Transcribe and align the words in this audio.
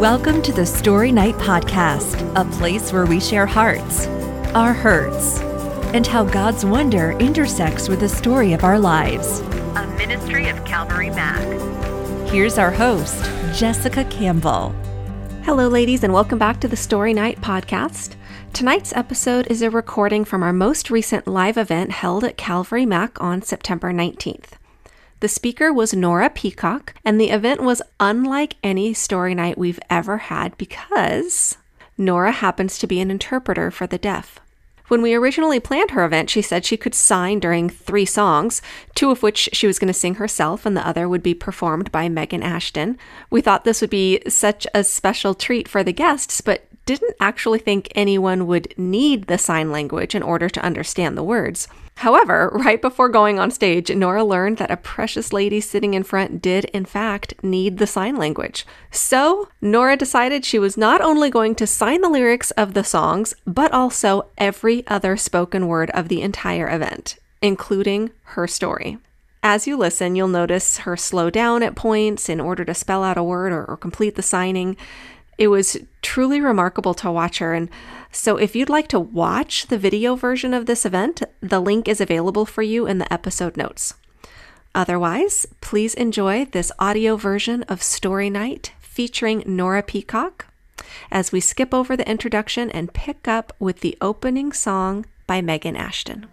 Welcome 0.00 0.40
to 0.44 0.52
the 0.54 0.64
Story 0.64 1.12
Night 1.12 1.34
Podcast, 1.34 2.32
a 2.34 2.50
place 2.56 2.90
where 2.90 3.04
we 3.04 3.20
share 3.20 3.44
hearts, 3.44 4.06
our 4.54 4.72
hurts, 4.72 5.40
and 5.92 6.06
how 6.06 6.24
God's 6.24 6.64
wonder 6.64 7.10
intersects 7.18 7.86
with 7.86 8.00
the 8.00 8.08
story 8.08 8.54
of 8.54 8.64
our 8.64 8.78
lives. 8.78 9.40
A 9.40 9.86
ministry 9.98 10.48
of 10.48 10.64
Calvary 10.64 11.10
Mac. 11.10 11.42
Here's 12.30 12.56
our 12.56 12.70
host, 12.70 13.22
Jessica 13.54 14.04
Campbell. 14.04 14.70
Hello, 15.42 15.68
ladies, 15.68 16.02
and 16.02 16.14
welcome 16.14 16.38
back 16.38 16.60
to 16.60 16.68
the 16.68 16.78
Story 16.78 17.12
Night 17.12 17.38
Podcast. 17.42 18.16
Tonight's 18.54 18.94
episode 18.94 19.48
is 19.48 19.60
a 19.60 19.68
recording 19.68 20.24
from 20.24 20.42
our 20.42 20.54
most 20.54 20.90
recent 20.90 21.28
live 21.28 21.58
event 21.58 21.90
held 21.90 22.24
at 22.24 22.38
Calvary 22.38 22.86
Mac 22.86 23.22
on 23.22 23.42
September 23.42 23.92
19th. 23.92 24.52
The 25.20 25.28
speaker 25.28 25.70
was 25.70 25.92
Nora 25.92 26.30
Peacock, 26.30 26.94
and 27.04 27.20
the 27.20 27.28
event 27.28 27.62
was 27.62 27.82
unlike 28.00 28.56
any 28.62 28.94
story 28.94 29.34
night 29.34 29.58
we've 29.58 29.80
ever 29.90 30.16
had 30.16 30.56
because 30.56 31.58
Nora 31.98 32.32
happens 32.32 32.78
to 32.78 32.86
be 32.86 33.00
an 33.00 33.10
interpreter 33.10 33.70
for 33.70 33.86
the 33.86 33.98
deaf. 33.98 34.40
When 34.88 35.02
we 35.02 35.14
originally 35.14 35.60
planned 35.60 35.90
her 35.90 36.06
event, 36.06 36.30
she 36.30 36.40
said 36.40 36.64
she 36.64 36.78
could 36.78 36.94
sign 36.94 37.38
during 37.38 37.68
three 37.68 38.06
songs, 38.06 38.62
two 38.94 39.10
of 39.10 39.22
which 39.22 39.50
she 39.52 39.66
was 39.66 39.78
going 39.78 39.92
to 39.92 39.94
sing 39.94 40.14
herself, 40.14 40.64
and 40.64 40.74
the 40.74 40.86
other 40.86 41.06
would 41.06 41.22
be 41.22 41.34
performed 41.34 41.92
by 41.92 42.08
Megan 42.08 42.42
Ashton. 42.42 42.96
We 43.28 43.42
thought 43.42 43.64
this 43.64 43.82
would 43.82 43.90
be 43.90 44.22
such 44.26 44.66
a 44.74 44.82
special 44.82 45.34
treat 45.34 45.68
for 45.68 45.84
the 45.84 45.92
guests, 45.92 46.40
but 46.40 46.66
didn't 46.86 47.14
actually 47.20 47.58
think 47.58 47.92
anyone 47.94 48.46
would 48.46 48.72
need 48.78 49.26
the 49.26 49.38
sign 49.38 49.70
language 49.70 50.14
in 50.14 50.22
order 50.22 50.48
to 50.48 50.64
understand 50.64 51.16
the 51.16 51.22
words. 51.22 51.68
However, 52.00 52.50
right 52.54 52.80
before 52.80 53.10
going 53.10 53.38
on 53.38 53.50
stage, 53.50 53.90
Nora 53.90 54.24
learned 54.24 54.56
that 54.56 54.70
a 54.70 54.78
precious 54.78 55.34
lady 55.34 55.60
sitting 55.60 55.92
in 55.92 56.02
front 56.02 56.40
did, 56.40 56.64
in 56.66 56.86
fact, 56.86 57.34
need 57.42 57.76
the 57.76 57.86
sign 57.86 58.16
language. 58.16 58.64
So, 58.90 59.50
Nora 59.60 59.98
decided 59.98 60.46
she 60.46 60.58
was 60.58 60.78
not 60.78 61.02
only 61.02 61.28
going 61.28 61.54
to 61.56 61.66
sign 61.66 62.00
the 62.00 62.08
lyrics 62.08 62.52
of 62.52 62.72
the 62.72 62.84
songs, 62.84 63.34
but 63.46 63.70
also 63.72 64.30
every 64.38 64.86
other 64.86 65.18
spoken 65.18 65.68
word 65.68 65.90
of 65.90 66.08
the 66.08 66.22
entire 66.22 66.70
event, 66.70 67.18
including 67.42 68.12
her 68.32 68.46
story. 68.46 68.96
As 69.42 69.66
you 69.66 69.76
listen, 69.76 70.16
you'll 70.16 70.28
notice 70.28 70.78
her 70.78 70.96
slow 70.96 71.28
down 71.28 71.62
at 71.62 71.76
points 71.76 72.30
in 72.30 72.40
order 72.40 72.64
to 72.64 72.72
spell 72.72 73.04
out 73.04 73.18
a 73.18 73.22
word 73.22 73.52
or, 73.52 73.66
or 73.66 73.76
complete 73.76 74.14
the 74.14 74.22
signing. 74.22 74.74
It 75.40 75.48
was 75.48 75.78
truly 76.02 76.38
remarkable 76.38 76.92
to 76.94 77.10
watch 77.10 77.38
her. 77.38 77.54
And 77.54 77.70
so, 78.12 78.36
if 78.36 78.54
you'd 78.54 78.68
like 78.68 78.88
to 78.88 79.00
watch 79.00 79.68
the 79.68 79.78
video 79.78 80.14
version 80.14 80.52
of 80.52 80.66
this 80.66 80.84
event, 80.84 81.22
the 81.40 81.60
link 81.60 81.88
is 81.88 81.98
available 81.98 82.44
for 82.44 82.60
you 82.60 82.86
in 82.86 82.98
the 82.98 83.10
episode 83.10 83.56
notes. 83.56 83.94
Otherwise, 84.74 85.46
please 85.62 85.94
enjoy 85.94 86.44
this 86.44 86.70
audio 86.78 87.16
version 87.16 87.62
of 87.64 87.82
Story 87.82 88.28
Night 88.28 88.72
featuring 88.80 89.42
Nora 89.46 89.82
Peacock 89.82 90.46
as 91.10 91.32
we 91.32 91.40
skip 91.40 91.72
over 91.72 91.96
the 91.96 92.08
introduction 92.08 92.70
and 92.70 92.92
pick 92.92 93.26
up 93.26 93.54
with 93.58 93.80
the 93.80 93.96
opening 94.02 94.52
song 94.52 95.06
by 95.26 95.40
Megan 95.40 95.74
Ashton. 95.74 96.26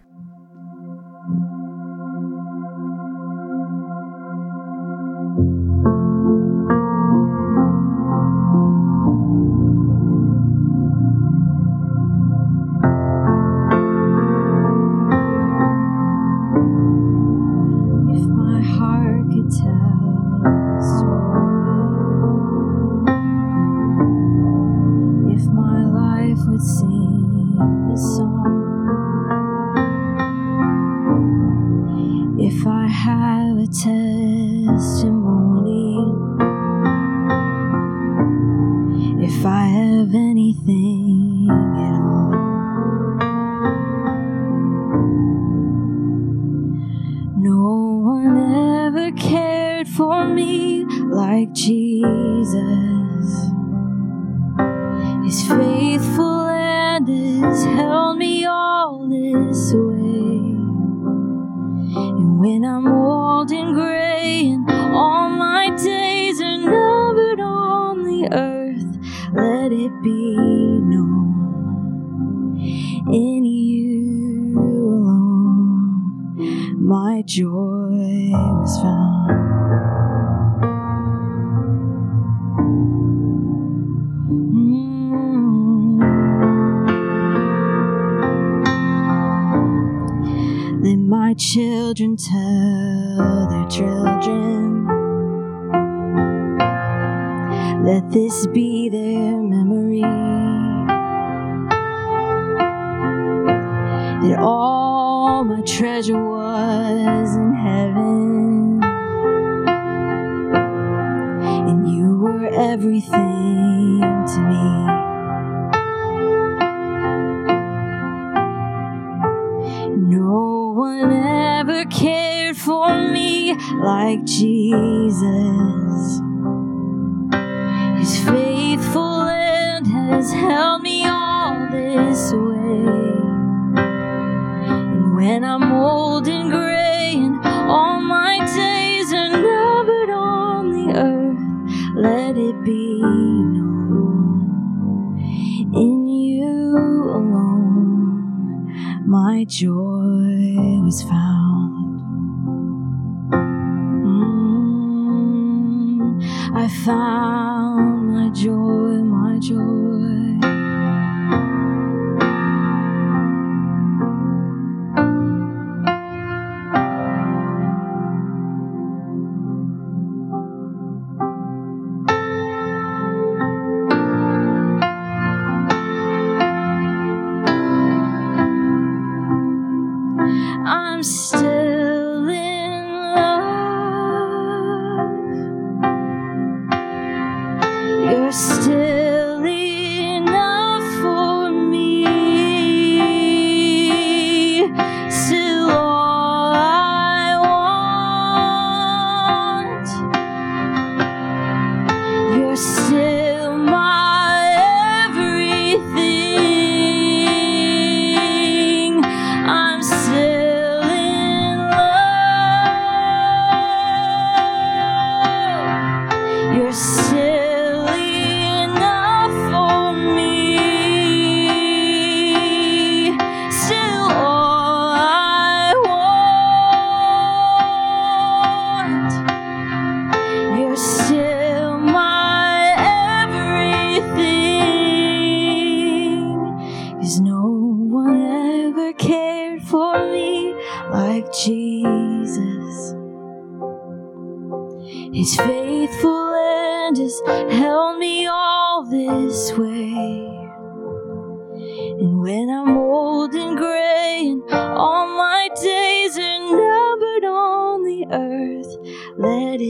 Joy 149.48 150.54
was 150.84 151.02
found. 151.02 151.17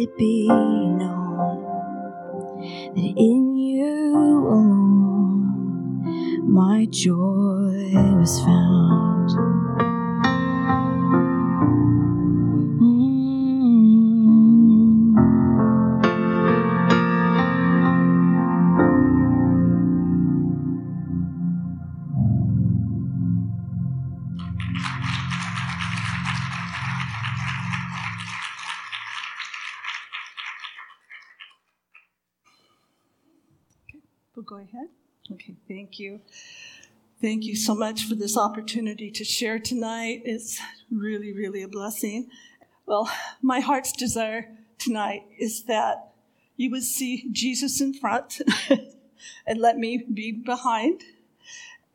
It 0.02 0.16
be 0.16 0.46
known 0.48 1.62
that 2.94 3.14
in 3.16 3.56
you 3.56 4.46
alone 4.48 6.44
my 6.46 6.86
joy 6.90 7.92
was 8.18 8.40
found. 8.44 9.07
Thank 35.98 36.10
you. 36.10 36.20
Thank 37.20 37.44
you 37.44 37.56
so 37.56 37.74
much 37.74 38.04
for 38.04 38.14
this 38.14 38.38
opportunity 38.38 39.10
to 39.10 39.24
share 39.24 39.58
tonight. 39.58 40.22
It's 40.24 40.60
really, 40.92 41.32
really 41.32 41.62
a 41.62 41.68
blessing. 41.68 42.28
Well, 42.86 43.10
my 43.42 43.58
heart's 43.58 43.90
desire 43.90 44.48
tonight 44.78 45.24
is 45.40 45.64
that 45.64 46.12
you 46.56 46.70
would 46.70 46.84
see 46.84 47.28
Jesus 47.32 47.80
in 47.80 47.94
front 47.94 48.40
and 49.46 49.60
let 49.60 49.76
me 49.76 50.04
be 50.12 50.30
behind. 50.30 51.02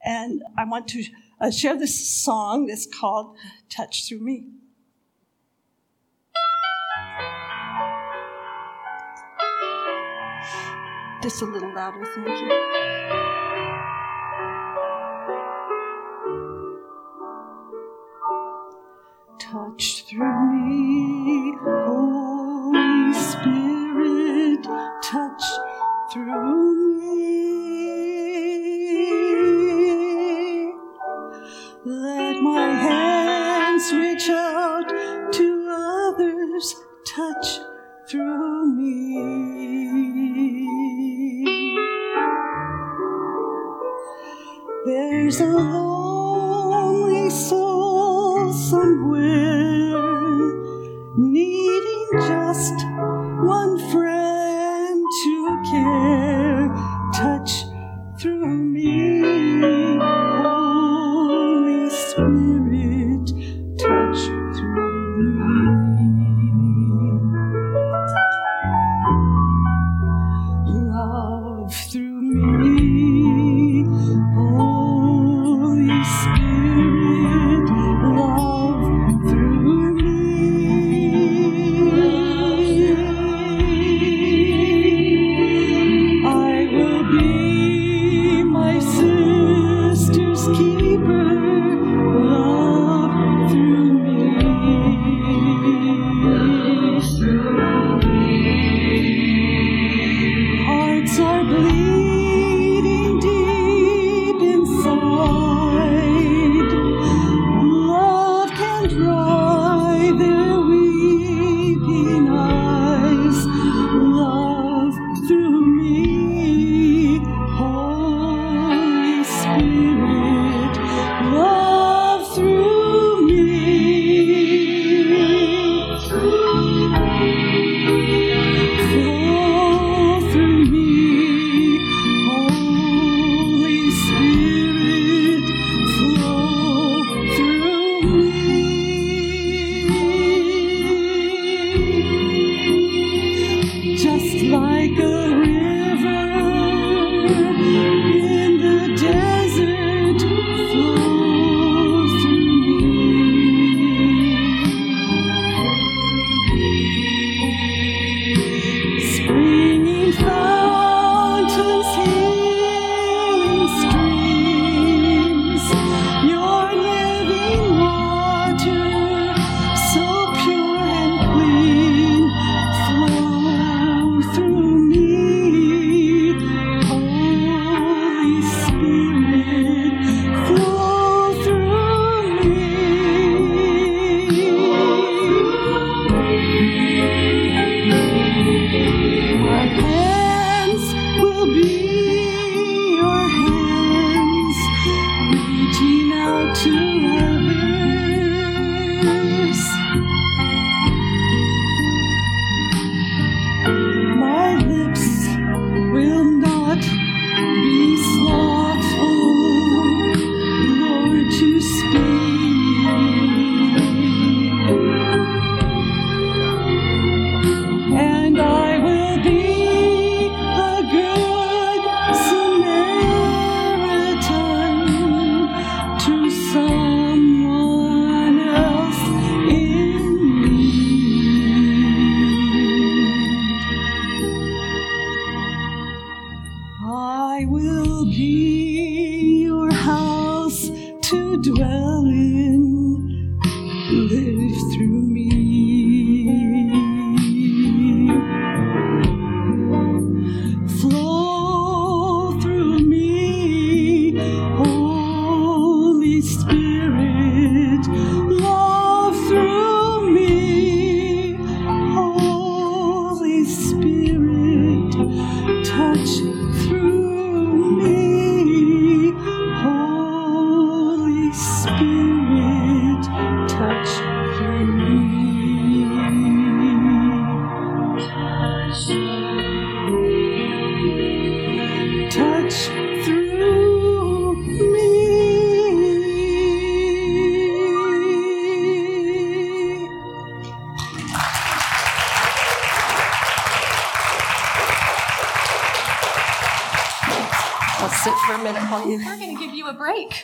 And 0.03 0.43
I 0.57 0.65
want 0.65 0.89
to 0.89 1.05
uh, 1.39 1.51
share 1.51 1.77
this 1.77 2.09
song 2.09 2.67
that's 2.67 2.85
called 2.85 3.37
Touch 3.69 4.09
Through 4.09 4.19
Me. 4.19 4.47
Just 11.21 11.41
a 11.41 11.45
little 11.45 11.73
louder, 11.73 12.05
thank 12.13 12.27
you. 12.41 13.72
Touch 19.53 20.05
through 20.09 20.51
me, 20.65 21.53
Holy 21.61 23.13
Spirit, 23.13 24.63
touch 25.03 25.43
through 26.11 26.73
me. 26.99 27.53
Let 31.85 32.41
my 32.41 32.67
hands 32.73 33.93
reach 33.93 34.27
out 34.31 34.89
to 35.33 35.67
others, 35.69 36.75
touch 37.05 37.59
through 38.09 38.65
me. 38.75 39.13
There's 44.87 45.39
a 45.41 45.45
lonely 45.45 46.02
Holy 62.15 62.52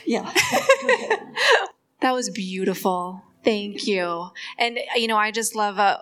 Yeah. 0.04 0.30
that 2.00 2.12
was 2.12 2.30
beautiful. 2.30 3.22
Thank 3.44 3.86
you. 3.86 4.30
And, 4.58 4.78
you 4.96 5.08
know, 5.08 5.16
I 5.16 5.30
just 5.30 5.54
love 5.54 5.78
uh, 5.78 5.98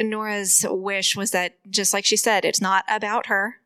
Nora's 0.00 0.64
wish 0.68 1.16
was 1.16 1.30
that, 1.32 1.56
just 1.68 1.92
like 1.92 2.04
she 2.04 2.16
said, 2.16 2.44
it's 2.44 2.60
not 2.60 2.84
about 2.88 3.26
her, 3.26 3.56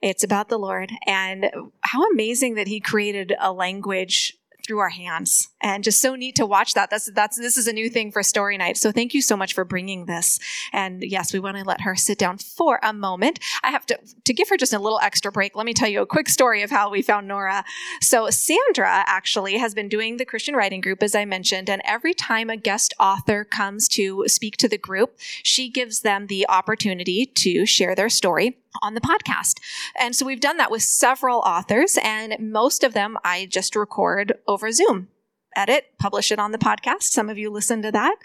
it's 0.00 0.24
about 0.24 0.48
the 0.48 0.58
Lord. 0.58 0.92
And 1.06 1.50
how 1.82 2.10
amazing 2.10 2.54
that 2.54 2.68
He 2.68 2.80
created 2.80 3.34
a 3.38 3.52
language 3.52 4.38
through 4.66 4.78
our 4.78 4.90
hands 4.90 5.49
and 5.60 5.84
just 5.84 6.00
so 6.00 6.14
neat 6.14 6.36
to 6.36 6.46
watch 6.46 6.74
that. 6.74 6.90
That's 6.90 7.10
that's 7.12 7.36
this 7.38 7.56
is 7.56 7.66
a 7.66 7.72
new 7.72 7.90
thing 7.90 8.10
for 8.10 8.22
story 8.22 8.56
night. 8.56 8.76
So 8.76 8.92
thank 8.92 9.14
you 9.14 9.22
so 9.22 9.36
much 9.36 9.54
for 9.54 9.64
bringing 9.64 10.06
this. 10.06 10.38
And 10.72 11.02
yes 11.02 11.32
we 11.32 11.40
want 11.40 11.56
to 11.56 11.64
let 11.64 11.82
her 11.82 11.96
sit 11.96 12.18
down 12.18 12.38
for 12.38 12.80
a 12.82 12.92
moment. 12.92 13.38
I 13.62 13.70
have 13.70 13.86
to 13.86 13.98
to 14.24 14.32
give 14.32 14.48
her 14.48 14.56
just 14.56 14.72
a 14.72 14.78
little 14.78 15.00
extra 15.00 15.32
break 15.32 15.54
let 15.56 15.66
me 15.66 15.74
tell 15.74 15.88
you 15.88 16.02
a 16.02 16.06
quick 16.06 16.28
story 16.28 16.62
of 16.62 16.70
how 16.70 16.90
we 16.90 17.02
found 17.02 17.28
nora. 17.28 17.64
So 18.00 18.30
sandra 18.30 19.04
actually 19.06 19.58
has 19.58 19.74
been 19.74 19.88
doing 19.88 20.16
the 20.16 20.24
christian 20.24 20.54
writing 20.54 20.80
group 20.80 21.02
as 21.02 21.14
i 21.14 21.24
mentioned 21.24 21.68
and 21.68 21.82
every 21.84 22.14
time 22.14 22.50
a 22.50 22.56
guest 22.56 22.94
author 22.98 23.44
comes 23.44 23.88
to 23.88 24.24
speak 24.26 24.56
to 24.58 24.68
the 24.68 24.78
group 24.78 25.18
she 25.42 25.68
gives 25.68 26.00
them 26.00 26.26
the 26.26 26.48
opportunity 26.48 27.26
to 27.26 27.66
share 27.66 27.94
their 27.94 28.08
story 28.08 28.58
on 28.82 28.94
the 28.94 29.00
podcast. 29.00 29.58
And 29.98 30.14
so 30.14 30.24
we've 30.24 30.40
done 30.40 30.56
that 30.58 30.70
with 30.70 30.82
several 30.82 31.40
authors, 31.40 31.98
and 32.02 32.36
most 32.38 32.84
of 32.84 32.94
them 32.94 33.18
I 33.24 33.46
just 33.46 33.74
record 33.74 34.38
over 34.46 34.70
Zoom. 34.72 35.08
Edit, 35.56 35.86
publish 35.98 36.30
it 36.30 36.38
on 36.38 36.52
the 36.52 36.58
podcast. 36.58 37.04
Some 37.04 37.28
of 37.28 37.38
you 37.38 37.50
listen 37.50 37.82
to 37.82 37.92
that. 37.92 38.16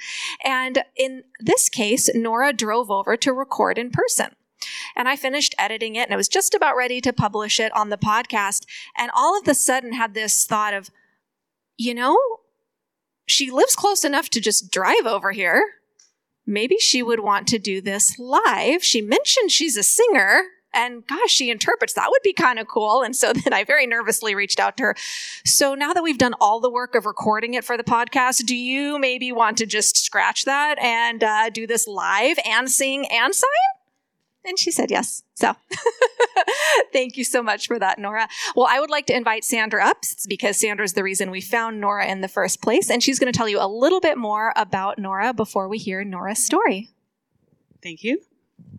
And 0.44 0.84
in 0.96 1.24
this 1.40 1.70
case, 1.70 2.10
Nora 2.14 2.54
drove 2.54 2.92
over 2.92 3.18
to 3.18 3.34
record 3.34 3.78
in 3.78 3.92
person. 3.92 4.36
And 4.96 5.08
I 5.08 5.16
finished 5.16 5.56
editing 5.58 5.96
it 5.96 6.08
and 6.08 6.14
I 6.14 6.18
was 6.18 6.28
just 6.28 6.54
about 6.54 6.76
ready 6.76 7.02
to 7.02 7.14
publish 7.14 7.60
it 7.60 7.76
on 7.76 7.90
the 7.90 7.98
podcast. 7.98 8.66
And 8.98 9.12
all 9.16 9.40
of 9.40 9.48
a 9.48 9.54
sudden 9.54 9.94
had 9.94 10.14
this 10.14 10.46
thought 10.46 10.74
of, 10.74 10.90
you 11.78 11.94
know, 11.94 12.18
she 13.28 13.52
lives 13.52 13.76
close 13.76 14.04
enough 14.04 14.30
to 14.30 14.42
just 14.42 14.72
drive 14.72 15.06
over 15.06 15.32
here 15.32 15.64
maybe 16.46 16.78
she 16.78 17.02
would 17.02 17.20
want 17.20 17.48
to 17.48 17.60
do 17.60 17.82
this 17.82 18.20
live. 18.20 18.84
She 18.84 19.02
mentioned 19.02 19.52
she's 19.52 19.78
a 19.78 19.84
singer. 19.84 20.44
And 20.76 21.08
gosh, 21.08 21.32
she 21.32 21.50
interprets. 21.50 21.94
That 21.94 22.10
would 22.10 22.22
be 22.22 22.34
kind 22.34 22.60
of 22.60 22.68
cool. 22.68 23.02
And 23.02 23.16
so 23.16 23.34
then 23.46 23.54
I 23.54 23.64
very 23.64 23.88
nervously 23.88 24.36
reached 24.36 24.60
out 24.60 24.78
to 24.78 24.84
her. 24.84 24.96
So 25.46 25.74
now 25.74 25.94
that 25.94 26.04
we've 26.04 26.18
done 26.18 26.36
all 26.40 26.60
the 26.60 26.70
work 26.70 26.94
of 26.94 27.06
recording 27.06 27.54
it 27.54 27.64
for 27.64 27.78
the 27.78 27.84
podcast, 27.84 28.46
do 28.46 28.56
you 28.56 29.00
maybe 29.00 29.32
want 29.32 29.58
to 29.58 29.66
just 29.66 29.98
scratch 29.98 30.46
that 30.46 30.78
and 30.80 31.24
uh, 31.24 31.50
do 31.50 31.66
this 31.66 31.88
live 31.88 32.38
and 32.46 32.70
sing 32.70 33.08
and 33.12 33.34
sign? 33.34 33.50
And 34.46 34.60
she 34.60 34.70
said 34.70 34.92
yes. 34.92 35.24
So 35.34 35.56
thank 36.94 37.18
you 37.18 37.24
so 37.24 37.42
much 37.42 37.68
for 37.68 37.80
that, 37.80 37.98
Nora. 37.98 38.28
Well, 38.56 38.68
I 38.70 38.80
would 38.80 38.92
like 38.92 39.08
to 39.08 39.16
invite 39.16 39.44
Sandra 39.44 39.84
up 39.84 40.04
because 40.28 40.58
Sandra's 40.58 40.94
the 40.94 41.04
reason 41.04 41.32
we 41.32 41.42
found 41.42 41.82
Nora 41.82 42.06
in 42.06 42.22
the 42.22 42.28
first 42.28 42.62
place. 42.62 42.92
And 42.92 43.02
she's 43.02 43.18
going 43.18 43.32
to 43.32 43.38
tell 43.38 43.50
you 43.50 43.60
a 43.60 43.68
little 43.68 44.00
bit 44.00 44.18
more 44.18 44.54
about 44.56 45.00
Nora 45.00 45.34
before 45.34 45.68
we 45.68 45.80
hear 45.80 46.04
Nora's 46.04 46.46
story. 46.46 46.90
Thank 47.82 48.04
you. 48.04 48.22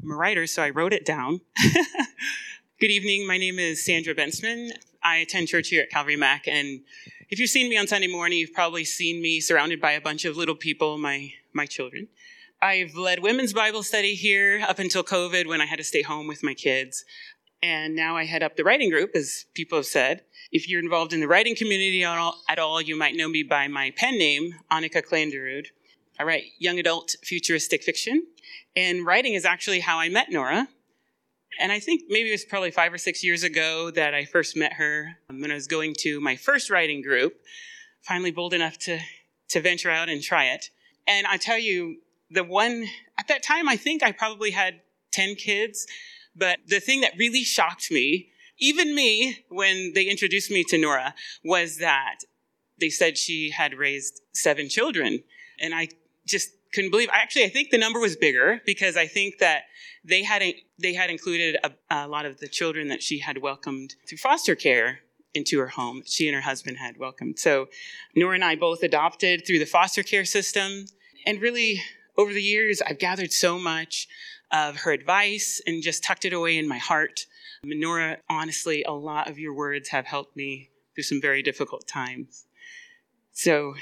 I'm 0.06 0.10
a 0.10 0.16
writer, 0.16 0.46
so 0.46 0.62
I 0.62 0.70
wrote 0.70 0.92
it 0.92 1.04
down. 1.04 1.40
Good 2.80 2.90
evening. 2.90 3.26
My 3.26 3.38
name 3.38 3.58
is 3.58 3.84
Sandra 3.84 4.14
Bensman. 4.14 4.70
I 5.02 5.16
attend 5.16 5.48
church 5.48 5.68
here 5.68 5.82
at 5.82 5.90
Calvary 5.90 6.16
Mac. 6.16 6.46
And 6.46 6.82
if 7.28 7.38
you've 7.38 7.50
seen 7.50 7.68
me 7.68 7.76
on 7.76 7.86
Sunday 7.86 8.06
morning, 8.06 8.38
you've 8.38 8.52
probably 8.52 8.84
seen 8.84 9.20
me 9.20 9.40
surrounded 9.40 9.80
by 9.80 9.92
a 9.92 10.00
bunch 10.00 10.24
of 10.24 10.36
little 10.36 10.54
people, 10.54 10.96
my, 10.96 11.32
my 11.52 11.66
children. 11.66 12.08
I've 12.62 12.94
led 12.94 13.20
women's 13.20 13.52
Bible 13.52 13.82
study 13.82 14.14
here 14.14 14.64
up 14.66 14.78
until 14.78 15.02
COVID 15.02 15.46
when 15.46 15.60
I 15.60 15.66
had 15.66 15.78
to 15.78 15.84
stay 15.84 16.02
home 16.02 16.26
with 16.26 16.42
my 16.42 16.54
kids. 16.54 17.04
And 17.62 17.96
now 17.96 18.16
I 18.16 18.26
head 18.26 18.42
up 18.42 18.56
the 18.56 18.64
writing 18.64 18.90
group, 18.90 19.10
as 19.14 19.46
people 19.54 19.78
have 19.78 19.86
said. 19.86 20.22
If 20.52 20.68
you're 20.68 20.80
involved 20.80 21.12
in 21.12 21.20
the 21.20 21.28
writing 21.28 21.56
community 21.56 22.04
at 22.04 22.16
all, 22.16 22.42
at 22.48 22.58
all 22.58 22.80
you 22.80 22.96
might 22.96 23.16
know 23.16 23.28
me 23.28 23.42
by 23.42 23.66
my 23.66 23.92
pen 23.96 24.18
name, 24.18 24.54
Annika 24.70 25.02
Klanderud. 25.02 25.66
I 26.18 26.22
write 26.22 26.44
young 26.58 26.78
adult 26.78 27.16
futuristic 27.22 27.82
fiction. 27.82 28.26
And 28.76 29.06
writing 29.06 29.32
is 29.32 29.46
actually 29.46 29.80
how 29.80 29.98
I 29.98 30.10
met 30.10 30.30
Nora. 30.30 30.68
And 31.58 31.72
I 31.72 31.80
think 31.80 32.02
maybe 32.08 32.28
it 32.28 32.32
was 32.32 32.44
probably 32.44 32.70
five 32.70 32.92
or 32.92 32.98
six 32.98 33.24
years 33.24 33.42
ago 33.42 33.90
that 33.92 34.14
I 34.14 34.26
first 34.26 34.56
met 34.56 34.74
her 34.74 35.16
um, 35.30 35.40
when 35.40 35.50
I 35.50 35.54
was 35.54 35.66
going 35.66 35.94
to 36.00 36.20
my 36.20 36.36
first 36.36 36.68
writing 36.68 37.00
group. 37.00 37.34
Finally 38.02 38.30
bold 38.30 38.52
enough 38.52 38.76
to, 38.80 38.98
to 39.48 39.60
venture 39.60 39.90
out 39.90 40.10
and 40.10 40.22
try 40.22 40.46
it. 40.46 40.70
And 41.06 41.26
I 41.26 41.38
tell 41.38 41.58
you, 41.58 41.96
the 42.30 42.44
one, 42.44 42.86
at 43.18 43.28
that 43.28 43.42
time, 43.42 43.68
I 43.68 43.76
think 43.76 44.02
I 44.02 44.12
probably 44.12 44.50
had 44.50 44.80
10 45.12 45.36
kids. 45.36 45.86
But 46.34 46.58
the 46.66 46.80
thing 46.80 47.00
that 47.00 47.14
really 47.16 47.44
shocked 47.44 47.90
me, 47.90 48.28
even 48.58 48.94
me, 48.94 49.44
when 49.48 49.92
they 49.94 50.04
introduced 50.04 50.50
me 50.50 50.64
to 50.64 50.76
Nora, 50.76 51.14
was 51.42 51.78
that 51.78 52.18
they 52.78 52.90
said 52.90 53.16
she 53.16 53.50
had 53.50 53.74
raised 53.74 54.20
seven 54.34 54.68
children. 54.68 55.22
And 55.58 55.74
I 55.74 55.88
just 56.26 56.50
couldn't 56.76 56.90
believe. 56.90 57.08
Actually, 57.10 57.44
I 57.44 57.48
think 57.48 57.70
the 57.70 57.78
number 57.78 57.98
was 57.98 58.16
bigger 58.16 58.60
because 58.66 58.98
I 58.98 59.06
think 59.06 59.38
that 59.38 59.62
they 60.04 60.22
had 60.22 60.42
they 60.78 60.92
had 60.92 61.08
included 61.08 61.56
a, 61.64 61.72
a, 61.90 62.06
lot 62.06 62.26
of 62.26 62.38
the 62.38 62.48
children 62.48 62.88
that 62.88 63.02
she 63.02 63.18
had 63.18 63.38
welcomed 63.38 63.96
through 64.06 64.18
foster 64.18 64.54
care 64.54 65.00
into 65.32 65.58
her 65.58 65.68
home. 65.68 66.02
She 66.04 66.28
and 66.28 66.34
her 66.34 66.42
husband 66.42 66.76
had 66.76 66.98
welcomed. 66.98 67.38
So 67.38 67.68
Nora 68.14 68.34
and 68.34 68.44
I 68.44 68.56
both 68.56 68.82
adopted 68.82 69.46
through 69.46 69.58
the 69.58 69.64
foster 69.64 70.02
care 70.02 70.26
system, 70.26 70.84
and 71.26 71.40
really 71.40 71.82
over 72.18 72.32
the 72.32 72.42
years, 72.42 72.82
I've 72.82 72.98
gathered 72.98 73.32
so 73.32 73.58
much 73.58 74.06
of 74.52 74.76
her 74.82 74.92
advice 74.92 75.62
and 75.66 75.82
just 75.82 76.04
tucked 76.04 76.26
it 76.26 76.34
away 76.34 76.58
in 76.58 76.68
my 76.68 76.78
heart. 76.78 77.26
Nora, 77.64 78.18
honestly, 78.28 78.84
a 78.84 78.92
lot 78.92 79.30
of 79.30 79.38
your 79.38 79.54
words 79.54 79.88
have 79.88 80.04
helped 80.04 80.36
me 80.36 80.68
through 80.94 81.04
some 81.04 81.22
very 81.22 81.42
difficult 81.42 81.88
times. 81.88 82.44
So, 83.32 83.74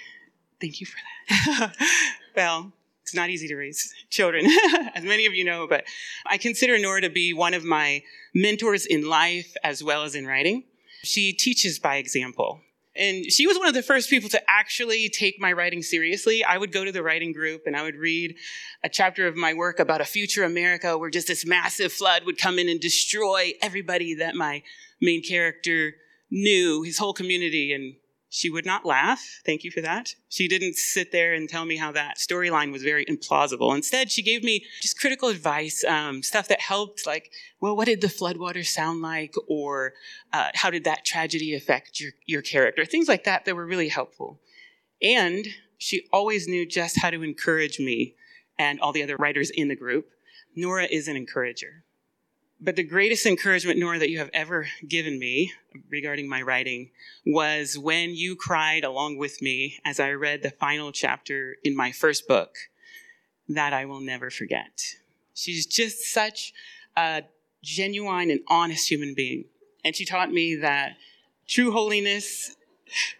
thank 0.61 0.81
you 0.81 0.87
for 0.87 0.99
that. 1.29 1.77
well, 2.37 2.73
it's 3.14 3.21
not 3.21 3.30
easy 3.30 3.47
to 3.47 3.54
raise 3.54 3.94
children, 4.11 4.44
as 4.97 5.04
many 5.04 5.26
of 5.26 5.35
you 5.35 5.44
know, 5.44 5.68
but 5.68 5.85
I 6.26 6.37
consider 6.37 6.76
Nora 6.78 7.02
to 7.02 7.11
be 7.11 7.33
one 7.33 7.54
of 7.54 7.64
my 7.64 8.02
mentors 8.35 8.87
in 8.87 9.09
life 9.09 9.54
as 9.62 9.85
well 9.85 10.02
as 10.02 10.16
in 10.16 10.26
writing. 10.26 10.64
She 11.04 11.33
teaches 11.33 11.78
by 11.78 11.97
example. 11.97 12.61
And 12.97 13.30
she 13.30 13.47
was 13.47 13.56
one 13.56 13.68
of 13.68 13.75
the 13.75 13.83
first 13.83 14.11
people 14.11 14.28
to 14.30 14.42
actually 14.49 15.09
take 15.09 15.40
my 15.40 15.52
writing 15.52 15.83
seriously. 15.83 16.44
I 16.44 16.59
would 16.59 16.73
go 16.73 16.85
to 16.85 16.90
the 16.90 17.02
writing 17.04 17.33
group 17.33 17.62
and 17.66 17.76
I 17.76 17.83
would 17.83 17.97
read 17.97 18.35
a 18.83 18.88
chapter 18.88 19.28
of 19.28 19.37
my 19.37 19.54
work 19.54 19.78
about 19.78 20.00
a 20.00 20.04
future 20.04 20.42
America 20.42 20.99
where 20.99 21.11
just 21.11 21.28
this 21.28 21.47
massive 21.47 21.92
flood 21.92 22.25
would 22.25 22.38
come 22.38 22.59
in 22.59 22.68
and 22.68 22.80
destroy 22.80 23.52
everybody 23.62 24.14
that 24.14 24.35
my 24.35 24.62
main 25.00 25.23
character 25.23 25.94
knew, 26.30 26.83
his 26.83 26.99
whole 26.99 27.12
community. 27.12 27.73
And 27.73 27.94
she 28.35 28.50
would 28.50 28.67
not 28.67 28.85
laugh. 28.85 29.41
Thank 29.47 29.62
you 29.62 29.71
for 29.71 29.81
that. 29.83 30.17
She 30.29 30.49
didn't 30.49 30.75
sit 30.75 31.12
there 31.12 31.35
and 31.35 31.49
tell 31.49 31.64
me 31.64 31.76
how 31.76 31.93
that 31.93 32.19
storyline 32.19 32.73
was 32.73 32.83
very 32.83 33.05
implausible. 33.05 33.73
Instead, 33.76 34.11
she 34.11 34.23
gave 34.23 34.43
me 34.43 34.64
just 34.83 34.99
critical 34.99 35.29
advice, 35.29 35.85
um, 35.85 36.21
stuff 36.21 36.49
that 36.49 36.61
helped, 36.61 37.07
like, 37.07 37.31
well, 37.61 37.76
what 37.76 37.87
did 37.87 38.00
the 38.00 38.09
floodwaters 38.09 38.67
sound 38.67 39.03
like? 39.03 39.37
Or 39.47 39.93
uh, 40.33 40.49
how 40.55 40.71
did 40.71 40.83
that 40.83 41.05
tragedy 41.05 41.55
affect 41.55 42.00
your, 42.00 42.11
your 42.26 42.43
character? 42.43 42.85
Things 42.85 43.07
like 43.07 43.23
that 43.23 43.45
that 43.45 43.55
were 43.55 43.67
really 43.67 43.88
helpful. 43.88 44.41
And 45.00 45.47
she 45.79 46.09
always 46.12 46.49
knew 46.49 46.67
just 46.67 46.99
how 46.99 47.11
to 47.11 47.23
encourage 47.23 47.79
me 47.79 48.17
and 48.59 48.81
all 48.81 48.91
the 48.91 49.05
other 49.05 49.17
writers 49.17 49.50
in 49.50 49.69
the 49.69 49.76
group. 49.76 50.09
Nora 50.57 50.88
is 50.91 51.07
an 51.07 51.17
encourager. 51.17 51.85
But 52.64 52.76
the 52.76 52.83
greatest 52.83 53.26
encouragement, 53.26 53.78
Nora, 53.78 53.99
that 53.99 54.09
you 54.09 54.21
have 54.21 54.30
ever 54.33 54.68
given 54.88 55.18
me 55.18 55.52
regarding 55.90 56.30
my 56.30 56.40
writing 56.40 56.92
was 57.26 57.76
when 57.76 58.14
you 58.14 58.37
cried 58.37 58.85
along 58.85 59.18
with 59.18 59.42
me 59.42 59.80
as 59.85 60.00
I 60.00 60.12
read 60.12 60.42
the 60.42 60.50
final 60.50 60.90
chapter 60.90 61.56
in 61.62 61.76
my 61.76 61.92
first 61.92 62.26
book 62.26 62.56
that 63.50 63.75
I 63.75 63.85
will 63.85 64.00
never 64.00 64.30
forget. 64.30 64.94
She's 65.35 65.66
just 65.66 66.11
such 66.11 66.54
a 66.97 67.25
genuine 67.62 68.30
and 68.30 68.40
honest 68.49 68.90
human 68.90 69.12
being. 69.12 69.44
And 69.85 69.94
she 69.94 70.06
taught 70.06 70.33
me 70.33 70.54
that 70.54 70.97
true 71.47 71.71
holiness. 71.71 72.56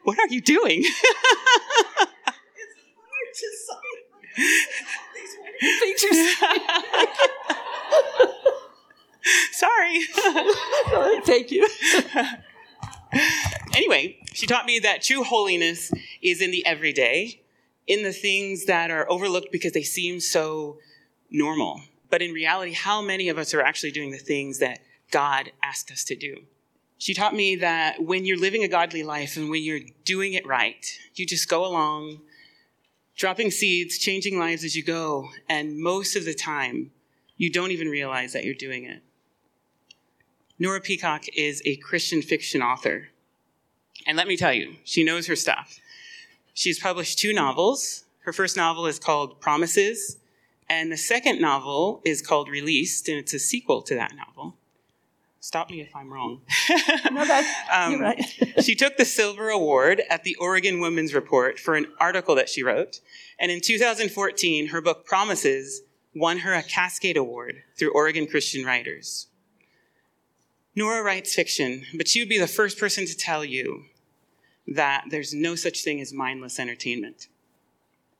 What 0.05 0.19
are 0.19 0.29
you 0.29 0.41
doing? 0.41 0.85
Sorry. 9.53 10.01
Thank 11.25 11.51
you. 11.51 11.69
anyway, 13.75 14.19
she 14.33 14.47
taught 14.47 14.67
me 14.67 14.79
that 14.81 15.03
true 15.03 15.25
holiness 15.25 15.93
is 16.23 16.41
in 16.41 16.51
the 16.51 16.65
everyday, 16.67 17.41
in 17.87 18.03
the 18.03 18.13
things 18.13 18.67
that 18.67 18.91
are 18.91 19.11
overlooked 19.11 19.53
because 19.53 19.73
they 19.73 19.83
seem 19.83 20.21
so 20.21 20.79
normal. 21.31 21.81
But 22.11 22.23
in 22.23 22.33
reality, 22.33 22.73
how 22.73 23.03
many 23.03 23.29
of 23.29 23.39
us 23.39 23.55
are 23.55 23.61
actually 23.61 23.93
doing 23.93 24.11
the 24.11 24.19
things 24.19 24.59
that 24.59 24.81
God 25.11 25.53
asked 25.63 25.91
us 25.91 26.05
to 26.05 26.17
do? 26.17 26.45
She 26.99 27.13
taught 27.13 27.35
me 27.35 27.57
that 27.57 28.03
when 28.03 28.25
you're 28.25 28.39
living 28.39 28.63
a 28.63 28.69
godly 28.69 29.03
life 29.03 29.37
and 29.37 29.51
when 29.51 29.63
you're 29.63 29.81
doing 30.05 30.35
it 30.35 30.47
right, 30.47 30.87
you 31.15 31.27
just 31.27 31.49
go 31.49 31.67
along, 31.67 32.21
dropping 33.17 33.51
seeds, 33.51 33.99
changing 33.99 34.39
lives 34.39 34.65
as 34.65 34.77
you 34.77 34.83
go, 34.83 35.29
and 35.49 35.79
most 35.79 36.17
of 36.17 36.25
the 36.25 36.35
time, 36.35 36.93
you 37.37 37.51
don't 37.51 37.73
even 37.73 37.89
realize 37.89 38.33
that 38.33 38.45
you're 38.45 38.55
doing 38.55 38.85
it. 38.85 39.03
Nora 40.59 40.81
Peacock 40.81 41.25
is 41.35 41.61
a 41.65 41.77
Christian 41.77 42.23
fiction 42.23 42.63
author. 42.63 43.09
And 44.07 44.17
let 44.17 44.29
me 44.29 44.37
tell 44.37 44.53
you, 44.53 44.77
she 44.85 45.03
knows 45.03 45.27
her 45.27 45.37
stuff. 45.37 45.81
She's 46.53 46.79
published 46.79 47.19
two 47.19 47.33
novels. 47.33 48.05
Her 48.21 48.33
first 48.33 48.57
novel 48.57 48.87
is 48.87 48.99
called 48.99 49.41
Promises, 49.41 50.19
and 50.69 50.93
the 50.93 50.97
second 50.97 51.41
novel 51.41 52.01
is 52.05 52.23
called 52.23 52.49
Released, 52.49 53.09
and 53.09 53.19
it's 53.19 53.35
a 53.35 53.39
sequel 53.39 53.83
to 53.83 53.95
that 53.97 54.13
novel. 54.15 54.55
Stop 55.41 55.69
me 55.71 55.81
if 55.83 55.95
I'm 55.95 56.11
wrong. 56.11 56.41
no, 57.13 57.27
that's 57.27 57.49
um, 57.73 58.01
right. 58.01 58.25
she 58.61 58.75
took 58.75 58.97
the 58.97 59.05
Silver 59.05 59.51
Award 59.51 60.03
at 60.09 60.25
the 60.25 60.37
Oregon 60.37 60.81
Women's 60.81 61.13
Report 61.13 61.59
for 61.59 61.75
an 61.75 61.87
article 62.01 62.35
that 62.37 62.49
she 62.49 62.63
wrote. 62.63 63.01
And 63.39 63.51
in 63.51 63.61
2014, 63.61 64.69
her 64.69 64.81
book 64.81 65.05
Promises 65.05 65.83
won 66.15 66.39
her 66.39 66.55
a 66.55 66.63
Cascade 66.63 67.19
Award 67.19 67.63
through 67.79 67.93
Oregon 67.93 68.27
Christian 68.27 68.65
Writers. 68.65 69.27
Nora 70.75 71.03
writes 71.03 71.35
fiction, 71.35 71.85
but 71.95 72.09
she 72.09 72.21
would 72.21 72.29
be 72.29 72.39
the 72.39 72.47
first 72.47 72.79
person 72.79 73.07
to 73.07 73.17
tell 73.17 73.45
you 73.45 73.85
that 74.67 75.05
there's 75.11 75.35
no 75.35 75.55
such 75.55 75.85
thing 75.85 76.01
as 76.01 76.13
mindless 76.13 76.59
entertainment. 76.59 77.29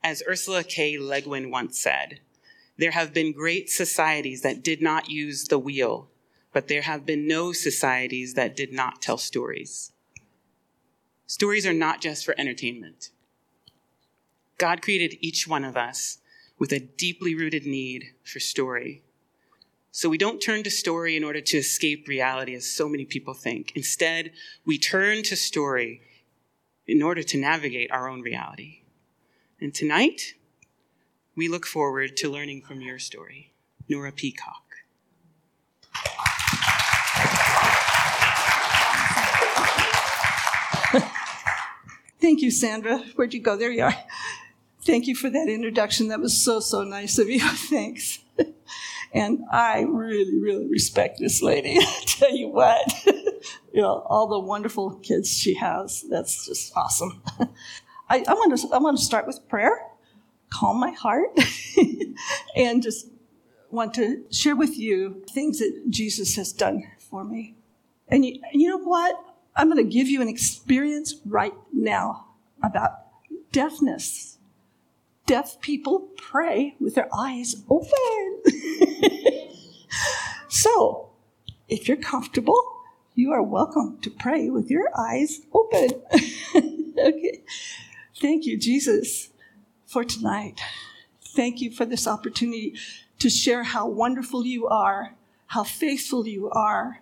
As 0.03 0.23
Ursula 0.29 0.63
K. 0.63 0.99
Le 0.99 1.21
Guin 1.21 1.51
once 1.51 1.79
said, 1.79 2.21
there 2.77 2.91
have 2.91 3.15
been 3.15 3.33
great 3.33 3.71
societies 3.71 4.43
that 4.43 4.63
did 4.63 4.83
not 4.83 5.09
use 5.09 5.45
the 5.45 5.59
wheel 5.59 6.09
but 6.55 6.69
there 6.69 6.83
have 6.83 7.05
been 7.05 7.27
no 7.27 7.53
societies 7.53 8.35
that 8.35 8.57
did 8.57 8.73
not 8.73 9.03
tell 9.03 9.19
stories. 9.19 9.93
Stories 11.27 11.67
are 11.67 11.75
not 11.75 12.01
just 12.01 12.25
for 12.25 12.35
entertainment. 12.39 13.11
God 14.57 14.81
created 14.81 15.19
each 15.21 15.49
one 15.49 15.65
of 15.65 15.77
us 15.77 16.19
with 16.57 16.73
a 16.73 16.79
deeply 16.79 17.35
rooted 17.35 17.67
need 17.67 18.13
for 18.23 18.39
story. 18.39 19.03
So 19.97 20.09
we 20.09 20.19
don't 20.19 20.41
turn 20.41 20.65
to 20.65 20.71
story 20.73 21.17
in 21.17 21.23
order 21.23 21.41
to 21.41 21.57
escape 21.57 22.09
reality, 22.09 22.53
as 22.57 22.69
so 22.69 22.89
many 22.89 23.05
people 23.05 23.33
think. 23.33 23.71
Instead, 23.77 24.33
we 24.67 24.77
turn 24.77 25.23
to 25.23 25.37
story 25.37 26.01
in 26.85 27.01
order 27.01 27.23
to 27.23 27.39
navigate 27.39 27.93
our 27.93 28.09
own 28.09 28.21
reality. 28.21 28.81
And 29.61 29.73
tonight, 29.73 30.35
we 31.37 31.47
look 31.47 31.65
forward 31.65 32.17
to 32.17 32.29
learning 32.29 32.63
from 32.63 32.81
your 32.81 32.99
story, 32.99 33.53
Nora 33.89 34.11
Peacock. 34.11 34.65
Thank 42.21 42.43
you, 42.43 42.51
Sandra. 42.51 42.99
Where'd 43.15 43.33
you 43.33 43.41
go? 43.41 43.57
There 43.57 43.71
you 43.71 43.85
are. 43.85 43.95
Thank 44.83 45.07
you 45.07 45.15
for 45.15 45.31
that 45.31 45.49
introduction. 45.49 46.09
That 46.09 46.19
was 46.19 46.37
so, 46.37 46.59
so 46.59 46.83
nice 46.83 47.17
of 47.19 47.31
you. 47.31 47.49
Thanks. 47.49 48.19
And 49.15 49.45
I 49.51 49.83
really, 49.83 50.41
really 50.41 50.67
respect 50.67 51.21
this 51.21 51.41
lady. 51.41 51.79
I 51.81 52.03
tell 52.05 52.37
you 52.37 52.49
what, 52.49 52.93
you 53.73 53.81
know, 53.81 54.05
all 54.07 54.27
the 54.27 54.41
wonderful 54.41 54.97
kids 54.97 55.33
she 55.33 55.55
has. 55.55 56.05
That's 56.11 56.47
just 56.47 56.77
awesome. 56.77 57.23
I, 58.09 58.25
I, 58.27 58.35
want 58.35 58.59
to, 58.59 58.69
I 58.75 58.79
want 58.79 58.99
to 58.99 59.05
start 59.05 59.29
with 59.29 59.49
prayer, 59.49 59.81
calm 60.51 60.81
my 60.81 60.91
heart, 60.91 61.31
and 62.57 62.83
just 62.83 63.07
want 63.71 63.95
to 63.95 64.25
share 64.31 64.57
with 64.57 64.77
you 64.77 65.23
things 65.31 65.61
that 65.61 65.85
Jesus 65.89 66.35
has 66.35 66.53
done 66.53 66.83
for 66.99 67.25
me. 67.25 67.55
And 68.09 68.25
you, 68.25 68.41
you 68.53 68.69
know 68.69 68.79
what? 68.79 69.17
I'm 69.57 69.71
going 69.71 69.85
to 69.85 69.91
give 69.91 70.09
you 70.09 70.23
an 70.23 70.29
experience 70.29 71.15
right 71.25 71.55
now 71.73 72.27
about 72.63 72.91
deafness. 73.53 74.34
Deaf 75.27 75.59
people 75.61 76.09
pray 76.17 76.77
with 76.79 76.95
their 76.97 77.09
eyes 77.15 77.63
open. 77.71 78.43
so, 80.49 81.11
if 81.69 81.89
you're 81.89 81.97
comfortable, 81.97 82.61
you 83.15 83.33
are 83.33 83.43
welcome 83.43 83.99
to 84.03 84.11
pray 84.11 84.51
with 84.51 84.71
your 84.71 84.91
eyes 84.99 85.41
open. 85.53 85.91
okay. 86.99 87.43
Thank 88.21 88.45
you, 88.45 88.59
Jesus, 88.59 89.31
for 89.87 90.05
tonight. 90.05 90.61
Thank 91.23 91.61
you 91.63 91.71
for 91.71 91.87
this 91.87 92.07
opportunity 92.07 92.75
to 93.19 93.31
share 93.31 93.63
how 93.63 93.89
wonderful 93.89 94.45
you 94.45 94.67
are, 94.69 95.15
how 95.49 95.65
faithful 95.65 96.27
you 96.27 96.51
are, 96.51 97.01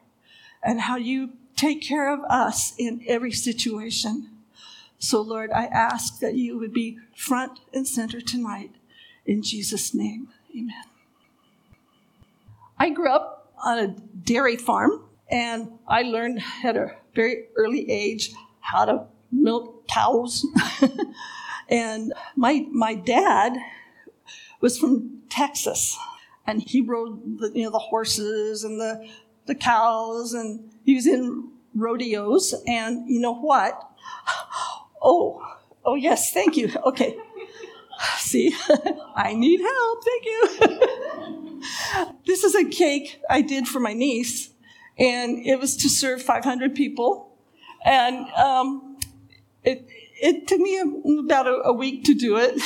and 0.63 0.83
how 0.83 0.97
you 0.97 1.33
take 1.57 1.83
care 1.83 2.13
of 2.13 2.21
us 2.31 2.73
in 2.79 3.03
every 3.09 3.33
situation. 3.33 4.31
So, 5.03 5.21
Lord, 5.21 5.51
I 5.51 5.65
ask 5.65 6.21
that 6.21 6.37
you 6.37 6.57
would 6.61 6.73
be 6.73 6.97
front 7.17 7.59
and 7.75 7.88
center 7.88 8.21
tonight. 8.21 8.71
In 9.27 9.43
Jesus' 9.43 9.93
name, 9.93 10.29
amen. 10.57 10.85
I 12.79 12.91
grew 12.91 13.11
up 13.11 13.53
on 13.65 13.79
a 13.81 13.88
dairy 14.23 14.55
farm, 14.55 15.03
and 15.29 15.73
I 15.88 16.03
learned 16.03 16.41
at 16.62 16.77
a 16.77 16.93
very 17.17 17.49
early 17.57 17.91
age 17.91 18.31
how 18.61 18.85
to 18.85 19.07
milk 19.33 19.88
cows. 19.88 20.47
and 21.69 22.12
my, 22.37 22.65
my 22.71 22.95
dad 22.95 23.57
was 24.61 24.79
from 24.79 25.23
Texas, 25.29 25.99
and 26.47 26.62
he 26.62 26.81
rode 26.81 27.41
the, 27.41 27.51
you 27.53 27.65
know, 27.65 27.71
the 27.71 27.79
horses 27.81 28.62
and 28.62 28.81
the, 28.81 29.05
the 29.47 29.57
cows, 29.57 30.33
and 30.33 30.71
he 30.85 30.95
was 30.95 31.09
in 31.09 31.51
rodeos, 31.75 32.55
and 32.69 33.11
you 33.11 33.19
know 33.19 33.35
what? 33.35 33.88
Oh, 35.03 35.43
oh 35.85 35.95
yes, 35.97 36.33
thank 36.33 36.57
you. 36.57 36.71
Okay. 36.87 37.17
See, 38.19 38.55
I 39.15 39.35
need 39.35 39.61
help. 39.61 40.05
Thank 40.05 40.25
you. 40.25 41.62
this 42.27 42.45
is 42.45 42.55
a 42.55 42.65
cake 42.65 43.21
I 43.29 43.43
did 43.43 43.69
for 43.69 43.81
my 43.81 43.93
niece, 43.93 44.51
and 44.99 45.45
it 45.45 45.59
was 45.59 45.77
to 45.79 45.88
serve 45.88 46.23
500 46.23 46.75
people. 46.75 47.37
And 47.85 48.29
um, 48.31 48.99
it, 49.65 49.87
it 50.21 50.47
took 50.47 50.61
me 50.61 50.81
about 51.21 51.47
a, 51.47 51.62
a 51.65 51.73
week 51.73 52.05
to 52.05 52.15
do 52.15 52.37
it. 52.38 52.61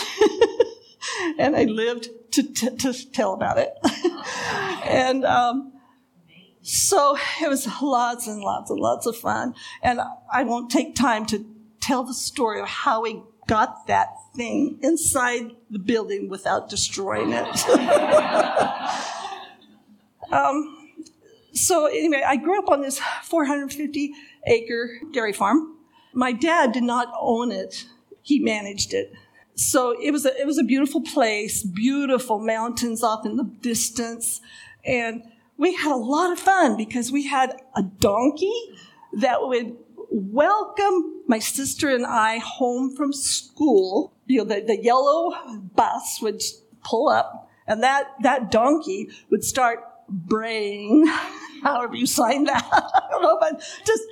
and 1.38 1.56
I 1.56 1.64
lived 1.64 2.08
to, 2.32 2.42
t- 2.42 2.76
to 2.76 3.12
tell 3.12 3.32
about 3.32 3.58
it. 3.58 3.72
and 4.84 5.24
um, 5.24 5.72
so 6.62 7.16
it 7.40 7.48
was 7.48 7.66
lots 7.80 8.26
and 8.26 8.40
lots 8.40 8.70
and 8.70 8.78
lots 8.80 9.06
of 9.06 9.16
fun. 9.16 9.54
And 9.82 10.00
I 10.32 10.44
won't 10.44 10.70
take 10.70 10.94
time 10.94 11.24
to 11.26 11.44
tell 11.86 12.02
the 12.02 12.14
story 12.14 12.60
of 12.60 12.66
how 12.66 13.02
we 13.02 13.22
got 13.46 13.86
that 13.86 14.08
thing 14.34 14.78
inside 14.82 15.52
the 15.70 15.78
building 15.78 16.28
without 16.28 16.68
destroying 16.68 17.32
it. 17.32 17.68
um, 20.32 20.90
so 21.52 21.86
anyway, 21.86 22.22
I 22.26 22.36
grew 22.36 22.58
up 22.58 22.68
on 22.68 22.82
this 22.82 23.00
450 23.22 24.12
acre 24.46 24.98
dairy 25.12 25.32
farm. 25.32 25.76
My 26.12 26.32
dad 26.32 26.72
did 26.72 26.82
not 26.82 27.12
own 27.20 27.52
it. 27.52 27.86
He 28.22 28.40
managed 28.40 28.92
it. 28.92 29.12
So 29.54 29.96
it 30.02 30.10
was 30.10 30.26
a, 30.26 30.40
it 30.40 30.46
was 30.46 30.58
a 30.58 30.64
beautiful 30.64 31.00
place, 31.00 31.62
beautiful 31.62 32.40
mountains 32.40 33.04
off 33.04 33.24
in 33.24 33.36
the 33.36 33.44
distance. 33.44 34.40
And 34.84 35.22
we 35.56 35.74
had 35.74 35.92
a 35.92 35.96
lot 35.96 36.32
of 36.32 36.38
fun 36.38 36.76
because 36.76 37.12
we 37.12 37.26
had 37.26 37.62
a 37.76 37.82
donkey 37.82 38.52
that 39.12 39.38
would 39.40 39.76
welcome 40.10 41.15
my 41.26 41.38
sister 41.38 41.88
and 41.88 42.06
I 42.06 42.38
home 42.38 42.94
from 42.94 43.12
school. 43.12 44.14
You 44.26 44.38
know, 44.38 44.44
the, 44.44 44.64
the 44.66 44.82
yellow 44.82 45.32
bus 45.74 46.20
would 46.22 46.42
pull 46.84 47.08
up 47.08 47.46
and 47.66 47.82
that, 47.82 48.08
that 48.22 48.50
donkey 48.50 49.10
would 49.30 49.44
start 49.44 49.80
braying, 50.08 51.06
however 51.62 51.94
you 51.94 52.06
sign 52.06 52.44
that, 52.44 52.66
I 52.72 53.08
don't 53.10 53.22
know, 53.22 53.38
but 53.40 53.58
just 53.84 54.02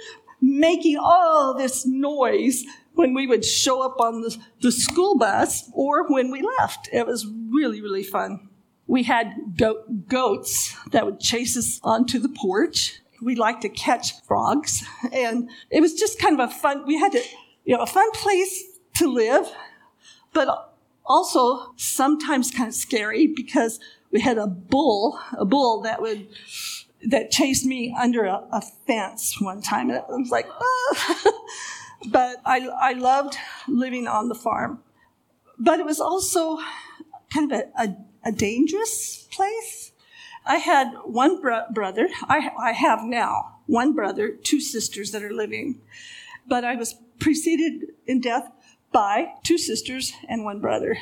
making 0.40 0.98
all 0.98 1.54
this 1.56 1.86
noise 1.86 2.64
when 2.94 3.14
we 3.14 3.26
would 3.26 3.44
show 3.44 3.82
up 3.82 4.00
on 4.00 4.20
the, 4.20 4.36
the 4.60 4.72
school 4.72 5.16
bus 5.16 5.70
or 5.72 6.06
when 6.08 6.30
we 6.30 6.42
left. 6.58 6.88
It 6.92 7.06
was 7.06 7.26
really, 7.26 7.80
really 7.80 8.02
fun. 8.02 8.48
We 8.86 9.04
had 9.04 9.56
goat, 9.56 10.08
goats 10.08 10.76
that 10.90 11.06
would 11.06 11.18
chase 11.18 11.56
us 11.56 11.80
onto 11.82 12.18
the 12.18 12.28
porch. 12.28 13.00
We 13.22 13.34
like 13.36 13.60
to 13.60 13.68
catch 13.68 14.20
frogs, 14.22 14.84
and 15.12 15.48
it 15.70 15.80
was 15.80 15.94
just 15.94 16.18
kind 16.18 16.38
of 16.38 16.50
a 16.50 16.52
fun. 16.52 16.86
We 16.86 16.98
had 16.98 17.12
to, 17.12 17.22
you 17.64 17.76
know, 17.76 17.82
a 17.82 17.86
fun 17.86 18.10
place 18.12 18.64
to 18.96 19.08
live, 19.08 19.50
but 20.32 20.74
also 21.06 21.72
sometimes 21.76 22.50
kind 22.50 22.68
of 22.68 22.74
scary 22.74 23.26
because 23.26 23.80
we 24.10 24.20
had 24.20 24.38
a 24.38 24.46
bull, 24.46 25.18
a 25.38 25.44
bull 25.44 25.80
that 25.82 26.00
would 26.00 26.28
that 27.06 27.30
chased 27.30 27.66
me 27.66 27.94
under 27.98 28.24
a, 28.24 28.42
a 28.52 28.62
fence 28.86 29.40
one 29.40 29.60
time. 29.60 29.90
And 29.90 29.98
it 29.98 30.04
was 30.08 30.30
like, 30.30 30.46
ah. 30.48 31.32
but 32.06 32.40
I, 32.44 32.68
I 32.68 32.92
loved 32.92 33.36
living 33.68 34.06
on 34.06 34.28
the 34.28 34.34
farm. 34.34 34.80
But 35.58 35.80
it 35.80 35.86
was 35.86 36.00
also 36.00 36.58
kind 37.32 37.52
of 37.52 37.60
a, 37.60 37.82
a, 37.82 37.96
a 38.26 38.32
dangerous 38.32 39.28
place. 39.30 39.83
I 40.46 40.56
had 40.56 40.92
one 41.04 41.40
bro- 41.40 41.66
brother, 41.72 42.08
I, 42.28 42.50
I 42.58 42.72
have 42.72 43.02
now 43.02 43.58
one 43.66 43.94
brother, 43.94 44.30
two 44.30 44.60
sisters 44.60 45.10
that 45.12 45.22
are 45.22 45.32
living, 45.32 45.80
but 46.46 46.64
I 46.64 46.76
was 46.76 46.96
preceded 47.18 47.92
in 48.06 48.20
death 48.20 48.50
by 48.92 49.32
two 49.42 49.58
sisters 49.58 50.12
and 50.28 50.44
one 50.44 50.60
brother. 50.60 50.98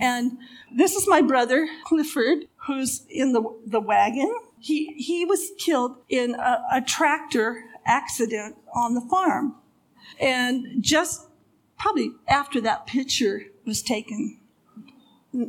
And 0.00 0.38
this 0.74 0.96
is 0.96 1.06
my 1.06 1.22
brother, 1.22 1.68
Clifford, 1.84 2.46
who's 2.66 3.06
in 3.08 3.32
the, 3.32 3.42
the 3.66 3.80
wagon. 3.80 4.34
He, 4.58 4.94
he 4.94 5.24
was 5.24 5.52
killed 5.58 5.96
in 6.08 6.34
a, 6.34 6.62
a 6.72 6.80
tractor 6.80 7.64
accident 7.84 8.56
on 8.74 8.94
the 8.94 9.00
farm. 9.02 9.54
And 10.18 10.82
just 10.82 11.28
probably 11.78 12.12
after 12.26 12.60
that 12.62 12.86
picture 12.86 13.42
was 13.64 13.82
taken. 13.82 14.40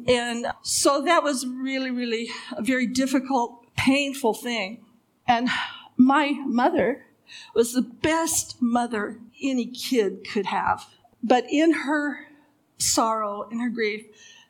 And 0.08 0.48
so 0.64 1.02
that 1.04 1.24
was 1.24 1.46
really, 1.46 1.92
really 1.92 2.30
a 2.56 2.62
very 2.62 2.88
difficult, 2.88 3.66
painful 3.76 4.34
thing. 4.34 4.84
And 5.28 5.50
my 5.96 6.32
mother 6.46 7.06
was 7.54 7.74
the 7.74 7.82
best 7.82 8.62
mother 8.62 9.20
any 9.42 9.66
kid 9.66 10.28
could 10.30 10.48
have. 10.48 10.88
But 11.24 11.46
in 11.50 11.74
her 11.74 12.28
sorrow, 12.78 13.48
in 13.50 13.60
her 13.60 13.70
grief, 13.70 14.06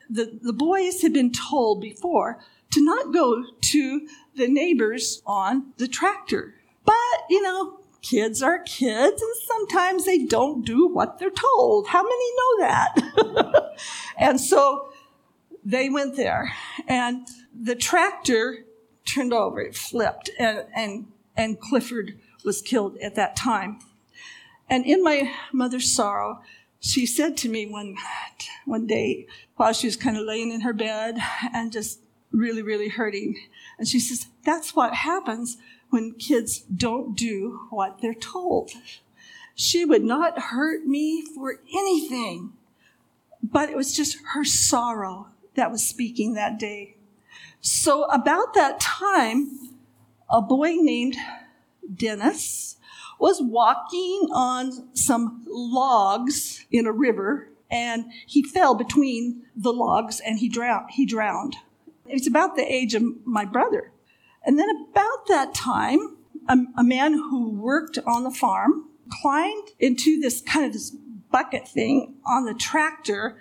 the, 0.10 0.39
the 0.41 0.54
boys 0.54 1.02
had 1.02 1.13
been 1.13 1.32
told 1.32 1.82
before 1.82 2.39
to 2.71 2.84
not 2.84 3.13
go 3.13 3.43
to 3.62 4.08
the 4.36 4.47
neighbors 4.47 5.21
on 5.26 5.73
the 5.78 5.88
tractor. 5.88 6.56
But, 6.86 6.95
you 7.30 7.41
know, 7.41 7.80
kids 8.02 8.41
are 8.41 8.60
kids 8.60 9.21
and 9.21 9.36
sometimes 9.45 10.06
they 10.06 10.26
don't 10.26 10.65
do 10.65 10.88
what 10.88 11.19
they're 11.19 11.30
told. 11.30 11.88
How 11.88 12.04
many 12.04 12.36
know 12.36 12.67
that? 12.67 13.73
and 14.17 14.39
so 14.39 14.91
they 15.67 15.89
went 15.89 16.15
there 16.15 16.53
and 16.88 17.27
the 17.53 17.75
tractor 17.75 18.63
turned 19.03 19.34
over, 19.34 19.60
it 19.60 19.75
flipped, 19.75 20.30
and, 20.39 20.63
and, 20.73 21.08
and 21.36 21.60
Clifford 21.60 22.17
was 22.45 22.62
killed 22.62 22.97
at 22.99 23.15
that 23.15 23.36
time. 23.36 23.80
And 24.69 24.86
in 24.86 25.03
my 25.03 25.34
mother's 25.51 25.91
sorrow, 25.91 26.41
she 26.80 27.06
said 27.06 27.36
to 27.38 27.49
me 27.49 27.65
one, 27.65 27.97
one 28.65 28.88
day 28.88 29.27
while 29.58 29.73
she 29.73 29.88
was 29.88 29.97
kind 29.97 30.15
of 30.15 30.23
laying 30.23 30.51
in 30.51 30.62
her 30.62 30.73
bed 30.73 31.17
and 31.53 31.71
just 31.71 31.99
really, 32.32 32.62
really 32.62 32.89
hurting. 32.89 33.36
And 33.77 33.88
she 33.88 33.99
says, 33.99 34.27
That's 34.45 34.73
what 34.73 34.93
happens 34.93 35.58
when 35.89 36.13
kids 36.13 36.60
don't 36.60 37.15
do 37.15 37.67
what 37.71 38.01
they're 38.01 38.13
told. 38.13 38.71
She 39.56 39.84
would 39.84 40.03
not 40.03 40.39
hurt 40.39 40.86
me 40.86 41.25
for 41.34 41.60
anything, 41.73 42.53
but 43.41 43.69
it 43.69 43.75
was 43.75 43.95
just 43.95 44.17
her 44.34 44.45
sorrow 44.45 45.27
that 45.58 45.72
was 45.72 45.86
speaking 45.86 46.34
that 46.34 46.58
day. 46.58 46.96
So, 47.60 48.06
about 48.06 48.54
that 48.54 48.80
time, 48.80 49.74
a 50.30 50.41
boy 50.41 50.76
named 50.76 51.17
Dennis 51.93 52.78
was 53.20 53.41
walking 53.41 54.30
on 54.32 54.96
some 54.96 55.43
logs 55.48 56.65
in 56.72 56.86
a 56.86 56.91
river 56.91 57.50
and 57.70 58.06
he 58.26 58.43
fell 58.43 58.76
between 58.76 59.43
the 59.56 59.74
logs 59.74 60.20
and 60.20 60.39
he 60.39 60.48
drowned. 60.48 60.91
He 60.91 61.06
drowned. 61.06 61.56
It's 62.06 62.28
about 62.28 62.56
the 62.56 62.72
age 62.72 62.93
of 62.93 63.04
my 63.26 63.43
brother. 63.43 63.91
And 64.46 64.58
then 64.58 64.70
about 64.89 65.28
that 65.28 65.54
time, 65.54 66.17
a, 66.48 66.58
a 66.78 66.84
man 66.84 67.13
who 67.13 67.50
worked 67.50 67.98
on 68.06 68.24
the 68.24 68.32
farm 68.32 68.86
climbed 69.22 69.70
into 69.80 70.20
this 70.20 70.41
kind 70.41 70.65
of 70.65 70.74
this 70.74 70.91
bucket 71.32 71.67
thing 71.67 72.15
on 72.26 72.46
the 72.46 72.54
tractor 72.54 73.38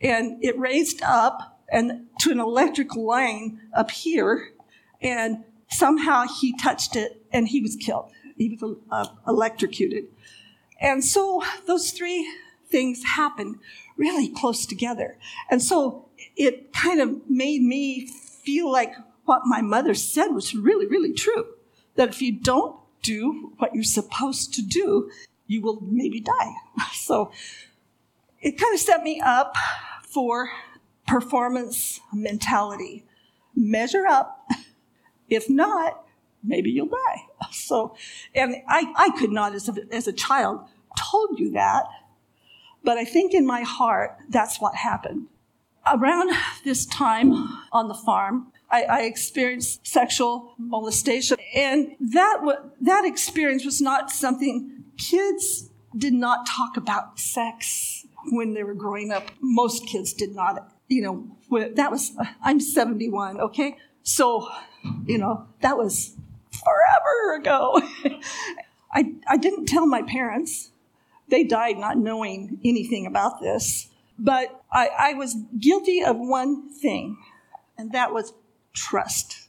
and 0.00 0.42
it 0.44 0.56
raised 0.58 1.02
up 1.02 1.53
and 1.70 2.06
to 2.20 2.30
an 2.30 2.40
electrical 2.40 3.04
line 3.04 3.60
up 3.74 3.90
here 3.90 4.50
and 5.00 5.44
somehow 5.68 6.24
he 6.40 6.56
touched 6.56 6.96
it 6.96 7.22
and 7.32 7.48
he 7.48 7.60
was 7.60 7.76
killed 7.76 8.10
he 8.36 8.56
was 8.60 8.76
uh, 8.90 9.06
electrocuted 9.26 10.04
and 10.80 11.04
so 11.04 11.42
those 11.66 11.90
three 11.90 12.28
things 12.68 13.02
happened 13.04 13.56
really 13.96 14.28
close 14.28 14.66
together 14.66 15.16
and 15.50 15.62
so 15.62 16.08
it 16.36 16.72
kind 16.72 17.00
of 17.00 17.28
made 17.28 17.62
me 17.62 18.06
feel 18.06 18.70
like 18.70 18.94
what 19.24 19.42
my 19.44 19.62
mother 19.62 19.94
said 19.94 20.28
was 20.28 20.54
really, 20.54 20.86
really 20.86 21.12
true. 21.12 21.46
That 21.96 22.08
if 22.08 22.20
you 22.20 22.32
don't 22.32 22.76
do 23.02 23.52
what 23.58 23.74
you're 23.74 23.84
supposed 23.84 24.54
to 24.54 24.62
do, 24.62 25.10
you 25.46 25.62
will 25.62 25.80
maybe 25.82 26.20
die. 26.20 26.52
So 26.92 27.32
it 28.40 28.58
kind 28.58 28.74
of 28.74 28.80
set 28.80 29.02
me 29.02 29.20
up 29.20 29.56
for 30.02 30.50
performance 31.06 32.00
mentality. 32.12 33.04
Measure 33.54 34.06
up. 34.06 34.46
If 35.30 35.48
not, 35.48 36.04
maybe 36.42 36.70
you'll 36.70 36.88
die. 36.88 37.22
So, 37.50 37.96
and 38.34 38.56
I, 38.68 38.92
I 38.96 39.10
could 39.18 39.30
not, 39.30 39.54
as 39.54 39.68
a, 39.68 39.74
as 39.90 40.06
a 40.06 40.12
child, 40.12 40.60
told 40.98 41.38
you 41.38 41.52
that, 41.52 41.84
but 42.82 42.98
I 42.98 43.04
think 43.04 43.32
in 43.32 43.46
my 43.46 43.62
heart, 43.62 44.16
that's 44.28 44.60
what 44.60 44.74
happened. 44.74 45.28
Around 45.86 46.30
this 46.64 46.84
time 46.84 47.32
on 47.72 47.88
the 47.88 47.94
farm, 47.94 48.52
I, 48.70 48.82
I 48.82 49.00
experienced 49.02 49.86
sexual 49.86 50.54
molestation, 50.58 51.36
and 51.54 51.94
that 52.00 52.36
w- 52.40 52.70
that 52.80 53.04
experience 53.04 53.64
was 53.64 53.80
not 53.80 54.10
something 54.10 54.84
kids 54.98 55.70
did 55.96 56.12
not 56.12 56.46
talk 56.46 56.76
about 56.76 57.18
sex 57.20 58.06
when 58.30 58.54
they 58.54 58.64
were 58.64 58.74
growing 58.74 59.12
up. 59.12 59.30
Most 59.40 59.86
kids 59.86 60.12
did 60.12 60.34
not. 60.34 60.73
You 60.88 61.02
know, 61.02 61.70
that 61.74 61.90
was 61.90 62.12
uh, 62.18 62.24
I'm 62.42 62.60
71. 62.60 63.40
Okay, 63.40 63.76
so 64.02 64.48
you 65.06 65.18
know 65.18 65.46
that 65.60 65.76
was 65.76 66.14
forever 66.52 67.36
ago. 67.36 67.80
I 68.92 69.14
I 69.26 69.36
didn't 69.36 69.66
tell 69.66 69.86
my 69.86 70.02
parents. 70.02 70.70
They 71.28 71.42
died 71.42 71.78
not 71.78 71.96
knowing 71.96 72.60
anything 72.64 73.06
about 73.06 73.40
this. 73.40 73.88
But 74.18 74.62
I, 74.72 74.90
I 74.98 75.14
was 75.14 75.34
guilty 75.58 76.02
of 76.04 76.16
one 76.16 76.68
thing, 76.68 77.16
and 77.76 77.92
that 77.92 78.12
was 78.12 78.32
trust. 78.72 79.48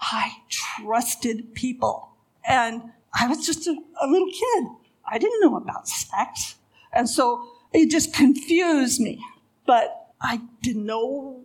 I 0.00 0.32
trusted 0.48 1.54
people. 1.54 2.10
And 2.46 2.92
I 3.18 3.26
was 3.26 3.44
just 3.44 3.66
a, 3.66 3.76
a 4.00 4.06
little 4.06 4.28
kid. 4.28 4.68
I 5.10 5.18
didn't 5.18 5.40
know 5.40 5.56
about 5.56 5.88
sex. 5.88 6.56
And 6.92 7.08
so 7.08 7.48
it 7.72 7.90
just 7.90 8.14
confused 8.14 9.00
me. 9.00 9.22
But 9.66 10.07
I 10.20 10.42
didn't 10.62 10.86
know 10.86 11.44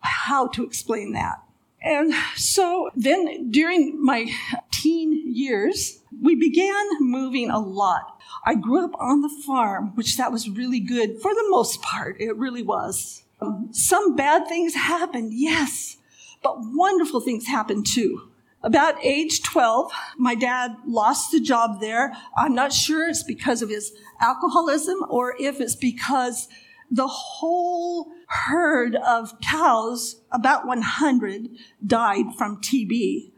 how 0.00 0.48
to 0.48 0.64
explain 0.64 1.12
that. 1.12 1.42
And 1.82 2.12
so 2.34 2.90
then 2.96 3.50
during 3.50 4.02
my 4.02 4.30
teen 4.72 5.34
years, 5.34 6.00
we 6.20 6.34
began 6.34 6.84
moving 7.00 7.50
a 7.50 7.58
lot. 7.58 8.18
I 8.44 8.54
grew 8.54 8.84
up 8.84 8.94
on 8.98 9.22
the 9.22 9.42
farm, 9.46 9.92
which 9.94 10.16
that 10.16 10.32
was 10.32 10.48
really 10.48 10.80
good 10.80 11.20
for 11.20 11.34
the 11.34 11.46
most 11.48 11.82
part. 11.82 12.20
It 12.20 12.36
really 12.36 12.62
was. 12.62 13.24
Um, 13.40 13.68
some 13.70 14.16
bad 14.16 14.48
things 14.48 14.74
happened, 14.74 15.32
yes, 15.34 15.98
but 16.42 16.56
wonderful 16.58 17.20
things 17.20 17.46
happened 17.46 17.86
too. 17.86 18.30
About 18.62 19.04
age 19.04 19.42
12, 19.42 19.92
my 20.16 20.34
dad 20.34 20.76
lost 20.86 21.30
the 21.30 21.40
job 21.40 21.80
there. 21.80 22.16
I'm 22.36 22.54
not 22.54 22.72
sure 22.72 23.08
it's 23.08 23.22
because 23.22 23.62
of 23.62 23.68
his 23.68 23.92
alcoholism 24.20 25.04
or 25.08 25.36
if 25.38 25.60
it's 25.60 25.76
because 25.76 26.48
the 26.90 27.06
whole 27.06 28.12
herd 28.28 28.96
of 28.96 29.40
cows, 29.40 30.20
about 30.30 30.66
100, 30.66 31.48
died 31.86 32.26
from 32.36 32.60
TB. 32.60 33.30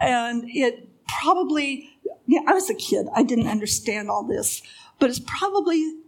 And 0.00 0.44
it 0.48 0.88
probably, 1.08 1.90
yeah, 2.26 2.40
I 2.46 2.54
was 2.54 2.70
a 2.70 2.74
kid. 2.74 3.06
I 3.14 3.22
didn't 3.22 3.48
understand 3.48 4.10
all 4.10 4.24
this, 4.24 4.62
but 4.98 5.10
it's 5.10 5.20
probably 5.20 5.98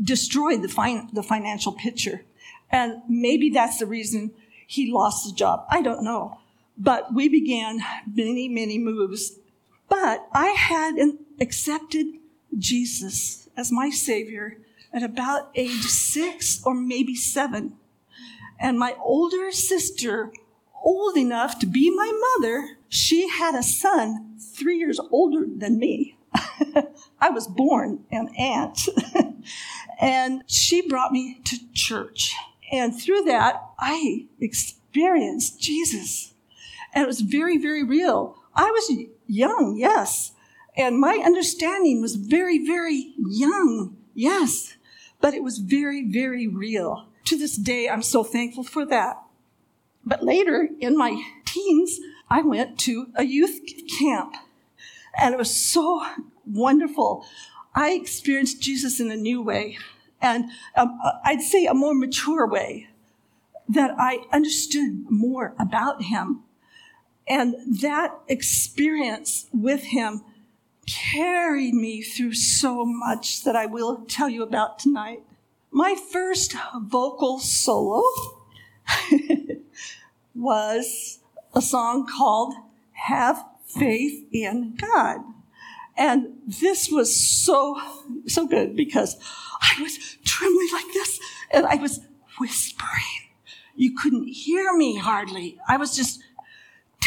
destroyed 0.00 0.62
the, 0.62 0.68
fin- 0.68 1.10
the 1.12 1.22
financial 1.22 1.72
picture. 1.72 2.24
And 2.70 3.02
maybe 3.08 3.50
that's 3.50 3.78
the 3.78 3.86
reason 3.86 4.32
he 4.66 4.90
lost 4.90 5.26
the 5.26 5.34
job. 5.34 5.66
I 5.70 5.82
don't 5.82 6.04
know. 6.04 6.38
But 6.78 7.14
we 7.14 7.28
began 7.28 7.80
many, 8.12 8.48
many 8.48 8.78
moves. 8.78 9.38
But 9.88 10.26
I 10.32 10.48
had 10.48 10.94
accepted 11.38 12.06
Jesus 12.58 13.48
as 13.56 13.70
my 13.70 13.90
Savior 13.90 14.56
at 14.92 15.02
about 15.02 15.50
age 15.54 15.84
six 15.84 16.62
or 16.64 16.74
maybe 16.74 17.14
seven. 17.14 17.76
And 18.58 18.78
my 18.78 18.94
older 19.02 19.50
sister, 19.50 20.32
old 20.82 21.16
enough 21.16 21.58
to 21.60 21.66
be 21.66 21.90
my 21.90 22.12
mother, 22.38 22.76
she 22.88 23.28
had 23.28 23.54
a 23.54 23.62
son 23.62 24.36
three 24.38 24.76
years 24.76 25.00
older 25.10 25.44
than 25.46 25.78
me. 25.78 26.16
I 27.20 27.30
was 27.30 27.46
born 27.46 28.04
an 28.10 28.28
aunt. 28.38 28.88
and 30.00 30.44
she 30.46 30.86
brought 30.86 31.12
me 31.12 31.40
to 31.44 31.58
church. 31.72 32.34
And 32.70 32.98
through 32.98 33.22
that, 33.24 33.62
I 33.78 34.26
experienced 34.40 35.60
Jesus. 35.60 36.34
And 36.94 37.04
it 37.04 37.06
was 37.06 37.20
very, 37.20 37.58
very 37.58 37.82
real. 37.82 38.36
I 38.54 38.70
was 38.70 38.92
young, 39.26 39.76
yes. 39.78 40.32
And 40.76 40.98
my 40.98 41.20
understanding 41.24 42.00
was 42.00 42.16
very, 42.16 42.64
very 42.64 43.14
young, 43.16 43.96
yes. 44.14 44.76
But 45.22 45.32
it 45.32 45.42
was 45.42 45.56
very, 45.56 46.06
very 46.06 46.46
real. 46.46 47.06
To 47.26 47.38
this 47.38 47.56
day, 47.56 47.88
I'm 47.88 48.02
so 48.02 48.22
thankful 48.22 48.64
for 48.64 48.84
that. 48.84 49.22
But 50.04 50.22
later 50.22 50.68
in 50.80 50.98
my 50.98 51.22
teens, 51.46 51.98
I 52.28 52.42
went 52.42 52.78
to 52.80 53.06
a 53.14 53.24
youth 53.24 53.60
camp. 53.98 54.34
And 55.16 55.32
it 55.32 55.38
was 55.38 55.54
so 55.54 56.04
wonderful. 56.44 57.24
I 57.74 57.92
experienced 57.92 58.60
Jesus 58.60 59.00
in 59.00 59.10
a 59.10 59.16
new 59.16 59.40
way, 59.40 59.78
and 60.20 60.46
um, 60.76 60.98
I'd 61.24 61.40
say 61.40 61.64
a 61.66 61.74
more 61.74 61.94
mature 61.94 62.46
way, 62.46 62.88
that 63.68 63.94
I 63.98 64.24
understood 64.32 65.10
more 65.10 65.54
about 65.58 66.02
him. 66.02 66.42
And 67.26 67.54
that 67.80 68.18
experience 68.28 69.46
with 69.54 69.84
him 69.84 70.22
carried 70.86 71.74
me 71.74 72.02
through 72.02 72.34
so 72.34 72.84
much 72.84 73.44
that 73.44 73.56
I 73.56 73.66
will 73.66 74.04
tell 74.06 74.28
you 74.28 74.42
about 74.42 74.78
tonight. 74.78 75.22
My 75.70 75.94
first 75.94 76.54
vocal 76.80 77.38
solo 77.38 78.02
was 80.34 81.20
a 81.54 81.62
song 81.62 82.06
called 82.06 82.54
Have 82.92 83.44
Faith 83.66 84.26
in 84.32 84.74
God. 84.76 85.20
And 85.96 86.38
this 86.46 86.90
was 86.90 87.14
so, 87.14 87.80
so 88.26 88.46
good 88.46 88.76
because 88.76 89.16
I 89.60 89.80
was 89.80 89.98
trembling 90.24 90.68
like 90.72 90.92
this 90.92 91.20
and 91.50 91.66
I 91.66 91.76
was 91.76 92.00
whispering. 92.38 93.30
You 93.74 93.94
couldn't 93.94 94.28
hear 94.28 94.72
me 94.74 94.96
hardly. 94.96 95.58
I 95.68 95.76
was 95.76 95.94
just 95.96 96.22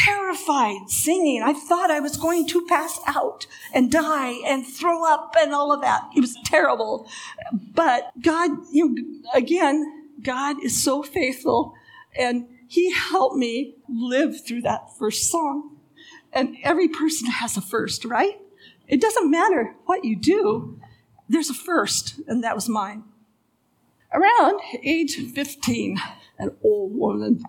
terrified 0.06 0.88
singing. 0.88 1.42
I 1.42 1.52
thought 1.52 1.90
I 1.90 2.00
was 2.00 2.16
going 2.16 2.46
to 2.48 2.64
pass 2.66 3.00
out 3.06 3.46
and 3.72 3.90
die 3.90 4.40
and 4.46 4.66
throw 4.66 5.04
up 5.04 5.34
and 5.38 5.52
all 5.52 5.72
of 5.72 5.80
that. 5.80 6.08
It 6.14 6.20
was 6.20 6.36
terrible. 6.44 7.08
But 7.52 8.12
God, 8.20 8.50
you 8.70 8.94
know, 8.94 9.30
again, 9.34 10.10
God 10.22 10.62
is 10.62 10.82
so 10.82 11.02
faithful 11.02 11.74
and 12.18 12.48
he 12.68 12.92
helped 12.92 13.36
me 13.36 13.76
live 13.88 14.44
through 14.44 14.62
that 14.62 14.96
first 14.98 15.30
song. 15.30 15.76
And 16.32 16.56
every 16.62 16.88
person 16.88 17.30
has 17.30 17.56
a 17.56 17.60
first, 17.60 18.04
right? 18.04 18.40
It 18.88 19.00
doesn't 19.00 19.30
matter 19.30 19.74
what 19.86 20.04
you 20.04 20.16
do, 20.16 20.80
there's 21.28 21.50
a 21.50 21.54
first, 21.54 22.20
and 22.28 22.44
that 22.44 22.54
was 22.54 22.68
mine. 22.68 23.02
Around 24.12 24.60
age 24.84 25.16
15, 25.16 25.98
an 26.38 26.56
old 26.62 26.94
woman, 26.94 27.42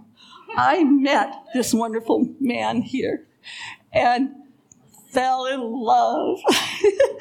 I 0.58 0.84
met 0.84 1.34
this 1.54 1.72
wonderful 1.72 2.28
man 2.39 2.82
here 2.82 3.28
and 3.93 4.32
fell 5.12 5.46
in 5.46 5.62
love. 5.62 6.39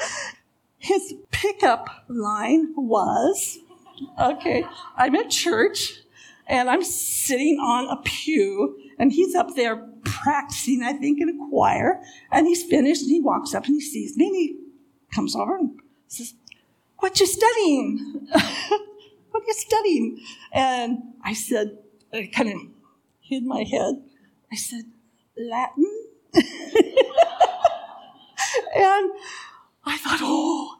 His 0.79 1.15
pickup 1.31 2.07
line 2.09 2.73
was 2.77 3.59
okay, 4.19 4.65
I'm 4.97 5.15
at 5.17 5.29
church 5.29 6.01
and 6.47 6.71
I'm 6.71 6.83
sitting 6.83 7.59
on 7.59 7.89
a 7.91 8.01
pew, 8.03 8.79
and 8.99 9.11
he's 9.11 9.35
up 9.35 9.57
there 9.57 9.85
practicing, 10.05 10.83
I 10.83 10.93
think, 10.93 11.21
in 11.21 11.29
a 11.29 11.49
choir. 11.51 12.01
And 12.31 12.47
he's 12.47 12.63
finished, 12.63 13.03
and 13.03 13.11
he 13.11 13.21
walks 13.21 13.53
up 13.53 13.67
and 13.67 13.75
he 13.75 13.81
sees 13.81 14.17
me, 14.17 14.27
and 14.29 14.37
he 14.37 14.57
comes 15.13 15.35
over 15.35 15.57
and 15.57 15.81
says, 16.07 16.35
"What 16.99 17.19
you 17.19 17.27
studying? 17.27 18.29
what 18.31 19.43
are 19.43 19.47
you 19.47 19.55
studying?" 19.55 20.21
And 20.53 20.99
I 21.25 21.33
said, 21.33 21.79
I 22.13 22.31
kind 22.33 22.51
of 22.51 22.61
hid 23.29 23.45
my 23.45 23.65
head. 23.65 24.03
I 24.53 24.57
said, 24.57 24.85
"Latin." 25.37 25.91
and 28.75 29.11
I 29.85 29.97
thought, 29.99 30.21
oh, 30.23 30.77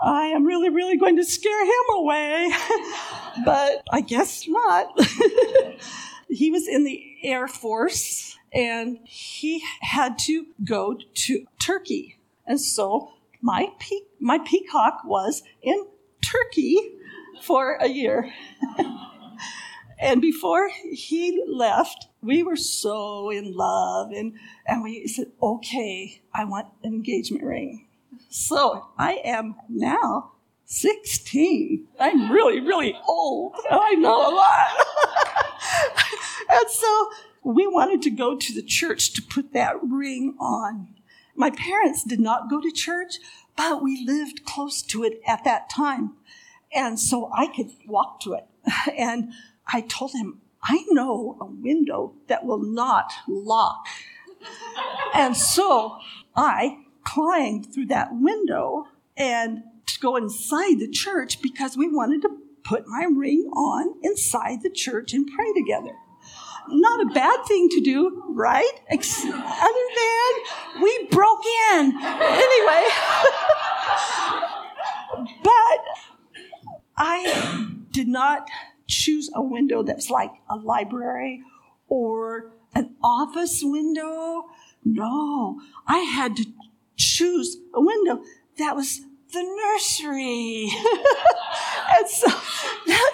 I 0.00 0.26
am 0.26 0.44
really, 0.44 0.70
really 0.70 0.96
going 0.96 1.16
to 1.16 1.24
scare 1.24 1.64
him 1.64 1.96
away. 1.96 2.50
but 3.44 3.82
I 3.92 4.00
guess 4.00 4.46
not. 4.48 4.98
he 6.28 6.50
was 6.50 6.66
in 6.68 6.84
the 6.84 7.16
Air 7.22 7.48
Force 7.48 8.36
and 8.52 8.98
he 9.04 9.62
had 9.80 10.18
to 10.20 10.46
go 10.64 10.98
to 11.14 11.46
Turkey. 11.58 12.18
And 12.46 12.60
so 12.60 13.12
my, 13.42 13.72
pe- 13.78 14.06
my 14.18 14.38
peacock 14.38 15.02
was 15.04 15.42
in 15.62 15.86
Turkey 16.22 16.78
for 17.42 17.74
a 17.74 17.88
year. 17.88 18.32
And 19.98 20.20
before 20.20 20.70
he 20.92 21.42
left, 21.46 22.08
we 22.22 22.42
were 22.42 22.56
so 22.56 23.30
in 23.30 23.52
love 23.54 24.10
and, 24.12 24.34
and 24.66 24.82
we 24.82 25.06
said, 25.06 25.32
okay, 25.42 26.22
I 26.34 26.44
want 26.44 26.68
an 26.82 26.94
engagement 26.94 27.44
ring. 27.44 27.88
So 28.28 28.88
I 28.98 29.20
am 29.24 29.56
now 29.68 30.32
16. 30.66 31.86
I'm 31.98 32.30
really, 32.30 32.60
really 32.60 32.96
old. 33.08 33.56
I 33.70 33.94
know 33.94 34.28
a 34.28 34.32
lot. 34.34 34.68
and 36.50 36.70
so 36.70 37.10
we 37.42 37.66
wanted 37.66 38.02
to 38.02 38.10
go 38.10 38.36
to 38.36 38.52
the 38.52 38.62
church 38.62 39.12
to 39.14 39.22
put 39.22 39.52
that 39.54 39.76
ring 39.82 40.36
on. 40.38 40.94
My 41.34 41.50
parents 41.50 42.04
did 42.04 42.20
not 42.20 42.50
go 42.50 42.60
to 42.60 42.70
church, 42.70 43.16
but 43.56 43.82
we 43.82 44.04
lived 44.06 44.44
close 44.44 44.82
to 44.82 45.04
it 45.04 45.20
at 45.26 45.44
that 45.44 45.70
time. 45.70 46.14
And 46.74 47.00
so 47.00 47.30
I 47.34 47.46
could 47.46 47.70
walk 47.86 48.20
to 48.20 48.34
it. 48.34 48.44
And 48.98 49.32
I 49.72 49.82
told 49.82 50.12
him, 50.12 50.40
I 50.62 50.84
know 50.90 51.36
a 51.40 51.46
window 51.46 52.14
that 52.26 52.44
will 52.44 52.62
not 52.62 53.12
lock. 53.28 53.86
and 55.14 55.36
so 55.36 55.98
I 56.36 56.78
climbed 57.04 57.72
through 57.72 57.86
that 57.86 58.08
window 58.12 58.86
and 59.16 59.62
to 59.86 60.00
go 60.00 60.16
inside 60.16 60.78
the 60.78 60.88
church 60.90 61.40
because 61.42 61.76
we 61.76 61.88
wanted 61.88 62.22
to 62.22 62.30
put 62.64 62.86
my 62.86 63.04
ring 63.10 63.50
on 63.54 63.94
inside 64.02 64.62
the 64.62 64.70
church 64.70 65.12
and 65.14 65.26
pray 65.26 65.52
together. 65.54 65.94
Not 66.70 67.10
a 67.10 67.14
bad 67.14 67.44
thing 67.46 67.68
to 67.70 67.80
do, 67.80 68.22
right? 68.28 68.70
Other 68.90 69.86
than 69.96 70.82
we 70.82 71.08
broke 71.10 71.44
in. 71.72 71.96
Anyway. 71.96 72.84
but 75.42 75.80
I 76.98 77.68
did 77.90 78.08
not 78.08 78.48
choose 78.88 79.30
a 79.34 79.42
window 79.42 79.82
that's 79.82 80.10
like 80.10 80.32
a 80.50 80.56
library 80.56 81.42
or 81.88 82.52
an 82.74 82.96
office 83.02 83.60
window. 83.62 84.46
No, 84.84 85.60
I 85.86 85.98
had 85.98 86.36
to 86.36 86.46
choose 86.96 87.58
a 87.74 87.80
window 87.80 88.22
that 88.58 88.74
was 88.74 89.00
the 89.32 89.42
nursery. 89.42 90.70
and 91.96 92.08
so 92.08 92.28
that, 92.86 93.12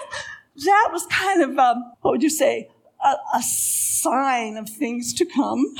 that 0.55 0.89
was 0.91 1.05
kind 1.07 1.43
of, 1.43 1.57
um, 1.59 1.91
what 2.01 2.11
would 2.11 2.23
you 2.23 2.29
say, 2.29 2.69
a, 3.03 3.15
a 3.35 3.41
sign 3.41 4.57
of 4.57 4.69
things 4.69 5.13
to 5.15 5.25
come. 5.25 5.75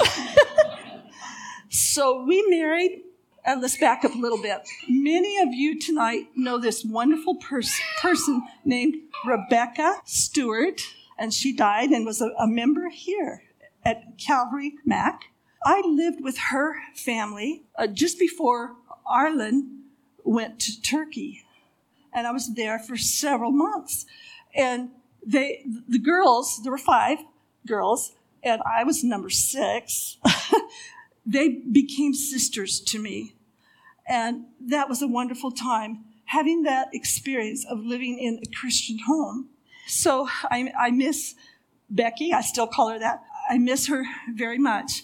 so 1.70 2.24
we 2.26 2.46
married, 2.50 3.02
and 3.46 3.62
let's 3.62 3.78
back 3.78 4.04
up 4.04 4.16
a 4.16 4.18
little 4.18 4.42
bit. 4.42 4.68
Many 4.90 5.38
of 5.38 5.54
you 5.54 5.80
tonight 5.80 6.30
know 6.36 6.58
this 6.58 6.84
wonderful 6.84 7.36
pers- 7.36 7.80
person 8.02 8.44
named 8.66 8.96
Rebecca 9.24 10.02
Stewart, 10.04 10.82
and 11.18 11.34
she 11.34 11.56
died 11.56 11.92
and 11.92 12.06
was 12.06 12.22
a, 12.22 12.32
a 12.40 12.48
member 12.48 12.90
here 12.90 13.44
at 13.84 14.18
Calvary 14.18 14.74
Mac. 14.84 15.26
I 15.64 15.82
lived 15.86 16.24
with 16.24 16.38
her 16.50 16.76
family 16.96 17.64
uh, 17.78 17.88
just 17.88 18.20
before 18.20 18.76
Arlen 19.06 19.84
went 20.24 20.60
to 20.62 20.82
Turkey. 20.82 21.44
And 22.14 22.26
I 22.26 22.32
was 22.32 22.56
there 22.56 22.80
for 22.80 22.98
several 22.98 23.52
months. 23.52 24.06
And 24.56 24.90
they, 25.26 25.66
the 25.88 26.00
girls, 26.00 26.62
there 26.64 26.72
were 26.72 26.78
five 26.78 27.20
girls, 27.68 28.14
and 28.44 28.62
I 28.66 28.84
was 28.84 29.04
number 29.04 29.30
six. 29.30 30.18
they 31.26 31.50
became 31.72 32.14
sisters 32.14 32.80
to 32.80 33.00
me. 33.00 33.35
And 34.08 34.46
that 34.60 34.88
was 34.88 35.02
a 35.02 35.08
wonderful 35.08 35.52
time, 35.52 36.06
having 36.26 36.64
that 36.64 36.90
experience 36.94 37.66
of 37.66 37.80
living 37.80 38.20
in 38.20 38.40
a 38.44 38.56
Christian 38.56 39.00
home. 39.08 39.50
So 39.88 40.28
I, 40.50 40.72
I 40.78 40.92
miss 40.92 41.36
Becky, 41.90 42.34
I 42.34 42.42
still 42.42 42.68
call 42.68 42.90
her 42.90 43.00
that. 43.00 43.24
I 43.50 43.58
miss 43.58 43.88
her 43.88 44.06
very 44.34 44.58
much. 44.58 45.04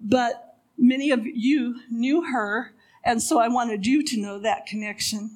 But 0.00 0.58
many 0.78 1.10
of 1.10 1.26
you 1.26 1.80
knew 1.90 2.22
her, 2.32 2.72
and 3.04 3.22
so 3.22 3.38
I 3.38 3.48
wanted 3.48 3.86
you 3.86 4.02
to 4.04 4.20
know 4.20 4.38
that 4.38 4.66
connection. 4.66 5.30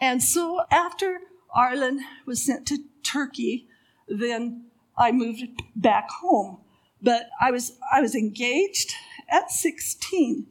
And 0.00 0.22
so 0.22 0.62
after 0.70 1.20
Arlen 1.54 2.00
was 2.26 2.44
sent 2.44 2.66
to 2.68 2.78
Turkey, 3.02 3.68
then 4.08 4.64
I 4.96 5.12
moved 5.12 5.44
back 5.76 6.08
home. 6.10 6.58
But 7.02 7.30
I 7.40 7.50
was 7.50 7.78
I 7.92 8.00
was 8.00 8.14
engaged 8.14 8.92
at 9.28 9.50
16. 9.50 10.46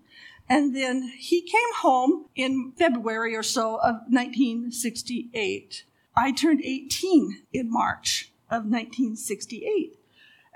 And 0.49 0.75
then 0.75 1.13
he 1.15 1.41
came 1.41 1.73
home 1.77 2.25
in 2.35 2.73
February 2.75 3.35
or 3.35 3.43
so 3.43 3.75
of 3.75 3.97
1968. 4.09 5.83
I 6.17 6.31
turned 6.31 6.62
18 6.63 7.43
in 7.53 7.71
March 7.71 8.31
of 8.49 8.63
1968. 8.63 9.95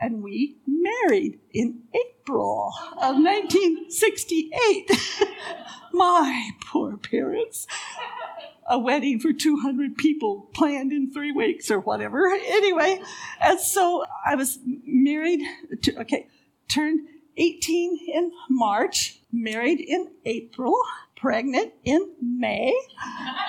And 0.01 0.23
we 0.23 0.57
married 0.67 1.39
in 1.53 1.83
April 1.93 2.73
of 2.93 3.15
1968. 3.17 4.89
My 5.93 6.49
poor 6.65 6.97
parents. 6.97 7.67
A 8.67 8.79
wedding 8.79 9.19
for 9.19 9.31
200 9.31 9.95
people 9.97 10.49
planned 10.53 10.91
in 10.91 11.11
three 11.11 11.31
weeks 11.31 11.69
or 11.69 11.79
whatever. 11.79 12.27
Anyway, 12.27 12.99
and 13.39 13.59
so 13.59 14.05
I 14.25 14.35
was 14.35 14.57
married, 14.65 15.41
to, 15.83 16.01
okay, 16.01 16.27
turned 16.67 17.01
18 17.37 17.99
in 18.07 18.31
March, 18.49 19.19
married 19.31 19.79
in 19.79 20.11
April, 20.25 20.75
pregnant 21.15 21.73
in 21.83 22.13
May, 22.21 22.73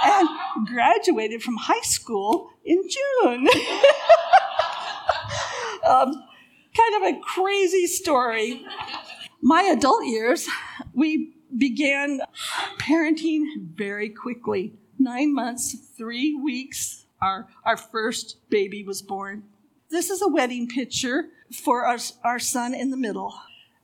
and 0.04 0.28
graduated 0.66 1.42
from 1.42 1.56
high 1.56 1.82
school 1.82 2.50
in 2.64 2.80
June. 2.88 3.48
um, 5.86 6.24
kind 6.76 6.94
of 6.96 7.02
a 7.02 7.20
crazy 7.22 7.86
story. 7.86 8.64
My 9.42 9.62
adult 9.62 10.06
years, 10.06 10.48
we 10.92 11.34
began 11.56 12.20
parenting 12.78 13.44
very 13.74 14.08
quickly. 14.08 14.74
Nine 14.98 15.34
months, 15.34 15.76
three 15.96 16.34
weeks, 16.34 17.06
our, 17.20 17.48
our 17.64 17.76
first 17.76 18.36
baby 18.50 18.82
was 18.84 19.02
born. 19.02 19.44
This 19.90 20.10
is 20.10 20.22
a 20.22 20.28
wedding 20.28 20.68
picture 20.68 21.26
for 21.52 21.84
our, 21.84 21.98
our 22.22 22.38
son 22.38 22.74
in 22.74 22.90
the 22.90 22.96
middle. 22.96 23.34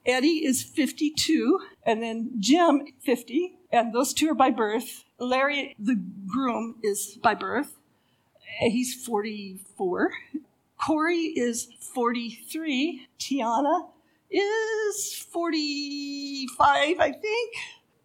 Eddie 0.07 0.45
is 0.45 0.63
52, 0.63 1.61
and 1.85 2.03
then 2.03 2.33
Jim, 2.39 2.83
50, 3.01 3.59
and 3.71 3.95
those 3.95 4.13
two 4.13 4.31
are 4.31 4.35
by 4.35 4.51
birth. 4.51 5.05
Larry, 5.19 5.77
the 5.79 6.01
groom, 6.27 6.77
is 6.83 7.19
by 7.23 7.35
birth. 7.35 7.77
He's 8.61 8.95
44. 8.95 10.13
Corey 10.79 11.33
is 11.37 11.69
43. 11.81 13.07
Tiana 13.19 13.89
is 14.31 15.15
45, 15.31 17.01
I 17.01 17.13
think. 17.13 17.55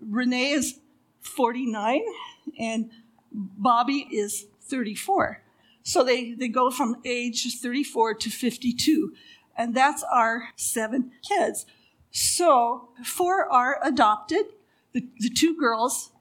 Renee 0.01 0.51
is 0.51 0.79
49. 1.21 2.01
And 2.59 2.91
Bobby 3.31 4.07
is 4.11 4.45
34. 4.61 5.41
So 5.83 6.03
they, 6.03 6.33
they 6.33 6.47
go 6.47 6.69
from 6.69 6.97
age 7.05 7.59
34 7.59 8.15
to 8.15 8.29
52. 8.29 9.13
And 9.57 9.73
that's 9.73 10.03
our 10.11 10.49
seven 10.55 11.11
kids. 11.27 11.65
So, 12.17 12.91
four 13.03 13.45
are 13.51 13.77
adopted, 13.83 14.45
the, 14.93 15.05
the 15.19 15.29
two 15.29 15.53
girls 15.53 16.13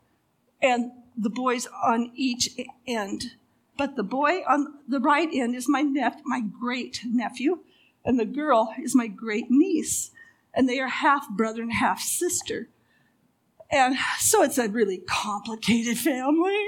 and 0.60 0.90
the 1.16 1.30
boys 1.30 1.68
on 1.84 2.10
each 2.16 2.50
end. 2.84 3.36
But 3.78 3.94
the 3.94 4.02
boy 4.02 4.42
on 4.48 4.74
the 4.88 4.98
right 4.98 5.28
end 5.32 5.54
is 5.54 5.68
my 5.68 5.82
nep- 5.82 6.22
my 6.24 6.40
great 6.40 7.02
nephew, 7.06 7.60
and 8.04 8.18
the 8.18 8.24
girl 8.24 8.74
is 8.82 8.96
my 8.96 9.06
great 9.06 9.52
niece. 9.52 10.10
And 10.52 10.68
they 10.68 10.80
are 10.80 10.88
half 10.88 11.30
brother 11.30 11.62
and 11.62 11.72
half 11.72 12.00
sister. 12.00 12.70
And 13.70 13.94
so 14.18 14.42
it's 14.42 14.58
a 14.58 14.68
really 14.68 14.98
complicated 14.98 15.96
family. 15.96 16.66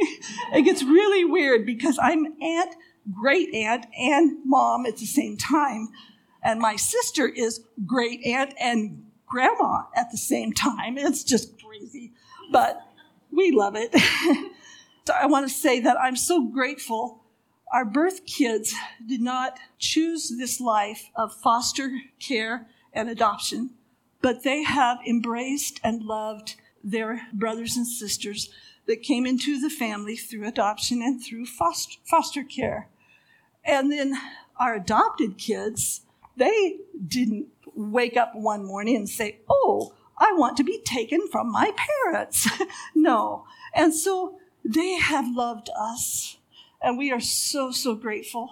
It 0.53 0.63
gets 0.65 0.85
really 0.85 1.25
weird 1.25 1.67
because 1.67 1.99
I'm 2.01 2.41
aunt, 2.41 2.77
great 3.13 3.53
aunt, 3.53 3.87
and 3.99 4.39
mom 4.45 4.87
at 4.87 4.99
the 4.99 5.07
same 5.07 5.37
time. 5.37 5.89
And 6.45 6.61
my 6.61 6.77
sister 6.77 7.27
is 7.27 7.63
great 7.85 8.25
aunt 8.25 8.55
and 8.61 9.06
grandma 9.27 9.83
at 9.95 10.11
the 10.11 10.17
same 10.17 10.53
time. 10.53 10.99
It's 10.99 11.25
just 11.25 11.63
crazy, 11.63 12.13
but 12.51 12.81
we 13.31 13.51
love 13.51 13.75
it. 13.77 13.95
so 15.07 15.15
I 15.15 15.27
want 15.27 15.49
to 15.49 15.55
say 15.55 15.81
that 15.81 16.01
I'm 16.01 16.17
so 16.17 16.47
grateful. 16.49 17.23
Our 17.73 17.85
birth 17.85 18.25
kids 18.27 18.75
did 19.07 19.21
not 19.21 19.59
choose 19.79 20.33
this 20.37 20.61
life 20.61 21.11
of 21.17 21.35
foster 21.35 21.99
care 22.21 22.69
and 22.93 23.11
adoption, 23.11 23.71
but 24.23 24.45
they 24.45 24.63
have 24.63 24.99
embraced 25.07 25.81
and 25.83 26.03
loved 26.03 26.55
their 26.83 27.29
brothers 27.33 27.77
and 27.77 27.87
sisters 27.87 28.49
that 28.87 29.03
came 29.03 29.27
into 29.27 29.61
the 29.61 29.71
family 29.71 30.17
through 30.17 30.47
adoption 30.47 31.03
and 31.03 31.23
through 31.23 31.45
foster, 31.47 31.99
foster 32.05 32.45
care. 32.45 32.89
And 33.65 33.91
then 33.91 34.15
our 34.59 34.75
adopted 34.77 35.39
kids, 35.39 36.03
they 36.37 36.79
didn't 37.07 37.49
wake 37.77 38.17
up 38.17 38.33
one 38.35 38.65
morning 38.65 38.97
and 38.97 39.09
say, 39.09 39.41
Oh, 39.49 39.95
I 40.19 40.33
want 40.33 40.57
to 40.57 40.65
be 40.65 40.81
taken 40.85 41.29
from 41.29 41.53
my 41.53 41.73
parents. 42.05 42.49
no. 42.95 43.45
And 43.75 43.95
so 43.95 44.39
they 44.65 44.95
have 44.95 45.29
loved 45.29 45.69
us, 45.79 46.39
and 46.83 46.97
we 46.99 47.13
are 47.13 47.21
so, 47.21 47.71
so 47.71 47.95
grateful. 47.95 48.51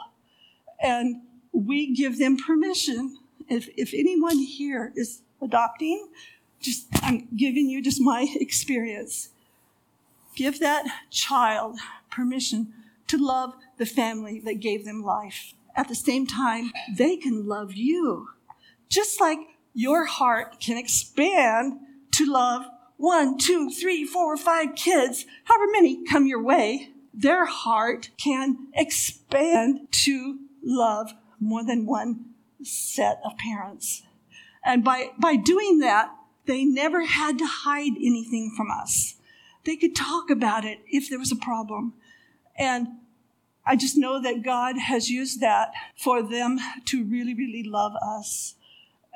And 0.80 1.22
we 1.52 1.94
give 1.94 2.18
them 2.18 2.36
permission. 2.36 3.18
If, 3.48 3.68
if 3.76 3.94
anyone 3.94 4.38
here 4.38 4.92
is 4.94 5.22
adopting, 5.40 6.08
just 6.60 6.86
I'm 7.02 7.28
giving 7.36 7.68
you 7.68 7.82
just 7.82 8.00
my 8.00 8.26
experience. 8.36 9.30
Give 10.36 10.58
that 10.60 10.86
child 11.10 11.78
permission 12.10 12.72
to 13.06 13.18
love 13.18 13.54
the 13.78 13.86
family 13.86 14.40
that 14.44 14.60
gave 14.60 14.84
them 14.84 15.02
life. 15.02 15.54
At 15.76 15.88
the 15.88 15.94
same 15.94 16.26
time, 16.26 16.72
they 16.96 17.16
can 17.16 17.46
love 17.46 17.74
you 17.74 18.28
just 18.88 19.20
like 19.20 19.38
your 19.72 20.04
heart 20.04 20.60
can 20.60 20.78
expand 20.78 21.80
to 22.12 22.30
love 22.30 22.64
one, 22.96 23.38
two, 23.38 23.70
three, 23.70 24.04
four, 24.04 24.36
five 24.36 24.74
kids, 24.76 25.26
however 25.44 25.66
many 25.72 26.04
come 26.04 26.26
your 26.26 26.42
way, 26.42 26.90
their 27.12 27.44
heart 27.44 28.10
can 28.16 28.68
expand 28.72 29.88
to 29.90 30.38
love 30.62 31.12
more 31.40 31.64
than 31.64 31.86
one 31.86 32.24
set 32.62 33.20
of 33.24 33.36
parents. 33.36 34.02
And 34.64 34.82
by, 34.82 35.10
by 35.18 35.36
doing 35.36 35.80
that, 35.80 36.10
they 36.46 36.64
never 36.64 37.04
had 37.04 37.38
to 37.38 37.46
hide 37.46 37.92
anything 37.96 38.52
from 38.56 38.70
us. 38.70 39.16
They 39.64 39.76
could 39.76 39.96
talk 39.96 40.30
about 40.30 40.64
it 40.64 40.78
if 40.86 41.08
there 41.08 41.18
was 41.18 41.32
a 41.32 41.36
problem. 41.36 41.94
And 42.56 42.88
I 43.66 43.76
just 43.76 43.96
know 43.96 44.20
that 44.22 44.42
God 44.42 44.76
has 44.78 45.10
used 45.10 45.40
that 45.40 45.72
for 45.96 46.22
them 46.22 46.58
to 46.86 47.04
really, 47.04 47.34
really 47.34 47.62
love 47.62 47.92
us 47.96 48.54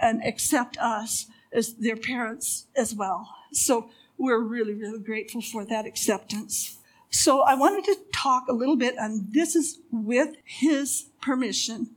and 0.00 0.22
accept 0.24 0.76
us 0.78 1.26
as 1.52 1.74
their 1.74 1.96
parents 1.96 2.66
as 2.76 2.94
well. 2.94 3.28
So 3.52 3.90
we're 4.16 4.40
really, 4.40 4.74
really 4.74 4.98
grateful 5.00 5.40
for 5.40 5.64
that 5.64 5.86
acceptance. 5.86 6.78
So 7.10 7.40
I 7.40 7.54
wanted 7.54 7.84
to 7.84 7.96
talk 8.12 8.44
a 8.48 8.52
little 8.52 8.76
bit, 8.76 8.94
and 8.98 9.32
this 9.32 9.56
is 9.56 9.78
with 9.90 10.36
his 10.44 11.06
permission. 11.22 11.90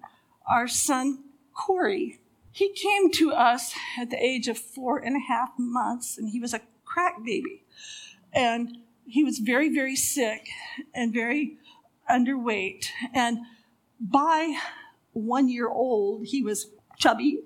Our 0.47 0.67
son, 0.67 1.23
Corey, 1.53 2.19
he 2.51 2.71
came 2.73 3.11
to 3.11 3.31
us 3.31 3.73
at 3.99 4.09
the 4.09 4.23
age 4.23 4.47
of 4.47 4.57
four 4.57 4.99
and 4.99 5.15
a 5.15 5.19
half 5.19 5.51
months, 5.57 6.17
and 6.17 6.29
he 6.29 6.39
was 6.39 6.53
a 6.53 6.61
crack 6.85 7.23
baby. 7.23 7.63
And 8.33 8.77
he 9.05 9.23
was 9.23 9.39
very, 9.39 9.73
very 9.73 9.95
sick 9.95 10.47
and 10.93 11.13
very 11.13 11.57
underweight. 12.09 12.87
And 13.13 13.39
by 13.99 14.57
one 15.13 15.49
year 15.49 15.67
old, 15.67 16.27
he 16.27 16.41
was 16.41 16.67
chubby 16.97 17.39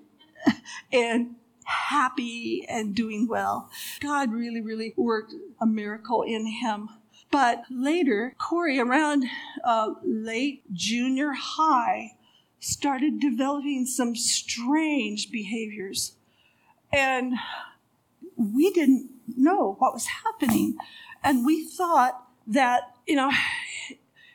and 0.92 1.36
happy 1.64 2.64
and 2.68 2.94
doing 2.94 3.26
well. 3.26 3.70
God 4.00 4.32
really, 4.32 4.60
really 4.60 4.94
worked 4.96 5.34
a 5.60 5.66
miracle 5.66 6.22
in 6.22 6.46
him. 6.46 6.88
But 7.30 7.64
later, 7.70 8.34
Corey, 8.38 8.78
around 8.78 9.24
uh, 9.64 9.94
late 10.04 10.62
junior 10.72 11.32
high, 11.32 12.12
started 12.60 13.20
developing 13.20 13.84
some 13.84 14.14
strange 14.14 15.30
behaviors. 15.30 16.12
And 16.92 17.34
we 18.36 18.70
didn't 18.70 19.10
know 19.36 19.74
what 19.78 19.92
was 19.92 20.06
happening. 20.06 20.76
And 21.22 21.44
we 21.44 21.64
thought 21.64 22.28
that, 22.46 22.94
you 23.06 23.16
know, 23.16 23.32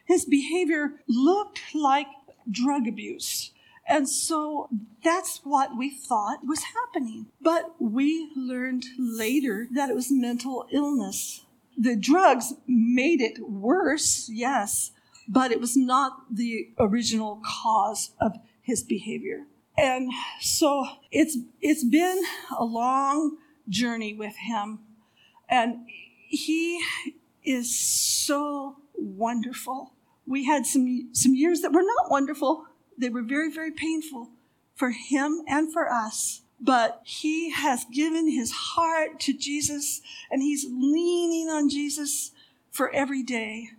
his 0.05 0.25
behavior 0.25 0.95
looked 1.07 1.61
like 1.73 2.07
drug 2.49 2.87
abuse. 2.87 3.50
And 3.87 4.07
so 4.07 4.69
that's 5.03 5.41
what 5.43 5.77
we 5.77 5.89
thought 5.89 6.45
was 6.45 6.63
happening. 6.75 7.27
But 7.41 7.75
we 7.79 8.29
learned 8.35 8.85
later 8.97 9.67
that 9.73 9.89
it 9.89 9.95
was 9.95 10.11
mental 10.11 10.65
illness. 10.71 11.45
The 11.77 11.95
drugs 11.95 12.53
made 12.67 13.21
it 13.21 13.39
worse, 13.49 14.29
yes, 14.31 14.91
but 15.27 15.51
it 15.51 15.59
was 15.59 15.75
not 15.75 16.13
the 16.29 16.69
original 16.77 17.41
cause 17.45 18.11
of 18.19 18.37
his 18.61 18.83
behavior. 18.83 19.45
And 19.77 20.11
so 20.41 20.85
it's 21.11 21.37
it's 21.61 21.83
been 21.83 22.21
a 22.57 22.63
long 22.63 23.37
journey 23.67 24.13
with 24.13 24.35
him. 24.35 24.79
And 25.49 25.87
he 26.27 26.81
is 27.43 27.75
so 27.77 28.77
wonderful. 28.93 29.93
We 30.27 30.45
had 30.45 30.65
some 30.65 31.09
some 31.13 31.35
years 31.35 31.61
that 31.61 31.73
were 31.73 31.81
not 31.81 32.11
wonderful. 32.11 32.65
They 33.01 33.09
were 33.09 33.23
very, 33.23 33.51
very 33.51 33.71
painful 33.71 34.29
for 34.75 34.91
him 34.91 35.41
and 35.47 35.73
for 35.73 35.91
us. 35.91 36.43
But 36.59 37.01
he 37.03 37.49
has 37.49 37.83
given 37.91 38.29
his 38.29 38.51
heart 38.51 39.19
to 39.21 39.33
Jesus 39.33 40.01
and 40.29 40.43
he's 40.43 40.67
leaning 40.69 41.49
on 41.49 41.67
Jesus 41.67 42.31
for 42.69 42.93
every 42.93 43.23
day. 43.23 43.69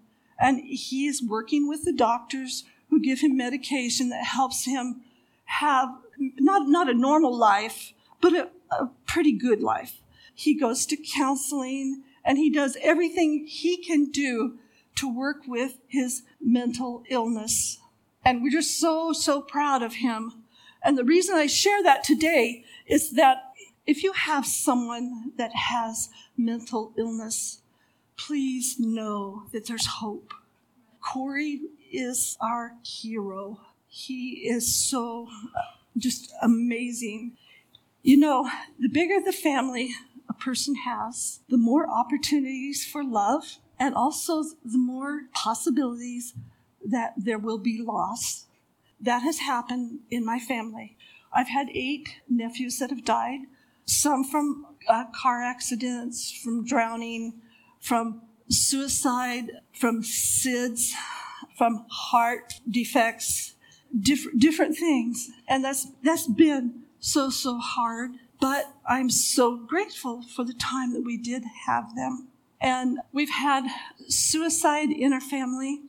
And 0.41 0.61
he 0.65 1.07
is 1.07 1.23
working 1.23 1.69
with 1.69 1.85
the 1.85 1.93
doctors 1.93 2.65
who 2.91 3.01
give 3.01 3.21
him 3.21 3.37
medication 3.37 4.09
that 4.09 4.25
helps 4.25 4.65
him 4.65 5.03
have 5.45 5.91
not, 6.19 6.69
not 6.69 6.91
a 6.91 6.95
normal 6.95 7.35
life, 7.35 7.93
but 8.21 8.33
a, 8.33 8.49
a 8.73 8.91
pretty 9.07 9.33
good 9.33 9.63
life. 9.63 10.01
He 10.35 10.59
goes 10.59 10.85
to 10.87 10.97
counseling 10.97 12.03
and 12.25 12.39
he 12.39 12.51
does 12.51 12.77
everything 12.83 13.47
he 13.47 13.77
can 13.77 14.07
do 14.07 14.59
to 14.97 15.09
work 15.09 15.43
with 15.47 15.79
his 15.87 16.23
mental 16.41 17.05
illness. 17.09 17.79
And 18.25 18.43
we're 18.43 18.51
just 18.51 18.79
so, 18.79 19.13
so 19.13 19.41
proud 19.41 19.83
of 19.83 19.95
him. 19.95 20.45
And 20.83 20.97
the 20.97 21.05
reason 21.05 21.35
I 21.35 21.47
share 21.47 21.83
that 21.83 22.05
today 22.05 22.65
is 22.87 23.13
that 23.13 23.53
if 23.87 24.03
you 24.03 24.13
have 24.13 24.47
someone 24.47 25.33
that 25.37 25.53
has 25.55 26.09
mental 26.37 26.93
illness, 26.97 27.63
please 28.17 28.77
know 28.79 29.45
that 29.53 29.67
there's 29.67 29.87
hope. 29.87 30.33
Corey 31.01 31.61
is 31.93 32.37
our 32.41 32.75
hero. 32.85 33.61
He 33.89 34.49
is 34.49 34.73
so 34.75 35.29
uh, 35.57 35.63
just 35.97 36.33
amazing. 36.41 37.37
You 38.03 38.17
know, 38.19 38.49
the 38.79 38.89
bigger 38.89 39.21
the 39.25 39.33
family 39.33 39.91
a 40.29 40.33
person 40.33 40.77
has, 40.87 41.41
the 41.49 41.59
more 41.59 41.89
opportunities 41.89 42.85
for 42.85 43.05
love 43.05 43.59
and 43.79 43.95
also 43.95 44.43
the 44.65 44.79
more 44.79 45.23
possibilities 45.35 46.35
that 46.85 47.15
there 47.17 47.39
will 47.39 47.59
be 47.59 47.83
loss. 47.83 48.47
That 49.01 49.23
has 49.23 49.41
happened 49.41 50.01
in 50.11 50.25
my 50.25 50.39
family. 50.39 50.97
I've 51.33 51.49
had 51.49 51.69
eight 51.71 52.17
nephews 52.29 52.79
that 52.79 52.91
have 52.91 53.05
died, 53.05 53.41
some 53.85 54.25
from 54.25 54.67
uh, 54.89 55.05
car 55.15 55.43
accidents, 55.43 56.31
from 56.31 56.65
drowning, 56.65 57.35
from 57.81 58.23
suicide, 58.49 59.51
from 59.73 60.03
SIDS, 60.03 60.93
from 61.57 61.85
heart 61.89 62.55
defects, 62.71 63.55
different 63.99 64.41
different 64.41 64.77
things, 64.77 65.31
and 65.49 65.65
that's 65.65 65.87
that's 66.03 66.27
been 66.27 66.83
so 67.01 67.31
so 67.31 67.59
hard. 67.59 68.13
But 68.41 68.75
I'm 68.87 69.11
so 69.11 69.57
grateful 69.57 70.23
for 70.23 70.45
the 70.45 70.55
time 70.55 70.93
that 70.95 71.05
we 71.05 71.17
did 71.17 71.45
have 71.67 71.95
them. 71.95 72.29
And 72.61 72.99
we've 73.13 73.31
had 73.31 73.65
suicide 74.09 74.91
in 74.91 75.13
our 75.13 75.21
family, 75.21 75.81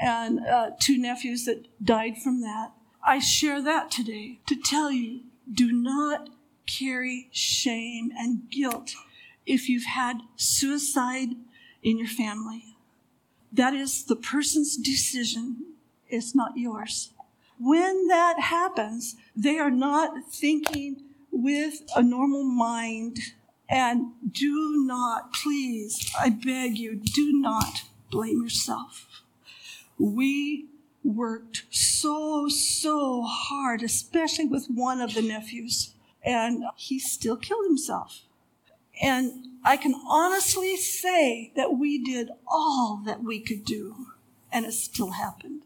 and 0.00 0.40
uh, 0.40 0.70
two 0.80 0.98
nephews 0.98 1.44
that 1.44 1.66
died 1.84 2.18
from 2.18 2.40
that. 2.40 2.72
I 3.04 3.18
share 3.18 3.62
that 3.62 3.90
today 3.90 4.40
to 4.46 4.56
tell 4.56 4.90
you 4.90 5.22
do 5.52 5.72
not 5.72 6.30
carry 6.66 7.28
shame 7.32 8.10
and 8.16 8.48
guilt 8.50 8.94
if 9.44 9.68
you've 9.68 9.86
had 9.86 10.18
suicide 10.36 11.30
in 11.82 11.98
your 11.98 12.08
family. 12.08 12.76
That 13.52 13.74
is 13.74 14.04
the 14.04 14.16
person's 14.16 14.76
decision, 14.76 15.74
it's 16.08 16.34
not 16.34 16.56
yours. 16.56 17.10
When 17.58 18.08
that 18.08 18.40
happens, 18.40 19.16
they 19.36 19.58
are 19.58 19.70
not 19.70 20.12
thinking 20.32 21.02
with 21.30 21.82
a 21.94 22.02
normal 22.02 22.44
mind. 22.44 23.18
And 23.68 24.12
do 24.30 24.84
not, 24.86 25.32
please, 25.32 26.12
I 26.18 26.28
beg 26.30 26.76
you, 26.76 26.96
do 26.96 27.32
not 27.32 27.84
blame 28.10 28.42
yourself. 28.42 29.06
We 30.02 30.66
worked 31.04 31.62
so, 31.70 32.48
so 32.48 33.22
hard, 33.22 33.84
especially 33.84 34.46
with 34.46 34.66
one 34.66 35.00
of 35.00 35.14
the 35.14 35.22
nephews, 35.22 35.94
and 36.24 36.64
he 36.74 36.98
still 36.98 37.36
killed 37.36 37.66
himself. 37.66 38.22
And 39.00 39.46
I 39.64 39.76
can 39.76 39.94
honestly 40.08 40.76
say 40.76 41.52
that 41.54 41.74
we 41.74 42.02
did 42.02 42.30
all 42.48 43.00
that 43.06 43.22
we 43.22 43.38
could 43.38 43.64
do, 43.64 44.08
and 44.50 44.66
it 44.66 44.72
still 44.72 45.12
happened. 45.12 45.62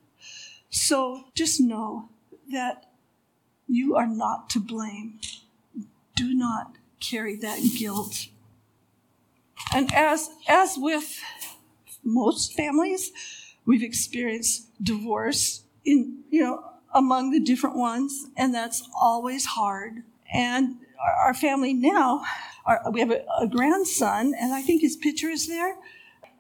So 0.69 1.25
just 1.35 1.59
know 1.59 2.11
that 2.53 2.91
you 3.67 3.97
are 3.97 4.07
not 4.07 4.51
to 4.51 4.61
blame. 4.61 5.19
Do 6.15 6.35
not 6.35 6.77
carry 7.01 7.37
that 7.37 7.61
guilt. 7.79 8.27
And 9.75 9.91
as, 9.95 10.29
as 10.47 10.77
with 10.77 11.23
most 12.05 12.53
families, 12.53 13.13
we've 13.67 13.83
experienced 13.83 14.69
divorce 14.83 15.65
in, 15.85 16.23
you 16.31 16.43
know, 16.43 16.65
among 16.95 17.31
the 17.31 17.41
different 17.41 17.77
ones, 17.77 18.27
and 18.37 18.55
that's 18.55 18.89
always 18.99 19.45
hard. 19.45 20.03
And 20.33 20.77
our 21.19 21.35
family 21.35 21.75
now 21.75 22.25
our, 22.67 22.83
we 22.91 23.01
have 23.01 23.11
a, 23.11 23.25
a 23.41 23.47
grandson, 23.47 24.35
and 24.39 24.53
I 24.53 24.63
think 24.63 24.83
his 24.83 24.97
picture 24.97 25.29
is 25.29 25.47
there. 25.47 25.77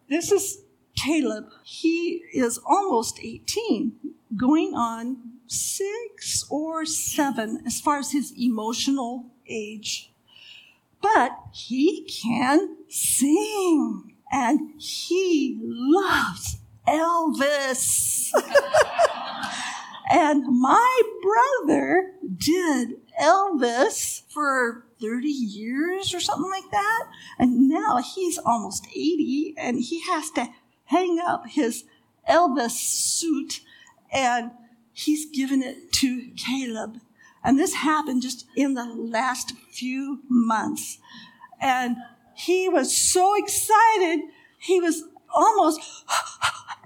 This 0.08 0.32
is 0.32 0.62
Caleb. 0.96 1.46
He 1.64 2.22
is 2.32 2.58
almost 2.66 3.20
18, 3.20 3.92
going 4.36 4.74
on 4.74 5.18
six 5.46 6.44
or 6.50 6.84
seven 6.84 7.62
as 7.66 7.80
far 7.80 7.98
as 7.98 8.12
his 8.12 8.32
emotional 8.36 9.26
age. 9.48 10.10
But 11.00 11.30
he 11.52 12.08
can 12.24 12.76
sing, 12.88 14.16
and 14.32 14.72
he 14.80 15.58
loves 15.62 16.58
Elvis. 16.86 18.30
and 20.10 20.44
my 20.60 21.02
brother 21.22 22.12
did 22.36 23.00
Elvis 23.20 24.22
for 24.28 24.86
30 25.00 25.28
years 25.28 26.14
or 26.14 26.20
something 26.20 26.50
like 26.50 26.70
that. 26.70 27.04
And 27.38 27.68
now 27.68 27.98
he's 27.98 28.38
almost 28.38 28.86
80 28.88 29.54
and 29.58 29.80
he 29.80 30.00
has 30.02 30.30
to 30.32 30.48
hang 30.84 31.18
up 31.24 31.46
his 31.48 31.84
Elvis 32.28 32.70
suit 32.70 33.60
and 34.12 34.50
he's 34.92 35.26
given 35.26 35.62
it 35.62 35.92
to 35.92 36.30
Caleb. 36.36 37.00
And 37.44 37.58
this 37.58 37.74
happened 37.74 38.22
just 38.22 38.46
in 38.56 38.74
the 38.74 38.86
last 38.86 39.52
few 39.70 40.20
months. 40.28 40.98
And 41.60 41.96
he 42.34 42.68
was 42.68 42.96
so 42.96 43.34
excited. 43.36 44.20
He 44.58 44.80
was 44.80 45.04
almost, 45.34 45.80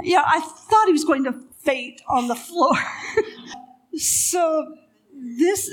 yeah, 0.03 0.23
I 0.27 0.41
thought 0.41 0.87
he 0.87 0.93
was 0.93 1.05
going 1.05 1.25
to 1.25 1.35
faint 1.59 2.01
on 2.09 2.29
the 2.29 2.35
floor. 2.35 2.75
so 3.97 4.75
this, 5.13 5.71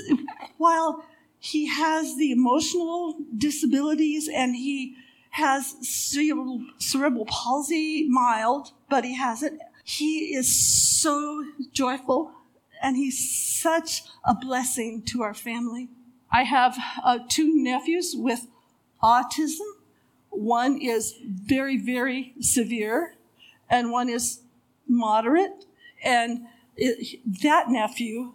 while 0.56 1.04
he 1.38 1.66
has 1.66 2.16
the 2.16 2.32
emotional 2.32 3.16
disabilities 3.36 4.28
and 4.28 4.56
he 4.56 4.96
has 5.30 5.76
cerebral, 5.82 6.64
cerebral 6.78 7.26
palsy, 7.26 8.08
mild, 8.08 8.72
but 8.88 9.04
he 9.04 9.16
has 9.16 9.42
it. 9.42 9.58
He 9.84 10.34
is 10.34 10.54
so 10.54 11.44
joyful 11.72 12.32
and 12.82 12.96
he's 12.96 13.18
such 13.60 14.02
a 14.24 14.34
blessing 14.34 15.02
to 15.06 15.22
our 15.22 15.34
family. 15.34 15.88
I 16.30 16.44
have 16.44 16.76
uh, 17.02 17.20
two 17.28 17.54
nephews 17.54 18.14
with 18.16 18.46
autism. 19.02 19.66
One 20.30 20.80
is 20.80 21.14
very, 21.24 21.78
very 21.78 22.34
severe, 22.40 23.14
and 23.68 23.90
one 23.90 24.08
is 24.08 24.40
moderate. 24.86 25.64
And 26.02 26.46
it, 26.76 27.20
that 27.42 27.68
nephew 27.68 28.34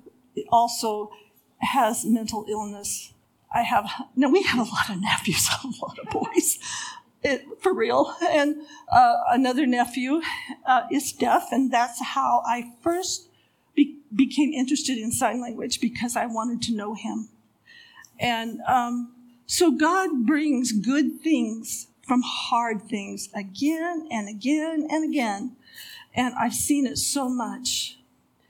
also 0.49 1.11
has 1.59 2.05
mental 2.05 2.45
illness. 2.49 3.13
I 3.53 3.61
have, 3.61 3.89
no, 4.15 4.29
we 4.29 4.43
have 4.43 4.59
a 4.59 4.69
lot 4.69 4.89
of 4.89 5.01
nephews, 5.01 5.49
a 5.63 5.67
lot 5.85 5.99
of 5.99 6.09
boys, 6.09 6.59
it, 7.21 7.45
for 7.59 7.73
real. 7.73 8.15
And 8.29 8.57
uh, 8.91 9.15
another 9.29 9.65
nephew 9.65 10.21
uh, 10.65 10.83
is 10.91 11.13
deaf, 11.13 11.49
and 11.51 11.71
that's 11.71 12.01
how 12.01 12.41
I 12.45 12.73
first 12.81 13.29
be- 13.75 13.99
became 14.13 14.51
interested 14.51 14.97
in 14.97 15.11
sign 15.11 15.41
language 15.41 15.79
because 15.79 16.15
I 16.15 16.25
wanted 16.25 16.61
to 16.63 16.75
know 16.75 16.95
him. 16.95 17.29
And 18.19 18.59
um, 18.67 19.13
so 19.45 19.71
God 19.71 20.25
brings 20.25 20.71
good 20.71 21.21
things 21.21 21.87
from 22.05 22.21
hard 22.23 22.81
things 22.83 23.29
again 23.33 24.07
and 24.11 24.27
again 24.29 24.87
and 24.89 25.09
again. 25.09 25.55
And 26.13 26.33
I've 26.35 26.53
seen 26.53 26.85
it 26.85 26.97
so 26.97 27.29
much. 27.29 27.97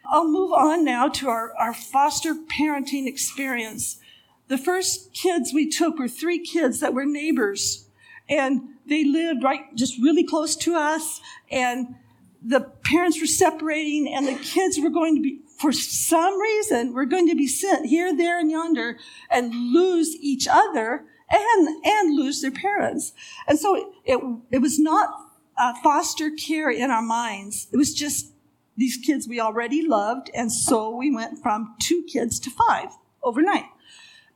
I'll 0.05 0.27
move 0.27 0.51
on 0.51 0.83
now 0.83 1.07
to 1.07 1.29
our, 1.29 1.53
our 1.57 1.73
foster 1.73 2.35
parenting 2.35 3.07
experience. 3.07 3.99
The 4.47 4.57
first 4.57 5.13
kids 5.13 5.53
we 5.53 5.69
took 5.69 5.97
were 5.97 6.09
three 6.09 6.39
kids 6.39 6.81
that 6.81 6.93
were 6.93 7.05
neighbors, 7.05 7.87
and 8.27 8.61
they 8.85 9.05
lived 9.05 9.43
right 9.43 9.73
just 9.75 9.97
really 9.99 10.23
close 10.23 10.55
to 10.57 10.75
us, 10.75 11.21
and 11.49 11.95
the 12.43 12.59
parents 12.59 13.21
were 13.21 13.27
separating 13.27 14.13
and 14.13 14.27
the 14.27 14.35
kids 14.35 14.77
were 14.77 14.89
going 14.89 15.15
to 15.15 15.21
be, 15.21 15.39
for 15.57 15.71
some 15.71 16.39
reason, 16.39 16.93
were 16.93 17.05
going 17.05 17.29
to 17.29 17.35
be 17.35 17.47
sent 17.47 17.85
here, 17.85 18.15
there, 18.15 18.37
and 18.37 18.51
yonder 18.51 18.97
and 19.31 19.53
lose 19.73 20.15
each 20.17 20.47
other 20.49 21.05
and, 21.33 21.85
and 21.85 22.15
lose 22.15 22.41
their 22.41 22.51
parents. 22.51 23.13
And 23.47 23.59
so 23.59 23.91
it, 24.05 24.19
it, 24.51 24.59
was 24.59 24.79
not 24.79 25.09
uh, 25.57 25.73
foster 25.81 26.29
care 26.31 26.69
in 26.69 26.91
our 26.91 27.01
minds. 27.01 27.67
It 27.73 27.77
was 27.77 27.93
just 27.93 28.31
these 28.77 28.97
kids 28.97 29.27
we 29.27 29.39
already 29.39 29.85
loved. 29.85 30.29
And 30.33 30.51
so 30.51 30.95
we 30.95 31.13
went 31.13 31.41
from 31.41 31.75
two 31.81 32.03
kids 32.03 32.39
to 32.41 32.51
five 32.51 32.89
overnight. 33.23 33.65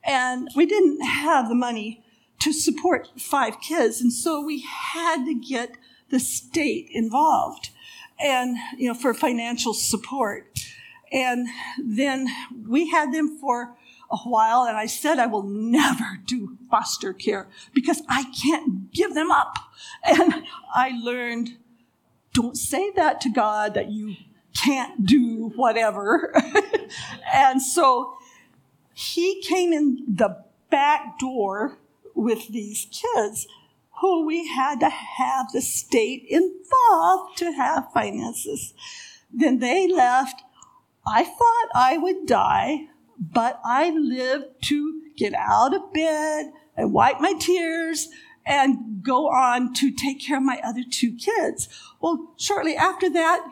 And 0.03 0.47
we 0.55 0.65
didn't 0.65 1.01
have 1.01 1.49
the 1.49 1.55
money 1.55 2.03
to 2.39 2.53
support 2.53 3.09
five 3.19 3.59
kids. 3.61 4.01
And 4.01 4.13
so 4.13 4.43
we 4.43 4.61
had 4.61 5.25
to 5.25 5.33
get 5.33 5.77
the 6.09 6.19
state 6.19 6.87
involved 6.91 7.69
and, 8.19 8.57
you 8.77 8.87
know, 8.87 8.93
for 8.93 9.13
financial 9.13 9.73
support. 9.73 10.59
And 11.11 11.47
then 11.83 12.27
we 12.67 12.89
had 12.89 13.13
them 13.13 13.37
for 13.39 13.76
a 14.09 14.17
while 14.17 14.63
and 14.63 14.77
I 14.77 14.85
said 14.85 15.19
I 15.19 15.27
will 15.27 15.43
never 15.43 16.19
do 16.25 16.57
foster 16.69 17.13
care 17.13 17.47
because 17.73 18.01
I 18.07 18.25
can't 18.41 18.91
give 18.91 19.13
them 19.13 19.31
up. 19.31 19.57
And 20.03 20.43
I 20.73 20.91
learned 21.03 21.57
don't 22.33 22.57
say 22.57 22.91
that 22.91 23.19
to 23.21 23.29
God 23.29 23.73
that 23.73 23.89
you 23.89 24.15
can't 24.55 25.05
do 25.05 25.51
whatever. 25.55 26.33
and 27.33 27.61
so 27.61 28.17
he 28.93 29.41
came 29.41 29.73
in 29.73 30.03
the 30.07 30.43
back 30.69 31.19
door 31.19 31.77
with 32.13 32.47
these 32.49 32.87
kids 32.91 33.47
who 34.01 34.25
we 34.25 34.47
had 34.47 34.79
to 34.79 34.89
have 34.89 35.51
the 35.51 35.61
state 35.61 36.25
involved 36.29 37.37
to 37.37 37.51
have 37.51 37.91
finances. 37.93 38.73
Then 39.31 39.59
they 39.59 39.87
left. 39.87 40.43
I 41.05 41.23
thought 41.23 41.69
I 41.73 41.97
would 41.97 42.25
die, 42.25 42.87
but 43.19 43.59
I 43.63 43.89
lived 43.89 44.45
to 44.63 45.01
get 45.15 45.33
out 45.33 45.73
of 45.73 45.93
bed 45.93 46.51
and 46.75 46.93
wipe 46.93 47.19
my 47.19 47.33
tears 47.39 48.09
and 48.45 49.03
go 49.03 49.29
on 49.29 49.73
to 49.73 49.91
take 49.91 50.21
care 50.21 50.37
of 50.37 50.43
my 50.43 50.59
other 50.63 50.83
two 50.89 51.15
kids. 51.15 51.67
Well, 51.99 52.33
shortly 52.37 52.75
after 52.75 53.09
that, 53.09 53.45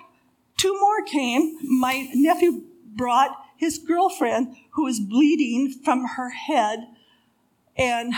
two 0.57 0.79
more 0.79 1.01
came. 1.03 1.57
My 1.61 2.09
nephew 2.13 2.63
brought 2.85 3.31
his 3.57 3.77
girlfriend 3.77 4.55
who 4.71 4.83
was 4.85 4.99
bleeding 4.99 5.71
from 5.83 6.05
her 6.15 6.29
head 6.29 6.87
and 7.77 8.13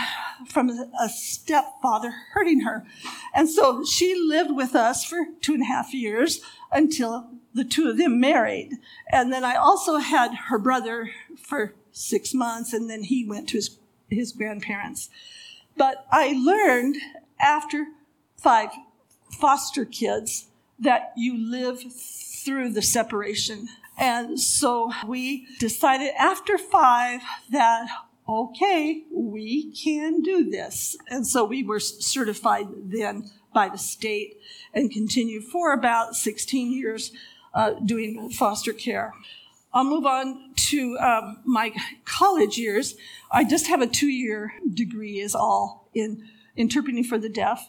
from 0.46 0.70
a 0.70 1.08
stepfather 1.08 2.12
hurting 2.32 2.60
her. 2.60 2.86
And 3.34 3.48
so 3.48 3.84
she 3.84 4.14
lived 4.14 4.52
with 4.52 4.76
us 4.76 5.04
for 5.04 5.26
two 5.40 5.54
and 5.54 5.62
a 5.62 5.66
half 5.66 5.92
years 5.92 6.40
until 6.70 7.28
the 7.54 7.64
two 7.64 7.88
of 7.88 7.96
them 7.98 8.20
married. 8.20 8.72
And 9.10 9.32
then 9.32 9.44
I 9.44 9.56
also 9.56 9.96
had 9.96 10.34
her 10.48 10.58
brother 10.58 11.10
for 11.36 11.74
six 11.92 12.34
months, 12.34 12.72
and 12.72 12.88
then 12.88 13.04
he 13.04 13.24
went 13.24 13.48
to 13.50 13.56
his, 13.56 13.78
his 14.08 14.32
grandparents. 14.32 15.10
But 15.76 16.06
I 16.10 16.32
learned 16.32 16.96
after 17.40 17.86
five 18.36 18.70
foster 19.38 19.84
kids 19.84 20.48
that 20.78 21.12
you 21.16 21.36
live 21.36 21.80
through 21.92 22.70
the 22.70 22.82
separation. 22.82 23.68
And 23.98 24.38
so 24.38 24.92
we 25.06 25.46
decided 25.58 26.12
after 26.18 26.56
five 26.56 27.20
that, 27.50 27.88
okay, 28.28 29.04
we 29.12 29.72
can 29.72 30.22
do 30.22 30.48
this. 30.48 30.96
And 31.08 31.26
so 31.26 31.44
we 31.44 31.62
were 31.62 31.80
certified 31.80 32.66
then 32.76 33.30
by 33.52 33.68
the 33.68 33.78
state 33.78 34.38
and 34.72 34.90
continued 34.90 35.44
for 35.44 35.72
about 35.72 36.14
16 36.14 36.72
years 36.72 37.12
uh, 37.58 37.72
doing 37.84 38.30
foster 38.30 38.72
care. 38.72 39.12
I'll 39.74 39.84
move 39.84 40.06
on 40.06 40.54
to 40.70 40.98
um, 40.98 41.40
my 41.44 41.72
college 42.04 42.56
years. 42.56 42.96
I 43.30 43.44
just 43.44 43.66
have 43.66 43.82
a 43.82 43.86
two 43.86 44.08
year 44.08 44.54
degree, 44.72 45.20
is 45.20 45.34
all 45.34 45.90
in 45.94 46.26
interpreting 46.56 47.04
for 47.04 47.18
the 47.18 47.28
deaf 47.28 47.68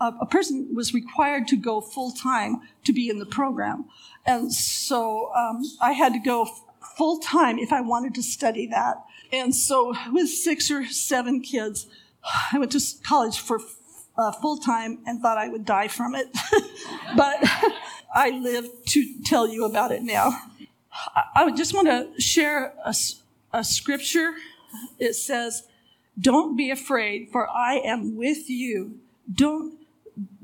uh, 0.00 0.12
a 0.20 0.26
person 0.26 0.74
was 0.74 0.94
required 0.94 1.46
to 1.48 1.56
go 1.56 1.80
full 1.80 2.10
time 2.10 2.62
to 2.84 2.92
be 2.92 3.08
in 3.08 3.18
the 3.18 3.26
program. 3.26 3.84
And 4.26 4.52
so 4.52 5.30
um, 5.34 5.62
I 5.80 5.92
had 5.92 6.14
to 6.14 6.18
go 6.18 6.48
full 6.96 7.18
time 7.18 7.58
if 7.58 7.72
I 7.72 7.82
wanted 7.82 8.14
to 8.14 8.22
study 8.22 8.66
that. 8.68 9.04
And 9.32 9.54
so 9.54 9.94
with 10.10 10.28
six 10.28 10.70
or 10.70 10.86
seven 10.86 11.40
kids, 11.42 11.86
I 12.52 12.58
went 12.58 12.72
to 12.72 12.80
college 13.02 13.38
for 13.38 13.60
uh, 14.16 14.32
full 14.32 14.56
time 14.56 14.98
and 15.06 15.20
thought 15.20 15.38
I 15.38 15.48
would 15.48 15.64
die 15.64 15.88
from 15.88 16.14
it. 16.14 16.28
but 17.16 17.44
I 18.12 18.30
live 18.30 18.68
to 18.88 19.22
tell 19.24 19.48
you 19.48 19.64
about 19.64 19.92
it 19.92 20.02
now. 20.02 20.32
I, 21.34 21.50
just 21.52 21.74
want 21.74 21.86
to 21.88 22.20
share 22.20 22.74
a, 22.84 22.94
a 23.52 23.62
scripture. 23.62 24.34
It 24.98 25.14
says, 25.14 25.64
Don't 26.18 26.56
be 26.56 26.70
afraid, 26.70 27.28
for 27.30 27.48
I 27.48 27.74
am 27.76 28.16
with 28.16 28.50
you. 28.50 28.98
Don't 29.32 29.78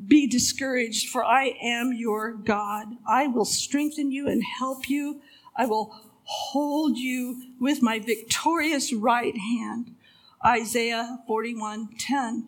be 0.06 0.26
discouraged, 0.26 1.08
for 1.08 1.24
I 1.24 1.56
am 1.60 1.92
your 1.92 2.32
God. 2.32 2.96
I 3.08 3.26
will 3.26 3.44
strengthen 3.44 4.12
you 4.12 4.28
and 4.28 4.42
help 4.44 4.88
you. 4.88 5.20
I 5.56 5.66
will 5.66 6.00
hold 6.22 6.96
you 6.98 7.42
with 7.60 7.82
my 7.82 7.98
victorious 7.98 8.92
right 8.92 9.36
hand. 9.36 9.94
Isaiah 10.44 11.18
41:10. 11.28 12.44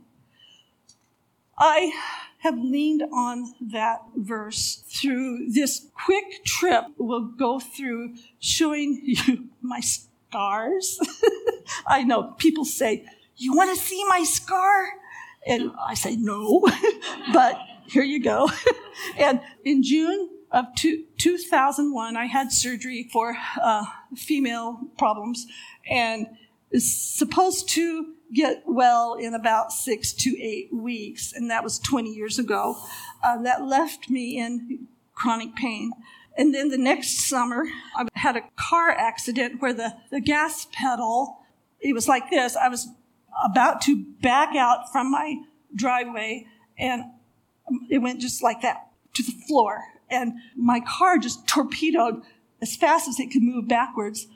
I 1.58 1.92
have 2.38 2.58
leaned 2.58 3.02
on 3.12 3.54
that 3.60 4.00
verse 4.14 4.84
through 4.88 5.50
this 5.50 5.88
quick 6.04 6.44
trip 6.44 6.84
we'll 6.96 7.26
go 7.26 7.58
through 7.58 8.14
showing 8.38 9.00
you 9.04 9.48
my 9.60 9.80
scars. 9.80 10.98
I 11.86 12.04
know 12.04 12.34
people 12.38 12.64
say, 12.64 13.04
"You 13.36 13.54
want 13.54 13.76
to 13.76 13.84
see 13.84 14.04
my 14.08 14.24
scar?" 14.24 14.98
And 15.46 15.72
I 15.80 15.94
say, 15.94 16.16
no, 16.16 16.66
but 17.32 17.58
here 17.86 18.02
you 18.02 18.22
go. 18.22 18.50
and 19.18 19.40
in 19.64 19.82
June 19.82 20.28
of 20.50 20.66
two, 20.76 21.04
2001, 21.18 22.16
I 22.16 22.26
had 22.26 22.52
surgery 22.52 23.08
for 23.10 23.36
uh, 23.60 23.84
female 24.14 24.80
problems 24.98 25.46
and 25.88 26.26
is 26.70 26.94
supposed 26.94 27.68
to 27.70 28.14
get 28.34 28.62
well 28.66 29.14
in 29.14 29.34
about 29.34 29.72
six 29.72 30.12
to 30.12 30.30
eight 30.40 30.72
weeks. 30.72 31.32
And 31.32 31.50
that 31.50 31.64
was 31.64 31.78
20 31.78 32.10
years 32.10 32.38
ago. 32.38 32.76
Uh, 33.22 33.40
that 33.42 33.64
left 33.64 34.10
me 34.10 34.38
in 34.38 34.88
chronic 35.14 35.54
pain. 35.56 35.92
And 36.36 36.54
then 36.54 36.68
the 36.68 36.78
next 36.78 37.28
summer, 37.28 37.64
I 37.96 38.06
had 38.14 38.36
a 38.36 38.42
car 38.56 38.90
accident 38.90 39.60
where 39.60 39.72
the, 39.72 39.96
the 40.10 40.20
gas 40.20 40.68
pedal, 40.72 41.38
it 41.80 41.94
was 41.94 42.06
like 42.06 42.30
this. 42.30 42.56
I 42.56 42.68
was 42.68 42.88
about 43.44 43.80
to 43.82 44.04
back 44.20 44.54
out 44.54 44.92
from 44.92 45.10
my 45.10 45.38
driveway 45.74 46.46
and 46.78 47.04
it 47.90 47.98
went 47.98 48.20
just 48.20 48.42
like 48.42 48.62
that 48.62 48.88
to 49.14 49.22
the 49.22 49.32
floor. 49.46 49.82
And 50.10 50.34
my 50.56 50.80
car 50.80 51.18
just 51.18 51.46
torpedoed 51.46 52.22
as 52.62 52.76
fast 52.76 53.08
as 53.08 53.18
it 53.18 53.30
could 53.30 53.42
move 53.42 53.68
backwards. 53.68 54.26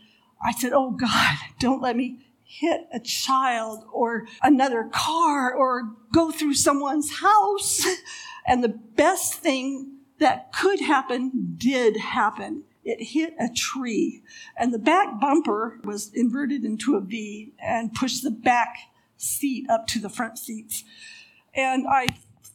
I 0.44 0.52
said, 0.52 0.72
Oh 0.72 0.90
God, 0.90 1.36
don't 1.60 1.80
let 1.80 1.96
me 1.96 2.18
hit 2.60 2.86
a 2.92 3.00
child 3.00 3.84
or 3.92 4.26
another 4.42 4.88
car 4.92 5.54
or 5.54 5.94
go 6.12 6.30
through 6.30 6.54
someone's 6.54 7.18
house. 7.18 7.86
And 8.46 8.62
the 8.62 8.68
best 8.68 9.34
thing 9.34 9.98
that 10.18 10.52
could 10.52 10.80
happen 10.80 11.54
did 11.56 11.96
happen. 11.96 12.64
It 12.84 13.12
hit 13.12 13.34
a 13.38 13.48
tree 13.48 14.22
and 14.58 14.74
the 14.74 14.78
back 14.78 15.20
bumper 15.20 15.78
was 15.84 16.10
inverted 16.12 16.64
into 16.64 16.96
a 16.96 17.00
V 17.00 17.52
and 17.62 17.94
pushed 17.94 18.24
the 18.24 18.32
back 18.32 18.76
seat 19.16 19.70
up 19.70 19.86
to 19.86 20.00
the 20.00 20.08
front 20.08 20.38
seats. 20.38 20.82
And 21.54 21.86
I 21.88 22.08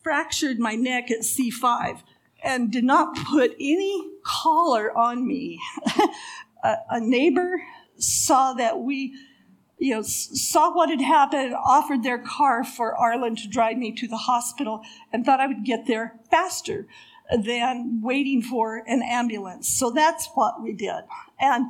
fractured 0.04 0.60
my 0.60 0.76
neck 0.76 1.10
at 1.10 1.22
C5 1.22 2.02
and 2.44 2.72
did 2.72 2.84
not 2.84 3.16
put 3.16 3.56
any 3.60 4.12
collar 4.26 4.96
on 4.96 5.26
me. 5.26 5.60
a, 6.64 6.76
a, 6.90 7.00
neighbor 7.00 7.62
saw 7.98 8.54
that 8.54 8.80
we, 8.80 9.14
you 9.78 9.94
know, 9.94 10.02
saw 10.02 10.74
what 10.74 10.90
had 10.90 11.02
happened, 11.02 11.54
offered 11.54 12.04
their 12.04 12.18
car 12.18 12.64
for 12.64 12.96
Arlen 12.96 13.36
to 13.36 13.48
drive 13.48 13.78
me 13.78 13.92
to 13.92 14.08
the 14.08 14.18
hospital, 14.18 14.82
and 15.14 15.26
thought 15.26 15.40
I 15.40 15.48
would 15.48 15.64
get 15.64 15.86
there 15.88 16.20
faster 16.32 16.88
than 17.38 18.02
waiting 18.02 18.42
for 18.42 18.84
an 18.88 19.04
ambulance. 19.04 19.68
So 19.68 19.92
that's 19.92 20.30
what 20.34 20.62
we 20.62 20.74
did. 20.74 21.04
And 21.40 21.70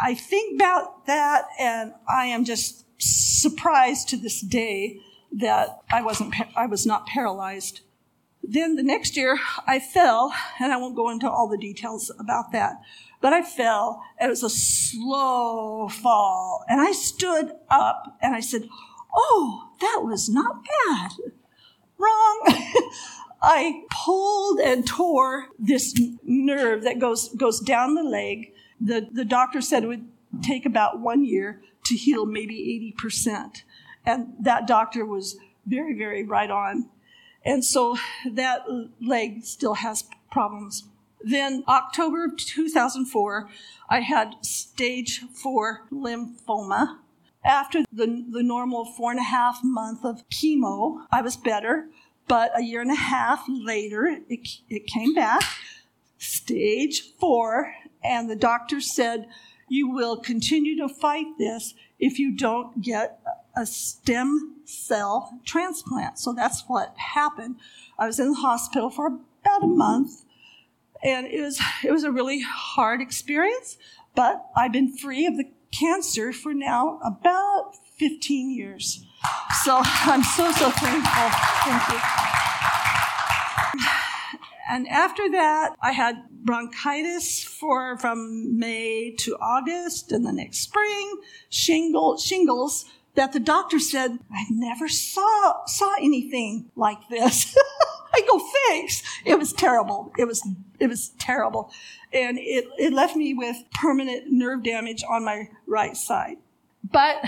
I 0.00 0.14
think 0.14 0.60
about 0.60 1.06
that, 1.06 1.46
and 1.58 1.94
I 2.08 2.26
am 2.26 2.44
just 2.44 2.84
surprised 2.98 4.08
to 4.10 4.16
this 4.16 4.40
day 4.40 5.00
that 5.32 5.80
I 5.90 6.02
wasn't, 6.02 6.34
I 6.54 6.66
was 6.66 6.86
not 6.86 7.06
paralyzed. 7.06 7.80
Then 8.42 8.76
the 8.76 8.82
next 8.82 9.16
year 9.16 9.38
I 9.66 9.80
fell, 9.80 10.34
and 10.60 10.72
I 10.72 10.76
won't 10.76 10.96
go 10.96 11.10
into 11.10 11.30
all 11.30 11.48
the 11.48 11.58
details 11.58 12.10
about 12.18 12.52
that, 12.52 12.80
but 13.22 13.32
I 13.32 13.42
fell, 13.42 14.02
and 14.18 14.28
it 14.28 14.30
was 14.30 14.42
a 14.42 14.50
slow 14.50 15.88
fall. 15.88 16.64
And 16.68 16.80
I 16.80 16.92
stood 16.92 17.52
up 17.70 18.18
and 18.20 18.34
I 18.34 18.40
said, 18.40 18.68
Oh, 19.14 19.70
that 19.80 20.00
was 20.02 20.28
not 20.28 20.64
bad. 20.64 21.12
Wrong. 21.96 22.42
I 23.42 23.84
pulled 23.90 24.60
and 24.60 24.86
tore 24.86 25.46
this 25.58 25.98
nerve 26.22 26.82
that 26.82 26.98
goes 26.98 27.28
goes 27.30 27.60
down 27.60 27.94
the 27.94 28.02
leg. 28.02 28.52
The 28.80 29.08
the 29.10 29.24
doctor 29.24 29.60
said 29.60 29.84
it 29.84 29.88
would 29.88 30.08
take 30.42 30.66
about 30.66 31.00
one 31.00 31.24
year 31.24 31.62
to 31.84 31.94
heal 31.94 32.26
maybe 32.26 32.94
80%. 32.98 33.62
And 34.04 34.34
that 34.40 34.66
doctor 34.66 35.04
was 35.04 35.36
very, 35.66 35.96
very 35.96 36.24
right 36.24 36.50
on. 36.50 36.88
And 37.44 37.64
so 37.64 37.96
that 38.30 38.64
leg 39.00 39.44
still 39.44 39.74
has 39.74 40.04
problems. 40.30 40.84
Then, 41.24 41.64
October 41.68 42.28
2004, 42.36 43.48
I 43.88 44.00
had 44.00 44.34
stage 44.42 45.20
four 45.32 45.82
lymphoma. 45.92 46.98
After 47.44 47.82
the, 47.92 48.24
the 48.30 48.42
normal 48.42 48.84
four 48.84 49.10
and 49.10 49.20
a 49.20 49.24
half 49.24 49.60
month 49.62 50.04
of 50.04 50.28
chemo, 50.28 51.06
I 51.10 51.22
was 51.22 51.36
better. 51.36 51.88
But 52.28 52.56
a 52.56 52.62
year 52.62 52.80
and 52.80 52.90
a 52.90 52.96
half 52.96 53.44
later, 53.48 54.06
it, 54.28 54.48
it 54.68 54.86
came 54.86 55.12
back, 55.14 55.42
stage 56.18 57.14
four, 57.18 57.74
and 58.02 58.30
the 58.30 58.36
doctor 58.36 58.80
said, 58.80 59.26
You 59.68 59.88
will 59.88 60.16
continue 60.16 60.76
to 60.78 60.88
fight 60.88 61.26
this 61.38 61.74
if 61.98 62.18
you 62.18 62.36
don't 62.36 62.80
get 62.80 63.20
a 63.56 63.66
stem 63.66 64.56
cell 64.64 65.38
transplant. 65.44 66.18
So 66.18 66.32
that's 66.32 66.64
what 66.66 66.96
happened. 66.96 67.56
I 67.98 68.06
was 68.06 68.18
in 68.18 68.30
the 68.30 68.38
hospital 68.38 68.90
for 68.90 69.18
about 69.42 69.64
a 69.64 69.66
month, 69.66 70.24
and 71.02 71.26
it 71.26 71.40
was 71.40 71.60
it 71.84 71.90
was 71.90 72.04
a 72.04 72.12
really 72.12 72.40
hard 72.40 73.00
experience. 73.00 73.76
But 74.14 74.44
I've 74.56 74.72
been 74.72 74.96
free 74.96 75.26
of 75.26 75.36
the 75.36 75.50
cancer 75.72 76.32
for 76.32 76.52
now 76.52 77.00
about 77.02 77.72
15 77.98 78.54
years. 78.54 79.04
So 79.64 79.80
I'm 79.84 80.22
so 80.22 80.52
so 80.52 80.70
thankful. 80.70 81.28
Thank 81.64 81.88
you. 81.92 82.22
And 84.68 84.88
after 84.88 85.30
that, 85.32 85.74
I 85.82 85.92
had 85.92 86.22
bronchitis 86.30 87.44
for 87.44 87.98
from 87.98 88.58
May 88.58 89.14
to 89.18 89.36
August, 89.36 90.12
and 90.12 90.24
the 90.24 90.32
next 90.32 90.60
spring, 90.60 91.20
shingle, 91.50 92.16
shingles 92.16 92.86
that 93.14 93.32
the 93.32 93.40
doctor 93.40 93.78
said, 93.78 94.18
I 94.32 94.44
never 94.50 94.88
saw, 94.88 95.64
saw 95.66 95.94
anything 95.98 96.70
like 96.76 97.08
this. 97.08 97.56
I 98.14 98.22
go, 98.28 98.40
thanks. 98.68 99.02
It 99.24 99.38
was 99.38 99.52
terrible. 99.52 100.12
It 100.18 100.26
was, 100.26 100.46
it 100.78 100.88
was 100.88 101.10
terrible. 101.18 101.70
And 102.12 102.38
it, 102.38 102.66
it 102.78 102.92
left 102.92 103.16
me 103.16 103.34
with 103.34 103.56
permanent 103.74 104.30
nerve 104.30 104.62
damage 104.62 105.02
on 105.08 105.24
my 105.24 105.48
right 105.66 105.96
side. 105.96 106.36
But 106.90 107.24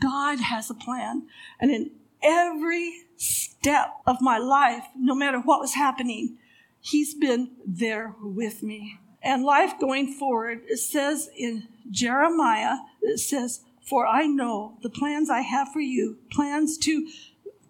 God 0.00 0.40
has 0.40 0.70
a 0.70 0.74
plan. 0.74 1.26
And 1.60 1.70
in 1.70 1.90
every 2.22 3.04
step 3.16 3.94
of 4.06 4.20
my 4.20 4.38
life, 4.38 4.84
no 4.96 5.14
matter 5.14 5.38
what 5.40 5.60
was 5.60 5.74
happening, 5.74 6.38
He's 6.80 7.14
been 7.14 7.50
there 7.66 8.14
with 8.22 8.62
me. 8.62 8.98
And 9.22 9.42
life 9.42 9.74
going 9.80 10.12
forward, 10.12 10.62
it 10.68 10.78
says 10.78 11.28
in 11.36 11.68
Jeremiah, 11.90 12.76
it 13.02 13.18
says, 13.18 13.64
for 13.88 14.06
I 14.06 14.26
know 14.26 14.76
the 14.82 14.90
plans 14.90 15.30
I 15.30 15.40
have 15.40 15.72
for 15.72 15.80
you, 15.80 16.18
plans 16.30 16.76
to 16.78 17.08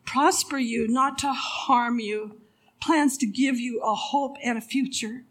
prosper 0.04 0.58
you, 0.58 0.88
not 0.88 1.18
to 1.18 1.32
harm 1.32 2.00
you, 2.00 2.40
plans 2.80 3.16
to 3.18 3.26
give 3.26 3.58
you 3.58 3.80
a 3.82 3.94
hope 3.94 4.36
and 4.42 4.58
a 4.58 4.62
future. 4.62 5.24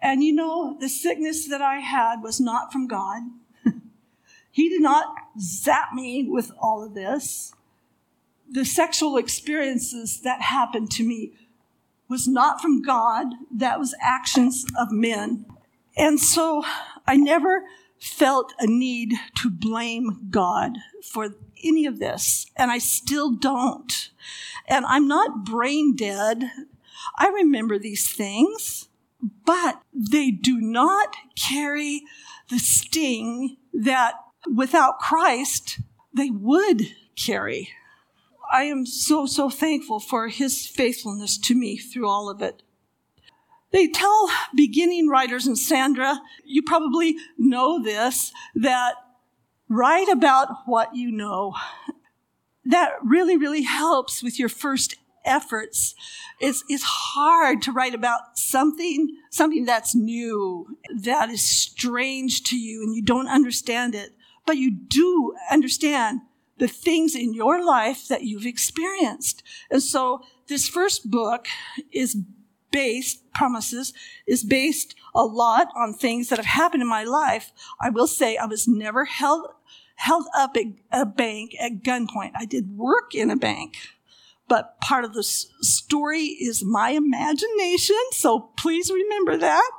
And 0.00 0.24
you 0.24 0.32
know, 0.32 0.76
the 0.80 0.88
sickness 0.88 1.48
that 1.48 1.62
I 1.62 1.76
had 1.76 2.22
was 2.22 2.40
not 2.40 2.72
from 2.72 2.88
God. 2.88 3.22
he 4.50 4.68
did 4.68 4.82
not 4.82 5.14
zap 5.38 5.92
me 5.94 6.26
with 6.28 6.50
all 6.60 6.82
of 6.84 6.94
this. 6.94 7.54
The 8.50 8.64
sexual 8.64 9.16
experiences 9.16 10.20
that 10.22 10.42
happened 10.42 10.90
to 10.92 11.04
me 11.04 11.34
was 12.08 12.26
not 12.26 12.60
from 12.60 12.82
God, 12.82 13.28
that 13.50 13.78
was 13.78 13.94
actions 14.02 14.66
of 14.78 14.90
men. 14.90 15.46
And 15.96 16.18
so 16.18 16.64
I 17.06 17.16
never 17.16 17.64
felt 18.02 18.52
a 18.58 18.66
need 18.66 19.14
to 19.36 19.48
blame 19.48 20.26
God 20.28 20.76
for 21.04 21.36
any 21.62 21.86
of 21.86 22.00
this, 22.00 22.50
and 22.56 22.68
I 22.68 22.78
still 22.78 23.30
don't. 23.30 24.10
And 24.66 24.84
I'm 24.86 25.06
not 25.06 25.44
brain 25.44 25.94
dead. 25.94 26.50
I 27.16 27.28
remember 27.28 27.78
these 27.78 28.12
things, 28.12 28.88
but 29.46 29.80
they 29.94 30.32
do 30.32 30.60
not 30.60 31.14
carry 31.36 32.02
the 32.50 32.58
sting 32.58 33.56
that 33.72 34.14
without 34.52 34.98
Christ 34.98 35.78
they 36.12 36.28
would 36.28 36.82
carry. 37.14 37.70
I 38.52 38.64
am 38.64 38.84
so, 38.84 39.26
so 39.26 39.48
thankful 39.48 40.00
for 40.00 40.26
his 40.26 40.66
faithfulness 40.66 41.38
to 41.38 41.54
me 41.54 41.76
through 41.76 42.08
all 42.08 42.28
of 42.28 42.42
it. 42.42 42.64
They 43.72 43.88
tell 43.88 44.28
beginning 44.54 45.08
writers, 45.08 45.46
and 45.46 45.58
Sandra, 45.58 46.20
you 46.44 46.62
probably 46.62 47.16
know 47.38 47.82
this, 47.82 48.32
that 48.54 48.94
write 49.68 50.08
about 50.08 50.48
what 50.66 50.94
you 50.94 51.10
know. 51.10 51.54
That 52.64 52.92
really, 53.02 53.36
really 53.36 53.62
helps 53.62 54.22
with 54.22 54.38
your 54.38 54.50
first 54.50 54.94
efforts. 55.24 55.94
It's, 56.40 56.62
it's 56.68 56.84
hard 56.84 57.62
to 57.62 57.72
write 57.72 57.94
about 57.94 58.36
something, 58.38 59.16
something 59.30 59.64
that's 59.64 59.94
new, 59.94 60.76
that 61.00 61.30
is 61.30 61.42
strange 61.42 62.42
to 62.44 62.58
you, 62.58 62.82
and 62.82 62.94
you 62.94 63.02
don't 63.02 63.28
understand 63.28 63.94
it. 63.94 64.10
But 64.46 64.58
you 64.58 64.70
do 64.70 65.34
understand 65.50 66.20
the 66.58 66.68
things 66.68 67.14
in 67.14 67.32
your 67.32 67.64
life 67.64 68.08
that 68.08 68.22
you've 68.22 68.46
experienced. 68.46 69.42
And 69.70 69.82
so 69.82 70.22
this 70.48 70.68
first 70.68 71.10
book 71.10 71.46
is 71.92 72.16
based, 72.72 73.30
promises, 73.32 73.92
is 74.26 74.42
based 74.42 74.94
a 75.14 75.22
lot 75.22 75.68
on 75.76 75.94
things 75.94 76.28
that 76.28 76.38
have 76.38 76.46
happened 76.46 76.82
in 76.82 76.88
my 76.88 77.04
life. 77.04 77.52
I 77.80 77.90
will 77.90 78.06
say 78.06 78.36
I 78.36 78.46
was 78.46 78.66
never 78.66 79.04
held, 79.04 79.46
held 79.96 80.26
up 80.34 80.56
at 80.56 80.64
a 80.90 81.06
bank 81.06 81.52
at 81.60 81.82
gunpoint. 81.82 82.32
I 82.34 82.46
did 82.46 82.76
work 82.76 83.14
in 83.14 83.30
a 83.30 83.36
bank, 83.36 83.76
but 84.48 84.80
part 84.80 85.04
of 85.04 85.14
the 85.14 85.22
story 85.22 86.24
is 86.24 86.64
my 86.64 86.90
imagination. 86.90 88.00
So 88.12 88.50
please 88.58 88.90
remember 88.90 89.36
that. 89.36 89.70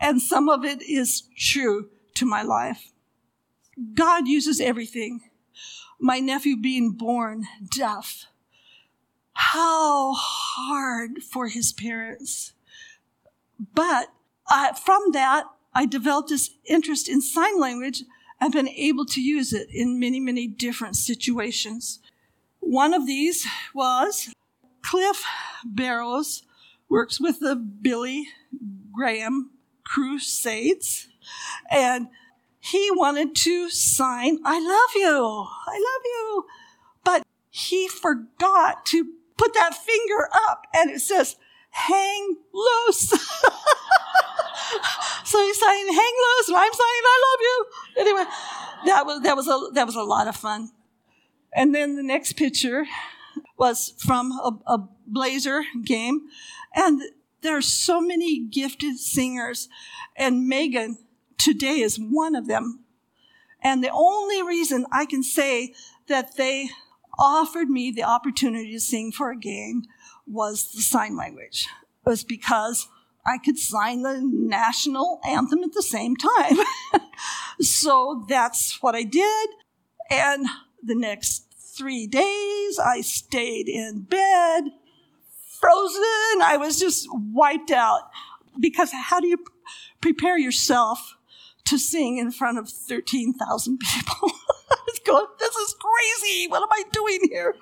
And 0.00 0.20
some 0.20 0.48
of 0.48 0.64
it 0.64 0.82
is 0.82 1.22
true 1.38 1.90
to 2.14 2.26
my 2.26 2.42
life. 2.42 2.90
God 3.94 4.26
uses 4.26 4.60
everything. 4.60 5.20
My 6.00 6.18
nephew 6.18 6.60
being 6.60 6.92
born 6.92 7.44
deaf 7.70 8.26
how 9.50 10.14
hard 10.14 11.22
for 11.22 11.48
his 11.48 11.72
parents. 11.72 12.52
But 13.74 14.08
uh, 14.50 14.72
from 14.74 15.12
that, 15.12 15.44
I 15.74 15.86
developed 15.86 16.28
this 16.28 16.50
interest 16.66 17.08
in 17.08 17.20
sign 17.20 17.58
language 17.58 18.04
I've 18.42 18.50
been 18.50 18.70
able 18.70 19.06
to 19.06 19.20
use 19.20 19.52
it 19.52 19.68
in 19.70 20.00
many, 20.00 20.18
many 20.18 20.48
different 20.48 20.96
situations. 20.96 22.00
One 22.58 22.92
of 22.92 23.06
these 23.06 23.46
was 23.72 24.34
Cliff 24.82 25.22
Barrows 25.64 26.42
works 26.88 27.20
with 27.20 27.38
the 27.38 27.54
Billy 27.54 28.26
Graham 28.92 29.50
Crusades, 29.84 31.06
and 31.70 32.08
he 32.58 32.90
wanted 32.90 33.36
to 33.36 33.70
sign, 33.70 34.40
I 34.44 34.58
love 34.58 34.90
you, 34.96 35.46
I 35.68 35.74
love 35.74 36.02
you. 36.04 36.44
But 37.04 37.22
he 37.48 37.86
forgot 37.86 38.84
to 38.86 39.08
put 39.36 39.52
that 39.54 39.74
finger 39.74 40.28
up 40.48 40.66
and 40.74 40.90
it 40.90 41.00
says, 41.00 41.36
hang 41.70 42.36
loose. 42.52 43.10
so 45.24 45.44
he's 45.44 45.60
saying, 45.60 45.86
hang 45.88 45.96
loose, 45.96 46.48
and 46.48 46.56
I'm 46.56 46.72
saying, 46.72 47.02
I 47.04 47.22
love 47.30 47.40
you. 47.40 47.66
Anyway, 47.98 48.24
that 48.86 49.06
was, 49.06 49.22
that 49.22 49.36
was 49.36 49.48
a, 49.48 49.70
that 49.74 49.86
was 49.86 49.96
a 49.96 50.02
lot 50.02 50.28
of 50.28 50.36
fun. 50.36 50.70
And 51.54 51.74
then 51.74 51.96
the 51.96 52.02
next 52.02 52.34
picture 52.34 52.86
was 53.58 53.94
from 53.98 54.32
a, 54.32 54.58
a 54.66 54.88
Blazer 55.06 55.64
game. 55.84 56.22
And 56.74 57.02
there 57.42 57.56
are 57.56 57.62
so 57.62 58.00
many 58.00 58.40
gifted 58.40 58.98
singers. 58.98 59.68
And 60.16 60.48
Megan 60.48 60.98
today 61.38 61.80
is 61.80 61.98
one 61.98 62.34
of 62.34 62.46
them. 62.46 62.84
And 63.62 63.82
the 63.82 63.90
only 63.92 64.42
reason 64.42 64.86
I 64.90 65.06
can 65.06 65.22
say 65.22 65.74
that 66.08 66.36
they 66.36 66.70
offered 67.18 67.68
me 67.68 67.90
the 67.90 68.02
opportunity 68.02 68.72
to 68.72 68.80
sing 68.80 69.12
for 69.12 69.30
a 69.30 69.36
game 69.36 69.82
was 70.26 70.72
the 70.72 70.82
sign 70.82 71.16
language. 71.16 71.68
It 72.06 72.10
was 72.10 72.24
because 72.24 72.88
I 73.24 73.38
could 73.38 73.58
sign 73.58 74.02
the 74.02 74.20
national 74.22 75.20
anthem 75.24 75.62
at 75.62 75.72
the 75.72 75.82
same 75.82 76.16
time. 76.16 76.56
so 77.60 78.24
that's 78.28 78.82
what 78.82 78.94
I 78.94 79.04
did. 79.04 79.50
And 80.10 80.46
the 80.82 80.96
next 80.96 81.46
three 81.76 82.06
days, 82.06 82.78
I 82.78 83.00
stayed 83.02 83.68
in 83.68 84.02
bed, 84.02 84.64
frozen. 85.60 86.42
I 86.42 86.56
was 86.58 86.78
just 86.78 87.06
wiped 87.12 87.70
out. 87.70 88.10
Because 88.58 88.92
how 88.92 89.20
do 89.20 89.28
you 89.28 89.38
prepare 90.00 90.36
yourself 90.36 91.16
to 91.64 91.78
sing 91.78 92.18
in 92.18 92.32
front 92.32 92.58
of 92.58 92.68
13,000 92.68 93.78
people? 93.78 94.32
going, 95.06 95.26
this 95.38 95.54
is 95.56 95.74
crazy. 95.74 96.48
What 96.48 96.62
am 96.62 96.68
I 96.70 96.82
doing 96.92 97.20
here? 97.30 97.56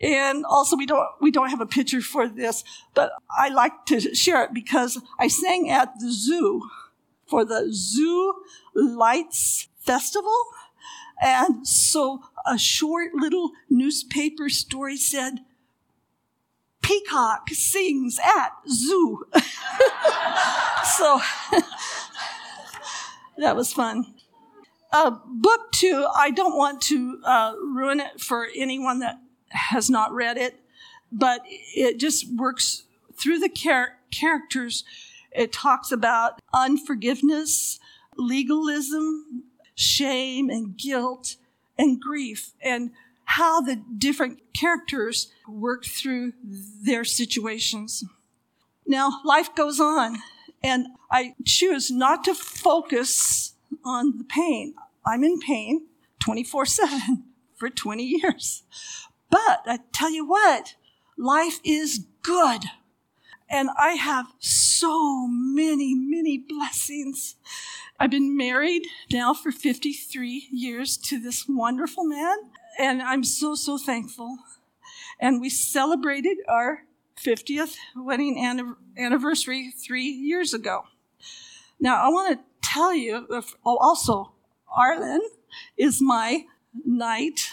And 0.00 0.44
also 0.44 0.76
we 0.76 0.86
don't, 0.86 1.06
we 1.20 1.30
don't 1.30 1.50
have 1.50 1.60
a 1.60 1.66
picture 1.66 2.00
for 2.00 2.28
this, 2.28 2.64
but 2.94 3.12
I 3.36 3.48
like 3.48 3.86
to 3.86 4.14
share 4.14 4.44
it 4.44 4.54
because 4.54 5.00
I 5.18 5.28
sang 5.28 5.70
at 5.70 5.98
the 6.00 6.10
zoo 6.10 6.62
for 7.26 7.44
the 7.44 7.68
Zoo 7.72 8.34
Lights 8.74 9.68
Festival. 9.78 10.36
And 11.20 11.66
so 11.66 12.22
a 12.46 12.58
short 12.58 13.14
little 13.14 13.50
newspaper 13.68 14.48
story 14.48 14.96
said, 14.96 15.40
Peacock 16.82 17.50
sings 17.50 18.18
at 18.18 18.52
zoo. 18.68 19.26
so 20.96 21.20
that 23.38 23.54
was 23.54 23.72
fun. 23.72 24.14
Uh, 24.92 25.16
book 25.26 25.70
two, 25.72 26.06
I 26.16 26.30
don't 26.30 26.56
want 26.56 26.80
to 26.82 27.20
uh, 27.24 27.54
ruin 27.62 28.00
it 28.00 28.20
for 28.20 28.48
anyone 28.56 28.98
that 29.00 29.20
has 29.50 29.88
not 29.88 30.12
read 30.12 30.36
it, 30.36 30.60
but 31.12 31.42
it 31.46 31.98
just 31.98 32.32
works 32.34 32.84
through 33.14 33.38
the 33.38 33.48
char- 33.48 33.98
characters. 34.10 34.84
It 35.32 35.52
talks 35.52 35.92
about 35.92 36.40
unforgiveness, 36.52 37.78
legalism, 38.16 39.44
shame, 39.76 40.50
and 40.50 40.76
guilt, 40.76 41.36
and 41.78 42.00
grief, 42.00 42.52
and 42.60 42.90
how 43.24 43.60
the 43.60 43.76
different 43.76 44.40
characters 44.52 45.28
work 45.48 45.84
through 45.84 46.32
their 46.42 47.04
situations. 47.04 48.04
Now, 48.86 49.20
life 49.24 49.54
goes 49.54 49.78
on, 49.78 50.18
and 50.64 50.88
I 51.12 51.34
choose 51.44 51.92
not 51.92 52.24
to 52.24 52.34
focus 52.34 53.49
on 53.84 54.18
the 54.18 54.24
pain. 54.24 54.74
I'm 55.04 55.24
in 55.24 55.38
pain 55.40 55.86
24 56.20 56.66
7 56.66 57.24
for 57.56 57.70
20 57.70 58.02
years. 58.04 58.62
But 59.30 59.62
I 59.66 59.78
tell 59.92 60.10
you 60.10 60.26
what, 60.26 60.74
life 61.16 61.60
is 61.64 62.06
good. 62.22 62.64
And 63.48 63.68
I 63.76 63.92
have 63.92 64.26
so 64.38 65.26
many, 65.28 65.94
many 65.94 66.38
blessings. 66.38 67.36
I've 67.98 68.10
been 68.10 68.36
married 68.36 68.86
now 69.10 69.34
for 69.34 69.50
53 69.50 70.48
years 70.52 70.96
to 70.98 71.20
this 71.20 71.46
wonderful 71.48 72.04
man, 72.04 72.36
and 72.78 73.02
I'm 73.02 73.24
so, 73.24 73.56
so 73.56 73.76
thankful. 73.76 74.38
And 75.18 75.40
we 75.40 75.50
celebrated 75.50 76.38
our 76.48 76.84
50th 77.22 77.74
wedding 77.96 78.38
anniversary 78.96 79.72
three 79.76 80.08
years 80.08 80.54
ago. 80.54 80.84
Now, 81.78 81.96
I 81.96 82.08
want 82.08 82.38
to 82.38 82.44
tell 82.62 82.94
you 82.94 83.26
oh, 83.64 83.76
also, 83.78 84.32
Arlen 84.68 85.20
is 85.76 86.00
my 86.00 86.44
knight 86.84 87.50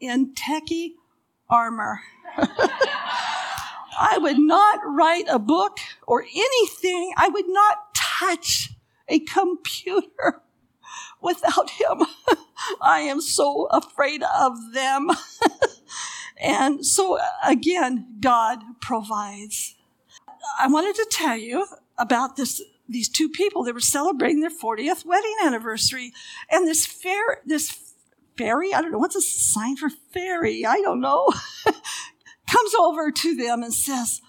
in 0.00 0.34
techie 0.34 0.92
armor. 1.48 2.00
I 3.98 4.18
would 4.18 4.38
not 4.38 4.80
write 4.84 5.26
a 5.28 5.38
book 5.38 5.78
or 6.06 6.22
anything. 6.22 7.12
I 7.16 7.28
would 7.28 7.48
not 7.48 7.94
touch 7.94 8.70
a 9.08 9.20
computer 9.20 10.40
without 11.20 11.70
him. 11.70 12.06
I 12.80 13.00
am 13.00 13.20
so 13.20 13.66
afraid 13.70 14.22
of 14.22 14.72
them. 14.72 15.10
and 16.40 16.84
so, 16.84 17.18
again, 17.44 18.16
God 18.20 18.60
provides. 18.80 19.74
I 20.58 20.68
wanted 20.68 20.94
to 20.96 21.06
tell 21.10 21.36
you 21.36 21.66
about 21.98 22.36
this 22.36 22.62
these 22.90 23.08
two 23.08 23.28
people 23.28 23.62
they 23.62 23.72
were 23.72 23.80
celebrating 23.80 24.40
their 24.40 24.50
40th 24.50 25.06
wedding 25.06 25.36
anniversary. 25.44 26.12
And 26.50 26.66
this 26.66 26.86
fair 26.86 27.40
this 27.46 27.94
fairy 28.36 28.72
i 28.72 28.80
don't 28.80 28.92
know 28.92 28.98
what's 28.98 29.16
a 29.16 29.20
sign 29.20 29.76
for 29.76 29.90
fairy? 30.12 30.64
I 30.66 30.80
don't 30.80 31.00
know. 31.00 31.32
Comes 31.64 32.74
over 32.78 33.10
to 33.10 33.34
them 33.34 33.62
and 33.62 33.72
says 33.72 34.20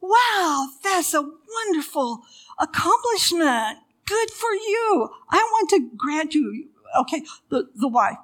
wow 0.00 0.68
that's 0.82 1.14
a 1.14 1.22
wonderful 1.22 2.22
accomplishment. 2.58 3.78
Good 4.06 4.30
for 4.30 4.52
you. 4.52 5.08
I 5.30 5.38
want 5.38 5.70
to 5.70 5.90
grant 5.96 6.34
you 6.34 6.68
okay 7.00 7.22
the, 7.48 7.68
the 7.74 7.88
wife 7.88 8.18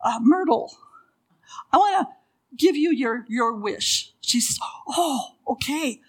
uh, 0.00 0.18
myrtle. 0.22 0.72
I 1.72 1.76
want 1.76 2.08
to 2.08 2.14
give 2.56 2.76
you 2.76 2.92
your 2.92 3.24
your 3.28 3.54
wish. 3.54 4.14
She 4.20 4.40
says 4.40 4.58
oh 4.88 5.36
okay. 5.46 6.00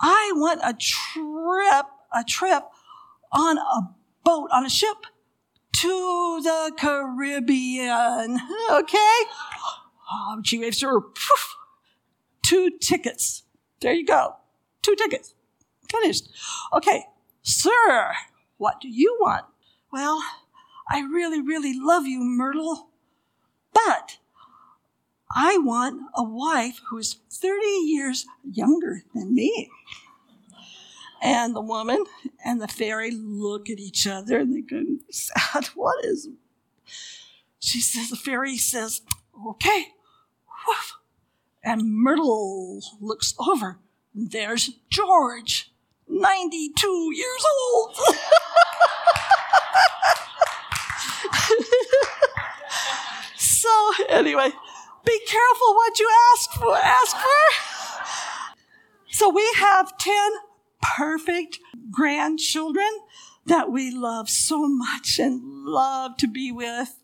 I 0.00 0.32
want 0.34 0.60
a 0.64 0.74
trip 0.74 1.86
a 2.14 2.24
trip 2.24 2.64
on 3.32 3.58
a 3.58 3.94
boat, 4.24 4.50
on 4.52 4.64
a 4.64 4.70
ship 4.70 5.06
to 5.76 6.40
the 6.42 6.72
Caribbean. 6.78 8.38
Okay? 8.70 9.18
Oh, 10.14 10.40
she 10.44 10.58
waves 10.58 10.80
her. 10.82 11.00
Poof, 11.00 11.56
two 12.44 12.70
tickets. 12.80 13.44
There 13.80 13.92
you 13.94 14.04
go. 14.04 14.36
Two 14.82 14.94
tickets. 14.94 15.34
Finished. 15.90 16.28
Okay. 16.72 17.06
Sir, 17.42 18.12
what 18.58 18.80
do 18.80 18.88
you 18.88 19.16
want? 19.20 19.44
Well, 19.92 20.22
I 20.88 21.00
really, 21.00 21.40
really 21.40 21.74
love 21.78 22.06
you, 22.06 22.20
Myrtle, 22.20 22.88
but 23.72 24.18
I 25.34 25.58
want 25.58 26.02
a 26.14 26.22
wife 26.22 26.80
who's 26.88 27.16
30 27.30 27.66
years 27.66 28.26
younger 28.44 29.02
than 29.14 29.34
me. 29.34 29.70
And 31.22 31.54
the 31.54 31.60
woman 31.60 32.04
and 32.44 32.60
the 32.60 32.66
fairy 32.66 33.12
look 33.12 33.70
at 33.70 33.78
each 33.78 34.08
other 34.08 34.38
and 34.38 34.52
they 34.52 34.60
go, 34.60 34.82
sad. 35.08 35.66
What 35.76 36.04
is? 36.04 36.28
She 37.60 37.80
says, 37.80 38.10
the 38.10 38.16
fairy 38.16 38.56
says, 38.56 39.02
okay. 39.46 39.92
And 41.62 41.94
Myrtle 41.94 42.82
looks 43.00 43.34
over. 43.38 43.78
There's 44.12 44.70
George, 44.90 45.70
92 46.08 47.12
years 47.14 47.44
old. 47.72 47.96
so 53.36 53.92
anyway, 54.08 54.50
be 55.04 55.20
careful 55.28 55.74
what 55.74 56.00
you 56.00 56.10
ask 56.34 56.50
for. 56.54 56.76
Ask 56.76 57.16
for. 57.16 57.28
So 59.08 59.28
we 59.28 59.48
have 59.58 59.96
10 59.98 60.14
perfect 60.82 61.58
grandchildren 61.90 62.90
that 63.46 63.70
we 63.70 63.90
love 63.90 64.28
so 64.28 64.68
much 64.68 65.18
and 65.18 65.40
love 65.64 66.16
to 66.18 66.28
be 66.28 66.52
with. 66.52 67.02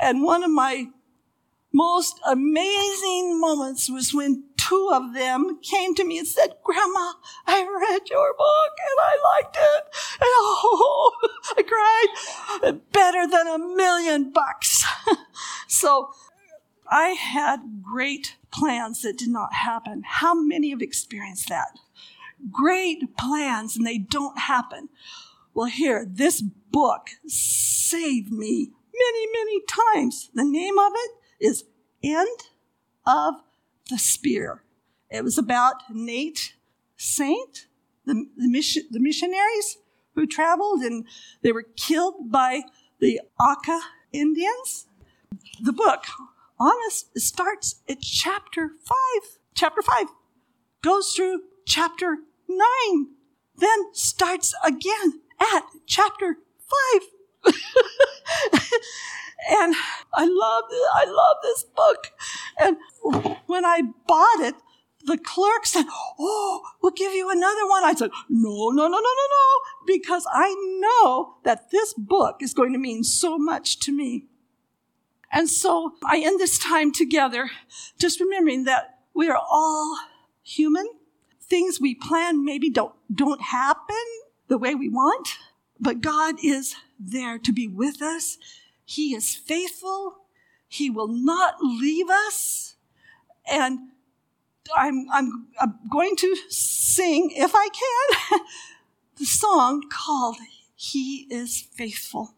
And 0.00 0.22
one 0.22 0.44
of 0.44 0.50
my 0.50 0.88
most 1.72 2.18
amazing 2.26 3.40
moments 3.40 3.90
was 3.90 4.12
when 4.14 4.44
two 4.56 4.90
of 4.92 5.14
them 5.14 5.58
came 5.62 5.94
to 5.94 6.04
me 6.04 6.18
and 6.18 6.26
said, 6.26 6.54
Grandma, 6.64 7.12
I 7.46 7.60
read 7.62 8.10
your 8.10 8.34
book 8.34 8.72
and 8.78 8.98
I 9.00 9.16
liked 9.34 9.56
it. 9.56 9.84
And 10.20 10.22
oh, 10.22 11.16
I 11.56 11.62
cried 11.62 12.80
better 12.92 13.26
than 13.26 13.46
a 13.46 13.58
million 13.58 14.32
bucks. 14.32 14.84
so 15.68 16.10
I 16.90 17.08
had 17.08 17.82
great 17.82 18.36
plans 18.50 19.02
that 19.02 19.18
did 19.18 19.28
not 19.28 19.52
happen. 19.52 20.02
How 20.04 20.34
many 20.34 20.70
have 20.70 20.82
experienced 20.82 21.48
that? 21.48 21.78
Great 22.50 23.16
plans 23.16 23.76
and 23.76 23.86
they 23.86 23.98
don't 23.98 24.38
happen. 24.38 24.88
Well, 25.54 25.66
here, 25.66 26.06
this 26.08 26.40
book 26.40 27.10
saved 27.26 28.30
me 28.30 28.70
many, 28.94 29.26
many 29.32 29.62
times. 29.66 30.30
The 30.34 30.44
name 30.44 30.78
of 30.78 30.92
it 30.94 31.10
is 31.40 31.64
End 32.02 32.38
of 33.06 33.34
the 33.90 33.98
Spear. 33.98 34.62
It 35.10 35.24
was 35.24 35.38
about 35.38 35.76
Nate 35.90 36.54
Saint, 36.96 37.66
the, 38.04 38.26
the, 38.36 38.48
mission, 38.48 38.84
the 38.90 39.00
missionaries 39.00 39.78
who 40.14 40.26
traveled 40.26 40.82
and 40.82 41.06
they 41.42 41.52
were 41.52 41.64
killed 41.76 42.30
by 42.30 42.62
the 43.00 43.20
Auca 43.40 43.80
Indians. 44.12 44.86
The 45.62 45.72
book, 45.72 46.04
honest, 46.58 47.18
starts 47.18 47.76
at 47.88 48.00
chapter 48.00 48.72
five. 48.84 49.38
Chapter 49.54 49.82
five 49.82 50.06
goes 50.82 51.12
through 51.12 51.42
chapter 51.66 52.18
9, 52.48 53.08
then 53.56 53.94
starts 53.94 54.54
again 54.64 55.20
at 55.54 55.64
chapter 55.86 56.38
5. 57.44 57.54
and 59.50 59.74
I 60.14 60.26
love 60.26 60.64
I 60.94 61.04
love 61.04 61.36
this 61.42 61.64
book. 61.64 62.12
And 62.58 62.76
when 63.46 63.64
I 63.64 63.82
bought 64.06 64.40
it, 64.40 64.54
the 65.04 65.18
clerk 65.18 65.64
said, 65.64 65.86
"Oh, 66.18 66.62
we'll 66.82 66.92
give 66.92 67.12
you 67.12 67.30
another 67.30 67.66
one." 67.68 67.84
I 67.84 67.94
said, 67.94 68.10
"No, 68.28 68.70
no, 68.70 68.88
no, 68.88 68.88
no, 68.88 68.98
no, 68.98 69.26
no," 69.36 69.86
because 69.86 70.26
I 70.32 70.54
know 70.80 71.36
that 71.44 71.70
this 71.70 71.94
book 71.94 72.42
is 72.42 72.54
going 72.54 72.72
to 72.72 72.78
mean 72.78 73.04
so 73.04 73.38
much 73.38 73.78
to 73.80 73.92
me. 73.92 74.26
And 75.30 75.48
so 75.48 75.92
I 76.04 76.20
end 76.20 76.40
this 76.40 76.58
time 76.58 76.90
together 76.90 77.50
just 77.98 78.20
remembering 78.20 78.64
that 78.64 79.00
we 79.14 79.28
are 79.28 79.38
all 79.38 79.98
human 80.42 80.88
things 81.48 81.80
we 81.80 81.94
plan 81.94 82.44
maybe 82.44 82.70
don't, 82.70 82.94
don't 83.12 83.40
happen 83.40 83.96
the 84.48 84.58
way 84.58 84.74
we 84.74 84.88
want, 84.88 85.36
but 85.80 86.00
God 86.00 86.36
is 86.42 86.74
there 86.98 87.38
to 87.38 87.52
be 87.52 87.68
with 87.68 88.02
us. 88.02 88.38
He 88.84 89.14
is 89.14 89.34
faithful. 89.34 90.16
He 90.68 90.90
will 90.90 91.08
not 91.08 91.54
leave 91.62 92.08
us. 92.08 92.76
And 93.50 93.90
I'm, 94.76 95.06
I'm, 95.12 95.48
I'm 95.60 95.78
going 95.90 96.16
to 96.16 96.36
sing, 96.48 97.30
if 97.34 97.52
I 97.54 97.68
can, 97.68 98.40
the 99.18 99.24
song 99.24 99.82
called 99.90 100.36
He 100.74 101.26
is 101.30 101.60
Faithful. 101.60 102.34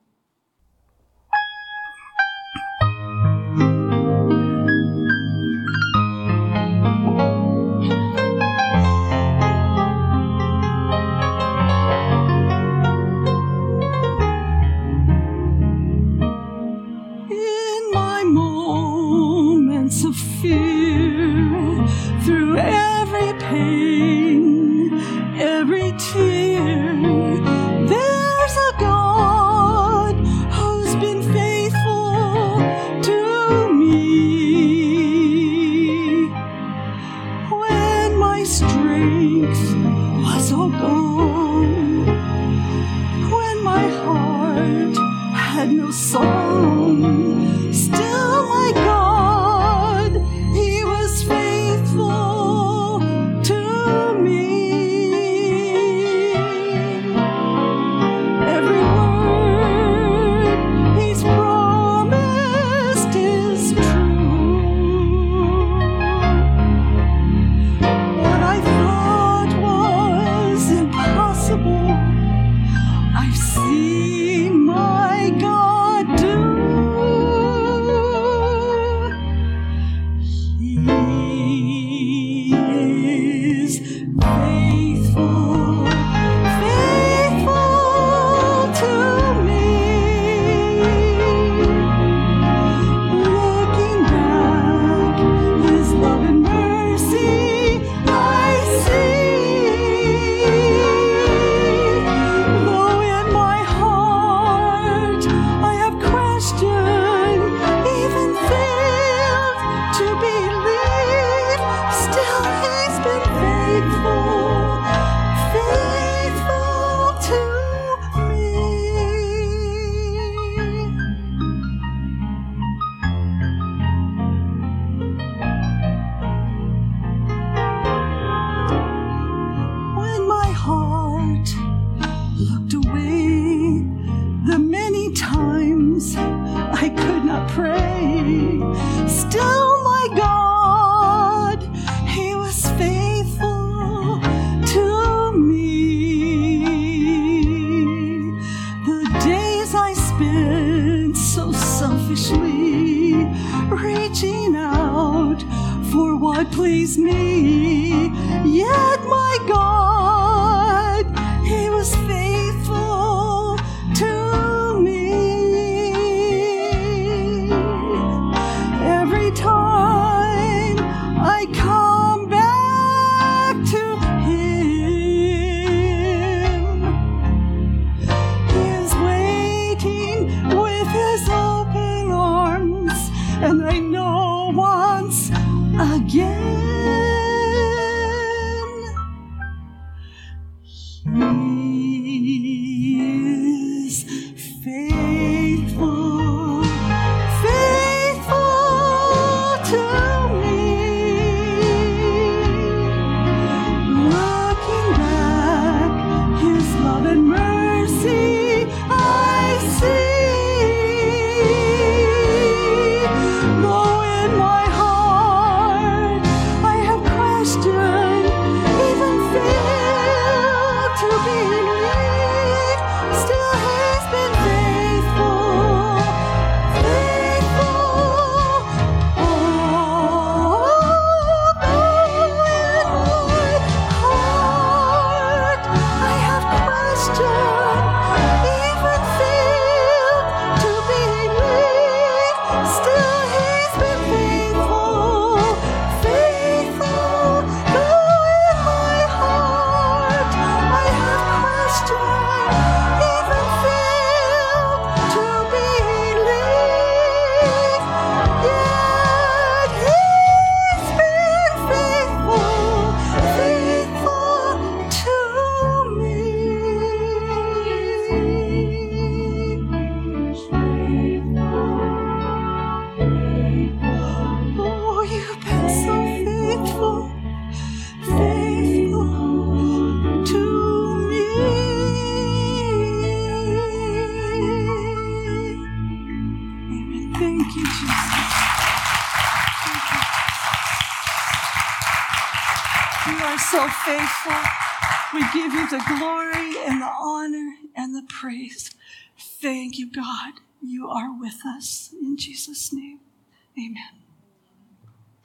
Amen. 303.60 304.00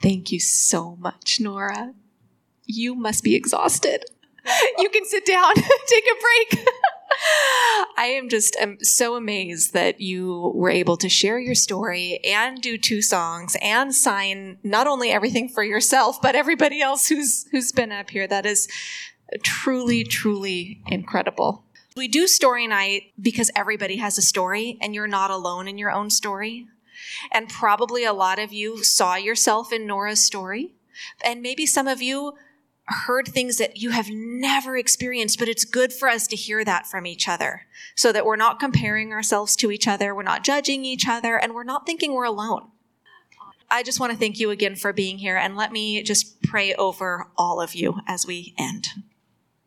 Thank 0.02 0.30
you 0.30 0.40
so 0.40 0.96
much, 0.96 1.40
Nora. 1.40 1.94
You 2.64 2.94
must 2.94 3.24
be 3.24 3.34
exhausted. 3.34 4.04
You 4.78 4.88
can 4.90 5.04
sit 5.04 5.26
down, 5.26 5.54
take 5.86 6.04
a 6.04 6.20
break. 6.20 6.68
I 7.98 8.06
am 8.06 8.28
just 8.28 8.56
am 8.56 8.78
so 8.82 9.16
amazed 9.16 9.72
that 9.72 10.00
you 10.00 10.52
were 10.54 10.70
able 10.70 10.96
to 10.98 11.08
share 11.08 11.38
your 11.38 11.54
story 11.54 12.20
and 12.24 12.60
do 12.60 12.76
two 12.76 13.00
songs 13.00 13.56
and 13.62 13.94
sign 13.94 14.58
not 14.62 14.86
only 14.86 15.10
everything 15.10 15.48
for 15.48 15.64
yourself 15.64 16.20
but 16.20 16.34
everybody 16.34 16.82
else 16.82 17.08
who's 17.08 17.46
who's 17.50 17.72
been 17.72 17.92
up 17.92 18.10
here. 18.10 18.26
That 18.26 18.44
is 18.44 18.68
truly 19.42 20.04
truly 20.04 20.82
incredible. 20.86 21.64
We 21.96 22.08
do 22.08 22.26
story 22.26 22.66
night 22.66 23.12
because 23.18 23.50
everybody 23.56 23.96
has 23.96 24.18
a 24.18 24.22
story 24.22 24.76
and 24.82 24.94
you're 24.94 25.08
not 25.08 25.30
alone 25.30 25.66
in 25.66 25.78
your 25.78 25.90
own 25.90 26.10
story. 26.10 26.66
And 27.32 27.48
probably 27.48 28.04
a 28.04 28.12
lot 28.12 28.38
of 28.38 28.52
you 28.52 28.82
saw 28.84 29.16
yourself 29.16 29.72
in 29.72 29.86
Nora's 29.86 30.22
story. 30.22 30.74
And 31.24 31.42
maybe 31.42 31.66
some 31.66 31.86
of 31.86 32.00
you 32.00 32.34
heard 32.86 33.26
things 33.26 33.58
that 33.58 33.78
you 33.78 33.90
have 33.90 34.08
never 34.10 34.76
experienced, 34.76 35.38
but 35.38 35.48
it's 35.48 35.64
good 35.64 35.92
for 35.92 36.08
us 36.08 36.26
to 36.28 36.36
hear 36.36 36.64
that 36.64 36.86
from 36.86 37.06
each 37.06 37.28
other 37.28 37.62
so 37.96 38.12
that 38.12 38.24
we're 38.24 38.36
not 38.36 38.60
comparing 38.60 39.12
ourselves 39.12 39.56
to 39.56 39.72
each 39.72 39.88
other, 39.88 40.14
we're 40.14 40.22
not 40.22 40.44
judging 40.44 40.84
each 40.84 41.08
other, 41.08 41.36
and 41.36 41.54
we're 41.54 41.64
not 41.64 41.84
thinking 41.84 42.14
we're 42.14 42.24
alone. 42.24 42.68
I 43.68 43.82
just 43.82 43.98
want 43.98 44.12
to 44.12 44.18
thank 44.18 44.38
you 44.38 44.50
again 44.50 44.76
for 44.76 44.92
being 44.92 45.18
here, 45.18 45.36
and 45.36 45.56
let 45.56 45.72
me 45.72 46.02
just 46.02 46.40
pray 46.42 46.74
over 46.74 47.26
all 47.36 47.60
of 47.60 47.74
you 47.74 48.00
as 48.06 48.26
we 48.26 48.54
end. 48.56 48.88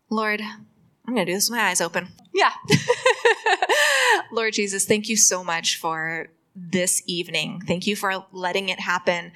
Lord, 0.09 0.41
I'm 0.41 1.13
going 1.13 1.25
to 1.25 1.31
do 1.31 1.35
this 1.35 1.49
with 1.49 1.57
my 1.57 1.65
eyes 1.65 1.81
open. 1.81 2.07
Yeah. 2.33 2.51
Lord 4.31 4.53
Jesus, 4.53 4.85
thank 4.85 5.09
you 5.09 5.17
so 5.17 5.43
much 5.43 5.75
for 5.77 6.29
this 6.71 7.01
evening. 7.05 7.61
Thank 7.65 7.87
you 7.87 7.95
for 7.95 8.25
letting 8.31 8.69
it 8.69 8.79
happen 8.79 9.31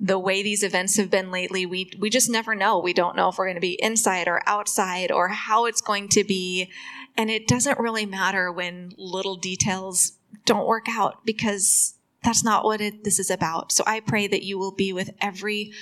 the 0.00 0.18
way 0.18 0.42
these 0.42 0.62
events 0.62 0.96
have 0.96 1.10
been 1.10 1.30
lately, 1.30 1.66
we 1.66 1.90
we 1.98 2.10
just 2.10 2.28
never 2.28 2.54
know. 2.54 2.78
We 2.78 2.92
don't 2.92 3.16
know 3.16 3.28
if 3.28 3.38
we're 3.38 3.46
going 3.46 3.56
to 3.56 3.60
be 3.60 3.80
inside 3.82 4.28
or 4.28 4.42
outside 4.46 5.12
or 5.12 5.28
how 5.28 5.66
it's 5.66 5.80
going 5.80 6.08
to 6.10 6.24
be. 6.24 6.70
And 7.16 7.30
it 7.30 7.46
doesn't 7.46 7.78
really 7.78 8.06
matter 8.06 8.50
when 8.50 8.92
little 8.98 9.36
details 9.36 10.12
don't 10.44 10.66
work 10.66 10.86
out 10.88 11.24
because 11.24 11.94
that's 12.24 12.42
not 12.42 12.64
what 12.64 12.80
it, 12.80 13.04
this 13.04 13.18
is 13.18 13.30
about. 13.30 13.70
So 13.70 13.84
I 13.86 14.00
pray 14.00 14.26
that 14.26 14.42
you 14.42 14.58
will 14.58 14.72
be 14.72 14.92
with 14.92 15.10
every 15.20 15.72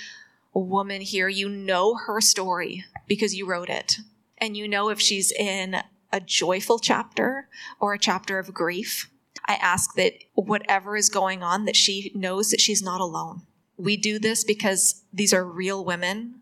woman 0.53 1.01
here. 1.01 1.27
You 1.27 1.49
know 1.49 1.95
her 1.95 2.21
story 2.21 2.85
because 3.07 3.33
you 3.33 3.47
wrote 3.47 3.69
it. 3.69 3.97
And 4.37 4.55
you 4.55 4.67
know 4.67 4.89
if 4.89 4.99
she's 5.01 5.31
in 5.31 5.77
a 6.11 6.19
joyful 6.19 6.77
chapter 6.77 7.47
or 7.79 7.93
a 7.93 7.99
chapter 7.99 8.37
of 8.37 8.53
grief. 8.53 9.09
I 9.45 9.55
ask 9.55 9.95
that 9.95 10.13
whatever 10.33 10.95
is 10.95 11.09
going 11.09 11.43
on, 11.43 11.65
that 11.65 11.75
she 11.75 12.11
knows 12.15 12.49
that 12.49 12.61
she's 12.61 12.81
not 12.81 13.01
alone 13.01 13.43
we 13.77 13.97
do 13.97 14.19
this 14.19 14.43
because 14.43 15.03
these 15.11 15.33
are 15.33 15.43
real 15.43 15.83
women 15.83 16.41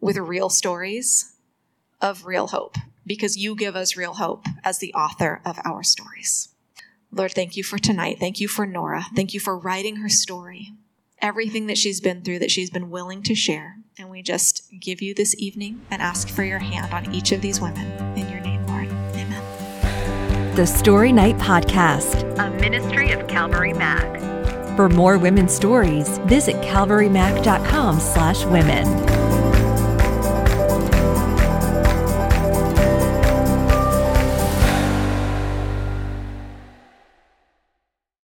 with 0.00 0.16
real 0.16 0.48
stories 0.48 1.34
of 2.00 2.26
real 2.26 2.48
hope, 2.48 2.76
because 3.06 3.36
you 3.36 3.54
give 3.54 3.76
us 3.76 3.96
real 3.96 4.14
hope 4.14 4.44
as 4.64 4.78
the 4.78 4.92
author 4.94 5.40
of 5.44 5.58
our 5.64 5.82
stories. 5.82 6.48
Lord, 7.12 7.32
thank 7.32 7.56
you 7.56 7.62
for 7.62 7.78
tonight. 7.78 8.18
Thank 8.18 8.40
you 8.40 8.48
for 8.48 8.66
Nora. 8.66 9.06
Thank 9.14 9.34
you 9.34 9.40
for 9.40 9.56
writing 9.56 9.96
her 9.96 10.08
story, 10.08 10.72
everything 11.20 11.66
that 11.66 11.78
she's 11.78 12.00
been 12.00 12.22
through, 12.22 12.40
that 12.40 12.50
she's 12.50 12.70
been 12.70 12.90
willing 12.90 13.22
to 13.24 13.34
share. 13.34 13.76
And 13.98 14.10
we 14.10 14.22
just 14.22 14.72
give 14.80 15.02
you 15.02 15.14
this 15.14 15.36
evening 15.38 15.82
and 15.90 16.02
ask 16.02 16.28
for 16.28 16.42
your 16.42 16.58
hand 16.58 16.92
on 16.92 17.14
each 17.14 17.30
of 17.30 17.42
these 17.42 17.60
women. 17.60 17.86
In 18.18 18.28
your. 18.28 18.41
The 20.54 20.66
Story 20.66 21.12
Night 21.12 21.38
Podcast, 21.38 22.38
a 22.38 22.50
ministry 22.60 23.10
of 23.12 23.26
Calvary 23.26 23.72
Mac. 23.72 24.20
For 24.76 24.90
more 24.90 25.16
women's 25.16 25.54
stories, 25.54 26.18
visit 26.26 26.56
calvarymac.com 26.56 27.98
slash 27.98 28.44
women. 28.44 28.86